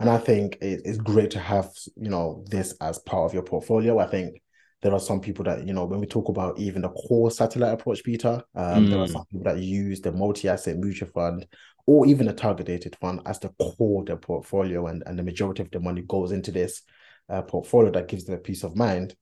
And 0.00 0.08
I 0.08 0.18
think 0.18 0.58
it's 0.60 0.98
great 0.98 1.30
to 1.32 1.40
have, 1.40 1.70
you 1.96 2.08
know, 2.08 2.44
this 2.48 2.74
as 2.80 2.98
part 3.00 3.26
of 3.26 3.34
your 3.34 3.42
portfolio. 3.42 3.98
I 3.98 4.06
think 4.06 4.40
there 4.82 4.92
are 4.92 5.00
some 5.00 5.20
people 5.20 5.44
that, 5.44 5.66
you 5.66 5.72
know, 5.72 5.84
when 5.84 6.00
we 6.00 6.06
talk 6.06 6.28
about 6.28 6.58
even 6.58 6.82
the 6.82 6.88
core 6.90 7.30
satellite 7.30 7.72
approach, 7.72 8.04
Peter, 8.04 8.42
um, 8.54 8.86
mm. 8.86 8.90
there 8.90 9.00
are 9.00 9.06
mm. 9.06 9.12
some 9.12 9.24
people 9.26 9.44
that 9.44 9.58
use 9.58 10.00
the 10.00 10.12
multi-asset 10.12 10.76
mutual 10.76 11.08
fund 11.08 11.46
or 11.86 12.06
even 12.06 12.28
a 12.28 12.32
target 12.32 12.66
dated 12.66 12.96
fund 13.00 13.20
as 13.26 13.40
the 13.40 13.48
core 13.60 14.00
of 14.00 14.06
their 14.06 14.16
portfolio. 14.16 14.86
And, 14.86 15.02
and 15.06 15.18
the 15.18 15.24
majority 15.24 15.62
of 15.62 15.70
the 15.70 15.80
money 15.80 16.02
goes 16.02 16.30
into 16.32 16.52
this 16.52 16.82
uh, 17.28 17.42
portfolio 17.42 17.90
that 17.92 18.08
gives 18.08 18.24
them 18.24 18.36
a 18.36 18.38
peace 18.38 18.62
of 18.62 18.76
mind. 18.76 19.16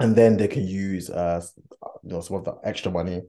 And 0.00 0.16
then 0.16 0.36
they 0.36 0.48
can 0.48 0.66
use, 0.66 1.10
uh, 1.10 1.44
you 2.02 2.10
know, 2.10 2.20
some 2.20 2.38
of 2.38 2.44
the 2.44 2.56
extra 2.64 2.90
money 2.90 3.20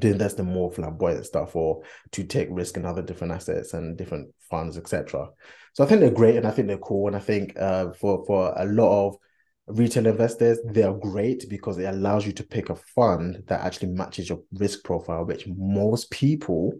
to 0.00 0.08
invest 0.08 0.38
in 0.38 0.46
more 0.46 0.72
flamboyant 0.72 1.26
stuff 1.26 1.54
or 1.54 1.82
to 2.12 2.24
take 2.24 2.48
risk 2.50 2.76
in 2.76 2.86
other 2.86 3.02
different 3.02 3.34
assets 3.34 3.74
and 3.74 3.98
different 3.98 4.32
funds, 4.48 4.78
etc. 4.78 5.28
So 5.74 5.84
I 5.84 5.86
think 5.86 6.00
they're 6.00 6.10
great 6.10 6.36
and 6.36 6.46
I 6.46 6.50
think 6.50 6.68
they're 6.68 6.78
cool. 6.78 7.08
And 7.08 7.16
I 7.16 7.20
think 7.20 7.58
uh, 7.58 7.92
for 7.92 8.24
for 8.24 8.54
a 8.56 8.64
lot 8.64 9.08
of 9.08 9.16
retail 9.66 10.06
investors, 10.06 10.58
they 10.64 10.82
are 10.82 10.94
great 10.94 11.48
because 11.48 11.78
it 11.78 11.84
allows 11.84 12.26
you 12.26 12.32
to 12.32 12.42
pick 12.42 12.70
a 12.70 12.74
fund 12.74 13.42
that 13.46 13.60
actually 13.60 13.88
matches 13.88 14.28
your 14.28 14.40
risk 14.52 14.84
profile, 14.84 15.24
which 15.24 15.46
most 15.46 16.10
people 16.10 16.72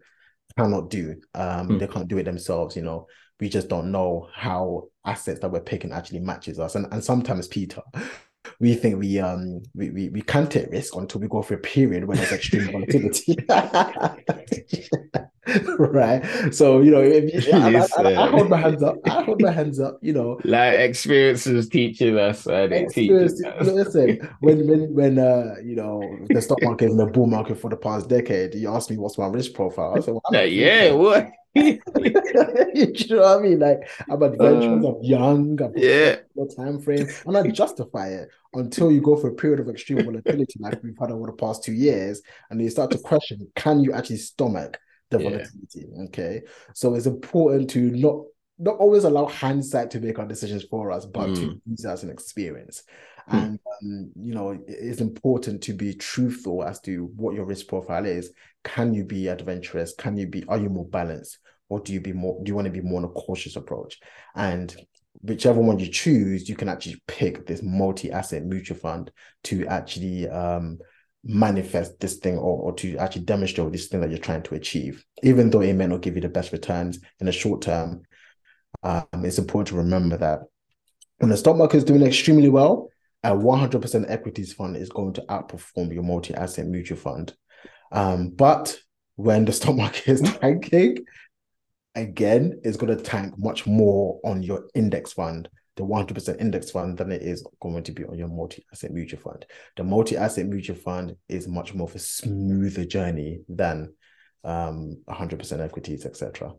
cannot 0.56 0.90
do. 0.90 1.16
Um, 1.34 1.68
mm. 1.68 1.78
They 1.78 1.86
can't 1.86 2.08
do 2.08 2.18
it 2.18 2.24
themselves. 2.24 2.76
You 2.76 2.82
know, 2.82 3.06
we 3.40 3.48
just 3.48 3.68
don't 3.68 3.92
know 3.92 4.28
how 4.34 4.88
assets 5.04 5.40
that 5.40 5.50
we're 5.50 5.60
picking 5.60 5.92
actually 5.92 6.20
matches 6.20 6.58
us. 6.58 6.74
And 6.74 6.86
and 6.92 7.02
sometimes 7.02 7.48
Peter, 7.48 7.82
we 8.60 8.74
think 8.74 8.98
we 8.98 9.18
um 9.18 9.62
we, 9.74 9.90
we, 9.90 10.08
we 10.10 10.22
can't 10.22 10.50
take 10.50 10.70
risk 10.70 10.94
until 10.96 11.20
we 11.20 11.28
go 11.28 11.42
through 11.42 11.58
a 11.58 11.60
period 11.60 12.04
when 12.04 12.18
there's 12.18 12.32
extreme 12.32 12.70
volatility. 12.72 13.36
right. 15.78 16.24
So 16.52 16.80
you 16.80 16.92
know, 16.92 17.00
if 17.00 17.46
you, 17.46 17.52
I, 17.52 17.74
I, 17.74 17.86
I, 17.98 18.24
I, 18.24 18.30
hold 18.30 18.48
my 18.48 18.58
hands 18.58 18.82
up. 18.82 18.96
I 19.04 19.24
hold 19.24 19.42
my 19.42 19.50
hands 19.50 19.80
up. 19.80 19.98
You 20.00 20.12
know, 20.12 20.38
like 20.44 20.74
experiences 20.74 21.68
teaching 21.68 22.16
us. 22.16 22.46
And 22.46 22.72
experience, 22.72 23.44
us. 23.44 23.66
Listen, 23.66 24.28
when 24.40 24.68
when 24.68 24.94
when 24.94 25.18
uh 25.18 25.56
you 25.64 25.74
know 25.74 26.00
the 26.28 26.40
stock 26.40 26.62
market 26.62 26.90
in 26.90 26.96
the 26.96 27.06
bull 27.06 27.26
market 27.26 27.58
for 27.58 27.68
the 27.68 27.76
past 27.76 28.08
decade, 28.08 28.54
you 28.54 28.72
asked 28.72 28.90
me 28.90 28.98
what's 28.98 29.18
my 29.18 29.26
risk 29.26 29.54
profile. 29.54 29.94
I 29.96 30.00
said, 30.00 30.14
well, 30.14 30.46
yeah, 30.46 30.92
what? 30.92 31.28
you 31.54 31.80
know 33.10 33.22
what 33.22 33.38
I 33.38 33.42
mean? 33.42 33.58
Like 33.58 33.90
I'm 34.08 34.22
adventurous, 34.22 34.84
uh, 34.84 34.88
I'm 34.88 35.02
young, 35.02 35.60
I'm 35.60 35.72
yeah, 35.76 36.16
no 36.36 36.46
time 36.46 36.80
frame, 36.80 37.08
and 37.26 37.36
I 37.36 37.48
justify 37.48 38.08
it 38.08 38.28
until 38.54 38.92
you 38.92 39.00
go 39.00 39.16
for 39.16 39.28
a 39.28 39.34
period 39.34 39.60
of 39.60 39.68
extreme 39.68 40.04
volatility, 40.04 40.54
like 40.60 40.82
we've 40.82 40.96
had 40.98 41.10
over 41.10 41.26
the 41.26 41.32
past 41.32 41.64
two 41.64 41.74
years, 41.74 42.22
and 42.48 42.62
you 42.62 42.70
start 42.70 42.92
to 42.92 42.98
question: 42.98 43.48
Can 43.54 43.80
you 43.80 43.92
actually 43.92 44.16
stomach 44.16 44.78
the 45.12 45.22
yeah. 45.22 45.30
volatility? 45.30 45.86
Okay, 46.06 46.42
so 46.74 46.94
it's 46.94 47.06
important 47.06 47.70
to 47.70 47.80
not 47.90 48.24
not 48.58 48.76
always 48.76 49.04
allow 49.04 49.26
hindsight 49.26 49.90
to 49.90 50.00
make 50.00 50.18
our 50.18 50.26
decisions 50.26 50.64
for 50.64 50.92
us, 50.92 51.06
but 51.06 51.30
mm. 51.30 51.34
to 51.36 51.60
use 51.66 51.84
it 51.84 51.88
as 51.88 52.02
an 52.04 52.10
experience. 52.10 52.84
Mm. 53.30 53.42
And 53.42 53.60
um, 53.82 54.10
you 54.16 54.34
know, 54.34 54.58
it's 54.66 55.00
important 55.00 55.62
to 55.64 55.72
be 55.72 55.94
truthful 55.94 56.62
as 56.64 56.80
to 56.80 57.10
what 57.16 57.34
your 57.34 57.44
risk 57.44 57.68
profile 57.68 58.04
is. 58.04 58.32
Can 58.64 58.94
you 58.94 59.04
be 59.04 59.28
adventurous? 59.28 59.94
Can 59.94 60.16
you 60.16 60.26
be? 60.26 60.44
Are 60.48 60.58
you 60.58 60.68
more 60.68 60.86
balanced? 60.86 61.38
Or 61.68 61.80
do 61.80 61.92
you 61.92 62.00
be 62.00 62.12
more? 62.12 62.38
Do 62.42 62.50
you 62.50 62.54
want 62.54 62.66
to 62.66 62.72
be 62.72 62.80
more 62.80 62.98
on 62.98 63.04
a 63.04 63.08
cautious 63.08 63.56
approach? 63.56 63.98
And 64.34 64.74
whichever 65.20 65.60
one 65.60 65.78
you 65.78 65.88
choose, 65.88 66.48
you 66.48 66.56
can 66.56 66.68
actually 66.68 67.02
pick 67.06 67.46
this 67.46 67.62
multi-asset 67.62 68.44
mutual 68.44 68.76
fund 68.76 69.10
to 69.44 69.66
actually 69.66 70.28
um, 70.28 70.78
manifest 71.24 72.00
this 72.00 72.16
thing 72.16 72.36
or, 72.36 72.58
or 72.58 72.72
to 72.74 72.96
actually 72.96 73.22
demonstrate 73.22 73.70
this 73.72 73.86
thing 73.86 74.00
that 74.00 74.10
you're 74.10 74.18
trying 74.18 74.42
to 74.42 74.54
achieve. 74.54 75.04
Even 75.22 75.50
though 75.50 75.60
it 75.60 75.74
may 75.74 75.86
not 75.86 76.02
give 76.02 76.16
you 76.16 76.20
the 76.20 76.28
best 76.28 76.52
returns 76.52 76.98
in 77.20 77.26
the 77.26 77.32
short 77.32 77.62
term, 77.62 78.02
um, 78.82 79.06
it's 79.14 79.38
important 79.38 79.68
to 79.68 79.76
remember 79.76 80.16
that 80.16 80.40
when 81.18 81.30
the 81.30 81.36
stock 81.36 81.56
market 81.56 81.76
is 81.76 81.84
doing 81.84 82.02
extremely 82.02 82.48
well, 82.48 82.88
a 83.22 83.30
100% 83.30 84.10
equities 84.10 84.52
fund 84.52 84.76
is 84.76 84.88
going 84.88 85.12
to 85.12 85.22
outperform 85.22 85.92
your 85.92 86.02
multi-asset 86.02 86.66
mutual 86.66 86.98
fund. 86.98 87.34
Um, 87.92 88.30
but 88.30 88.76
when 89.14 89.44
the 89.44 89.52
stock 89.52 89.76
market 89.76 90.08
is 90.08 90.22
tanking, 90.22 91.04
again, 91.94 92.60
it's 92.64 92.76
going 92.76 92.96
to 92.96 93.02
tank 93.02 93.38
much 93.38 93.66
more 93.66 94.18
on 94.24 94.42
your 94.42 94.64
index 94.74 95.12
fund, 95.12 95.48
the 95.76 95.84
100% 95.84 96.40
index 96.40 96.70
fund, 96.70 96.98
than 96.98 97.10
it 97.12 97.22
is 97.22 97.46
going 97.60 97.82
to 97.84 97.92
be 97.92 98.04
on 98.04 98.18
your 98.18 98.28
multi-asset 98.28 98.92
mutual 98.92 99.20
fund. 99.20 99.46
The 99.76 99.84
multi-asset 99.84 100.46
mutual 100.46 100.76
fund 100.76 101.16
is 101.28 101.48
much 101.48 101.74
more 101.74 101.88
of 101.88 101.94
a 101.94 101.98
smoother 101.98 102.84
journey 102.84 103.40
than 103.48 103.94
um, 104.44 105.02
100% 105.08 105.60
equities, 105.60 106.04
etc. 106.04 106.52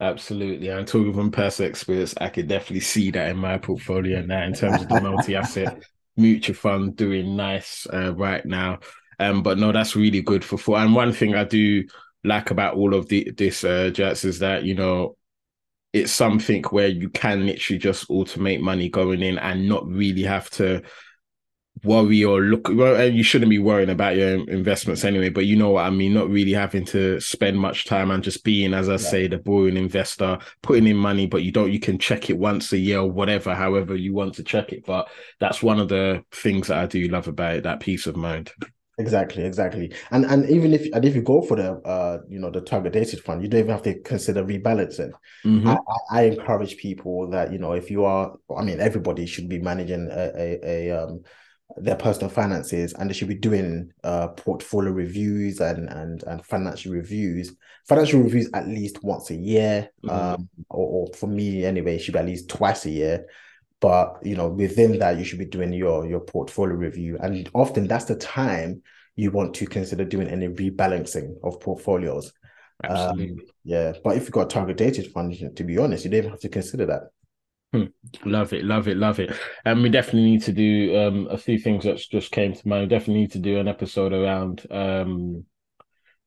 Absolutely. 0.00 0.72
I'm 0.72 0.84
talking 0.84 1.14
from 1.14 1.30
personal 1.30 1.70
experience. 1.70 2.14
I 2.20 2.28
could 2.28 2.48
definitely 2.48 2.80
see 2.80 3.10
that 3.12 3.30
in 3.30 3.36
my 3.36 3.58
portfolio 3.58 4.22
now 4.22 4.44
in 4.44 4.52
terms 4.52 4.82
of 4.82 4.88
the 4.88 5.00
multi-asset 5.00 5.82
mutual 6.16 6.54
fund 6.54 6.96
doing 6.96 7.36
nice 7.36 7.86
uh, 7.92 8.14
right 8.14 8.44
now. 8.44 8.80
Um, 9.18 9.42
but 9.42 9.58
no, 9.58 9.72
that's 9.72 9.96
really 9.96 10.22
good 10.22 10.44
for 10.44 10.58
four. 10.58 10.78
And 10.78 10.94
one 10.94 11.12
thing 11.12 11.34
I 11.34 11.44
do 11.44 11.84
like 12.24 12.50
about 12.50 12.74
all 12.74 12.94
of 12.94 13.08
the, 13.08 13.30
this, 13.36 13.64
uh, 13.64 13.90
Jats, 13.90 14.24
is 14.24 14.40
that 14.40 14.64
you 14.64 14.74
know 14.74 15.16
it's 15.94 16.12
something 16.12 16.64
where 16.64 16.88
you 16.88 17.08
can 17.08 17.46
literally 17.46 17.78
just 17.78 18.08
automate 18.08 18.60
money 18.60 18.88
going 18.88 19.22
in 19.22 19.38
and 19.38 19.68
not 19.68 19.86
really 19.86 20.24
have 20.24 20.50
to 20.50 20.82
worry 21.82 22.24
or 22.24 22.40
look 22.40 22.68
well 22.68 23.08
you 23.08 23.22
shouldn't 23.22 23.50
be 23.50 23.58
worrying 23.58 23.90
about 23.90 24.16
your 24.16 24.48
investments 24.48 25.04
anyway 25.04 25.28
but 25.28 25.44
you 25.44 25.56
know 25.56 25.70
what 25.70 25.84
i 25.84 25.90
mean? 25.90 26.14
Not 26.14 26.30
really 26.30 26.52
having 26.52 26.84
to 26.86 27.20
spend 27.20 27.58
much 27.58 27.84
time 27.84 28.10
and 28.10 28.22
just 28.22 28.44
being 28.44 28.74
as 28.74 28.88
i 28.88 28.92
yeah. 28.92 28.98
say 28.98 29.26
the 29.26 29.38
boring 29.38 29.76
investor 29.76 30.38
putting 30.62 30.86
in 30.86 30.96
money 30.96 31.26
but 31.26 31.42
you 31.42 31.52
don't 31.52 31.72
you 31.72 31.80
can 31.80 31.98
check 31.98 32.30
it 32.30 32.38
once 32.38 32.72
a 32.72 32.78
year 32.78 33.00
or 33.00 33.10
whatever 33.10 33.54
however 33.54 33.96
you 33.96 34.14
want 34.14 34.34
to 34.34 34.44
check 34.44 34.72
it. 34.72 34.84
But 34.86 35.08
that's 35.40 35.62
one 35.62 35.80
of 35.80 35.88
the 35.88 36.24
things 36.32 36.68
that 36.68 36.78
i 36.78 36.86
do 36.86 37.06
love 37.08 37.28
about 37.28 37.56
it 37.56 37.64
that 37.64 37.80
peace 37.80 38.06
of 38.06 38.16
mind 38.16 38.52
Exactly, 38.98 39.44
exactly. 39.44 39.92
And 40.10 40.24
and 40.24 40.48
even 40.48 40.72
if 40.72 40.86
and 40.92 41.04
if 41.04 41.16
you 41.16 41.22
go 41.22 41.42
for 41.42 41.56
the 41.56 41.72
uh 41.72 42.18
you 42.28 42.38
know 42.38 42.50
the 42.50 42.60
target 42.60 42.92
dated 42.92 43.20
fund, 43.20 43.42
you 43.42 43.48
don't 43.48 43.60
even 43.60 43.72
have 43.72 43.82
to 43.82 43.98
consider 44.00 44.44
rebalancing. 44.44 45.10
Mm-hmm. 45.44 45.68
I, 45.68 45.78
I, 46.10 46.22
encourage 46.26 46.76
people 46.76 47.28
that 47.30 47.52
you 47.52 47.58
know 47.58 47.72
if 47.72 47.90
you 47.90 48.04
are, 48.04 48.36
I 48.56 48.62
mean, 48.62 48.80
everybody 48.80 49.26
should 49.26 49.48
be 49.48 49.58
managing 49.58 50.08
a, 50.12 50.30
a, 50.36 50.90
a 50.90 50.90
um 51.02 51.22
their 51.76 51.96
personal 51.96 52.30
finances 52.30 52.92
and 52.92 53.10
they 53.10 53.14
should 53.14 53.26
be 53.26 53.34
doing 53.34 53.90
uh 54.04 54.28
portfolio 54.28 54.92
reviews 54.92 55.60
and 55.60 55.88
and 55.88 56.22
and 56.24 56.44
financial 56.44 56.92
reviews 56.92 57.56
financial 57.88 58.20
reviews 58.20 58.48
at 58.54 58.68
least 58.68 59.02
once 59.02 59.30
a 59.30 59.34
year 59.34 59.88
mm-hmm. 60.04 60.14
um 60.14 60.48
or, 60.70 61.08
or 61.08 61.14
for 61.14 61.26
me 61.26 61.64
anyway 61.64 61.98
should 61.98 62.12
be 62.12 62.20
at 62.20 62.26
least 62.26 62.48
twice 62.48 62.84
a 62.84 62.90
year 62.90 63.26
but 63.84 64.18
you 64.24 64.34
know 64.34 64.48
within 64.48 64.98
that 64.98 65.18
you 65.18 65.24
should 65.24 65.38
be 65.38 65.44
doing 65.44 65.70
your 65.70 66.06
your 66.06 66.20
portfolio 66.20 66.74
review 66.74 67.18
and 67.20 67.50
often 67.52 67.86
that's 67.86 68.06
the 68.06 68.16
time 68.16 68.80
you 69.14 69.30
want 69.30 69.52
to 69.52 69.66
consider 69.66 70.06
doing 70.06 70.26
any 70.26 70.48
rebalancing 70.48 71.34
of 71.42 71.60
portfolios 71.60 72.32
Absolutely. 72.82 73.32
Um, 73.32 73.40
yeah 73.62 73.92
but 74.02 74.16
if 74.16 74.22
you've 74.22 74.32
got 74.32 74.48
target 74.48 74.78
dated 74.78 75.12
fund 75.12 75.34
to 75.54 75.64
be 75.64 75.76
honest 75.76 76.02
you 76.02 76.10
don't 76.10 76.18
even 76.20 76.30
have 76.30 76.40
to 76.40 76.48
consider 76.48 76.86
that 76.86 77.02
hmm. 77.74 77.84
Love 78.24 78.54
it, 78.54 78.64
love 78.64 78.88
it, 78.88 78.96
love 78.96 79.20
it. 79.20 79.36
And 79.66 79.82
we 79.82 79.90
definitely 79.90 80.30
need 80.30 80.42
to 80.44 80.52
do 80.52 80.96
um, 80.96 81.28
a 81.30 81.36
few 81.36 81.58
things 81.58 81.84
that 81.84 81.98
just 81.98 82.30
came 82.30 82.54
to 82.54 82.68
mind. 82.68 82.82
We 82.82 82.88
definitely 82.88 83.22
need 83.22 83.32
to 83.32 83.38
do 83.38 83.58
an 83.58 83.68
episode 83.68 84.12
around 84.12 84.64
um, 84.70 85.44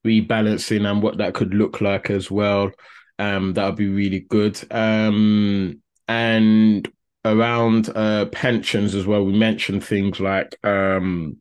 rebalancing 0.05 0.85
and 0.85 1.01
what 1.01 1.17
that 1.17 1.33
could 1.33 1.53
look 1.53 1.81
like 1.81 2.09
as 2.09 2.29
well. 2.29 2.71
Um, 3.17 3.53
that 3.53 3.65
would 3.65 3.77
be 3.77 3.87
really 3.87 4.19
good. 4.19 4.61
Um, 4.69 5.81
and 6.07 6.87
around 7.25 7.89
uh, 7.95 8.25
pensions 8.27 8.95
as 8.95 9.05
well. 9.05 9.25
We 9.25 9.33
mentioned 9.33 9.83
things 9.83 10.19
like 10.19 10.57
um, 10.63 11.37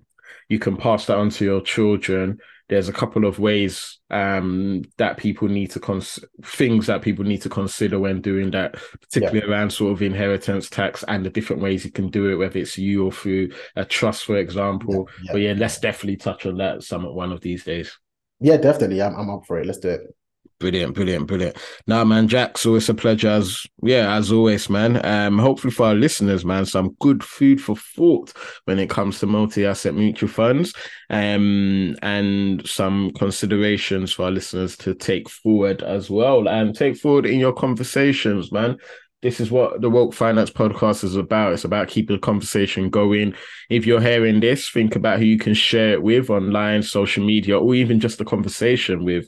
you 0.49 0.59
can 0.59 0.77
pass 0.77 1.07
that 1.07 1.17
on 1.17 1.31
to 1.31 1.45
your 1.45 1.61
children 1.61 2.41
there's 2.69 2.89
a 2.89 2.93
couple 2.93 3.25
of 3.25 3.39
ways 3.39 3.99
um, 4.11 4.83
that 4.97 5.17
people 5.17 5.49
need 5.49 5.71
to 5.71 5.81
cons 5.81 6.19
things 6.43 6.87
that 6.87 7.03
people 7.03 7.25
need 7.25 7.43
to 7.43 7.49
consider 7.49 7.99
when 7.99 8.21
doing 8.21 8.51
that, 8.51 8.77
particularly 9.01 9.47
yeah. 9.47 9.53
around 9.53 9.71
sort 9.71 9.93
of 9.93 10.03
inheritance 10.03 10.69
tax 10.69 11.05
and 11.07 11.25
the 11.25 11.31
different 11.31 11.63
ways 11.63 11.85
you 11.85 11.93
can 11.93 12.09
do 12.09 12.29
it, 12.31 12.37
whether 12.37 12.59
it's 12.59 12.77
you 12.77 13.07
or 13.07 13.13
through 13.13 13.51
a 13.77 13.85
trust, 13.85 14.25
for 14.25 14.37
example. 14.37 15.09
Yeah. 15.23 15.33
But 15.33 15.41
yeah, 15.43 15.55
let's 15.57 15.79
definitely 15.79 16.17
touch 16.17 16.45
on 16.45 16.57
that 16.57 16.83
some 16.83 17.05
one 17.05 17.33
of 17.33 17.41
these 17.41 17.63
days. 17.65 17.97
Yeah, 18.41 18.57
definitely. 18.57 19.01
I'm 19.01 19.15
I'm 19.15 19.31
up 19.31 19.47
for 19.47 19.61
it. 19.61 19.67
Let's 19.67 19.79
do 19.79 19.91
it. 19.91 20.01
Brilliant, 20.59 20.95
brilliant, 20.95 21.27
brilliant. 21.27 21.59
Now, 21.87 22.03
man, 22.05 22.29
Jack, 22.29 22.57
so 22.57 22.77
it's 22.77 22.89
a 22.89 22.95
pleasure 22.95 23.29
as 23.29 23.67
yeah, 23.83 24.17
as 24.17 24.33
always, 24.33 24.71
man. 24.71 25.05
Um, 25.05 25.39
hopefully 25.39 25.71
for 25.71 25.87
our 25.87 25.95
listeners, 25.95 26.47
man, 26.47 26.65
some 26.65 26.97
good 26.99 27.23
food 27.23 27.61
for 27.61 27.77
thought 27.77 28.33
when 28.65 28.79
it 28.79 28.89
comes 28.89 29.19
to 29.19 29.27
multi-asset 29.27 29.95
mutual 29.95 30.31
funds. 30.31 30.73
Um, 31.11 31.95
and 32.01 32.67
some 32.67 33.11
considerations 33.11 34.15
for 34.15 34.25
our 34.25 34.31
listeners 34.31 34.79
to 34.79 34.95
take 34.95 35.29
forward 35.29 35.83
as 35.83 36.09
well 36.09 36.49
and 36.49 36.75
take 36.75 36.97
forward 36.97 37.27
in 37.27 37.39
your 37.39 37.53
conversations, 37.53 38.51
man. 38.51 38.79
This 39.23 39.41
is 39.41 39.51
what 39.51 39.81
the 39.81 39.91
Woke 39.91 40.15
Finance 40.15 40.51
podcast 40.51 41.03
is 41.03 41.17
about. 41.17 41.53
It's 41.53 41.65
about 41.65 41.89
keeping 41.89 42.17
the 42.17 42.21
conversation 42.21 42.91
going. 42.91 43.35
If 43.71 43.87
you're 43.87 44.01
hearing 44.01 44.41
this, 44.41 44.69
think 44.69 44.95
about 44.95 45.19
who 45.19 45.25
you 45.25 45.39
can 45.39 45.55
share 45.55 45.95
it 45.95 46.03
with 46.03 46.31
online, 46.31 46.83
social 46.83 47.25
media, 47.25 47.59
or 47.59 47.75
even 47.75 47.99
just 47.99 48.19
the 48.19 48.25
conversation 48.25 49.05
with 49.05 49.27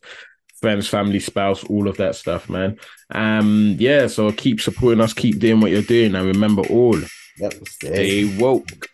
friends, 0.60 0.88
family, 0.88 1.20
spouse, 1.20 1.64
all 1.64 1.88
of 1.88 1.96
that 1.96 2.16
stuff, 2.16 2.48
man. 2.48 2.78
Um, 3.10 3.76
yeah, 3.78 4.06
so 4.06 4.32
keep 4.32 4.60
supporting 4.60 5.00
us, 5.00 5.12
keep 5.12 5.38
doing 5.38 5.60
what 5.60 5.70
you're 5.70 5.82
doing, 5.82 6.14
and 6.14 6.26
remember 6.26 6.62
all. 6.62 6.98
Yep, 7.38 7.54
stay 7.68 8.38
woke. 8.38 8.88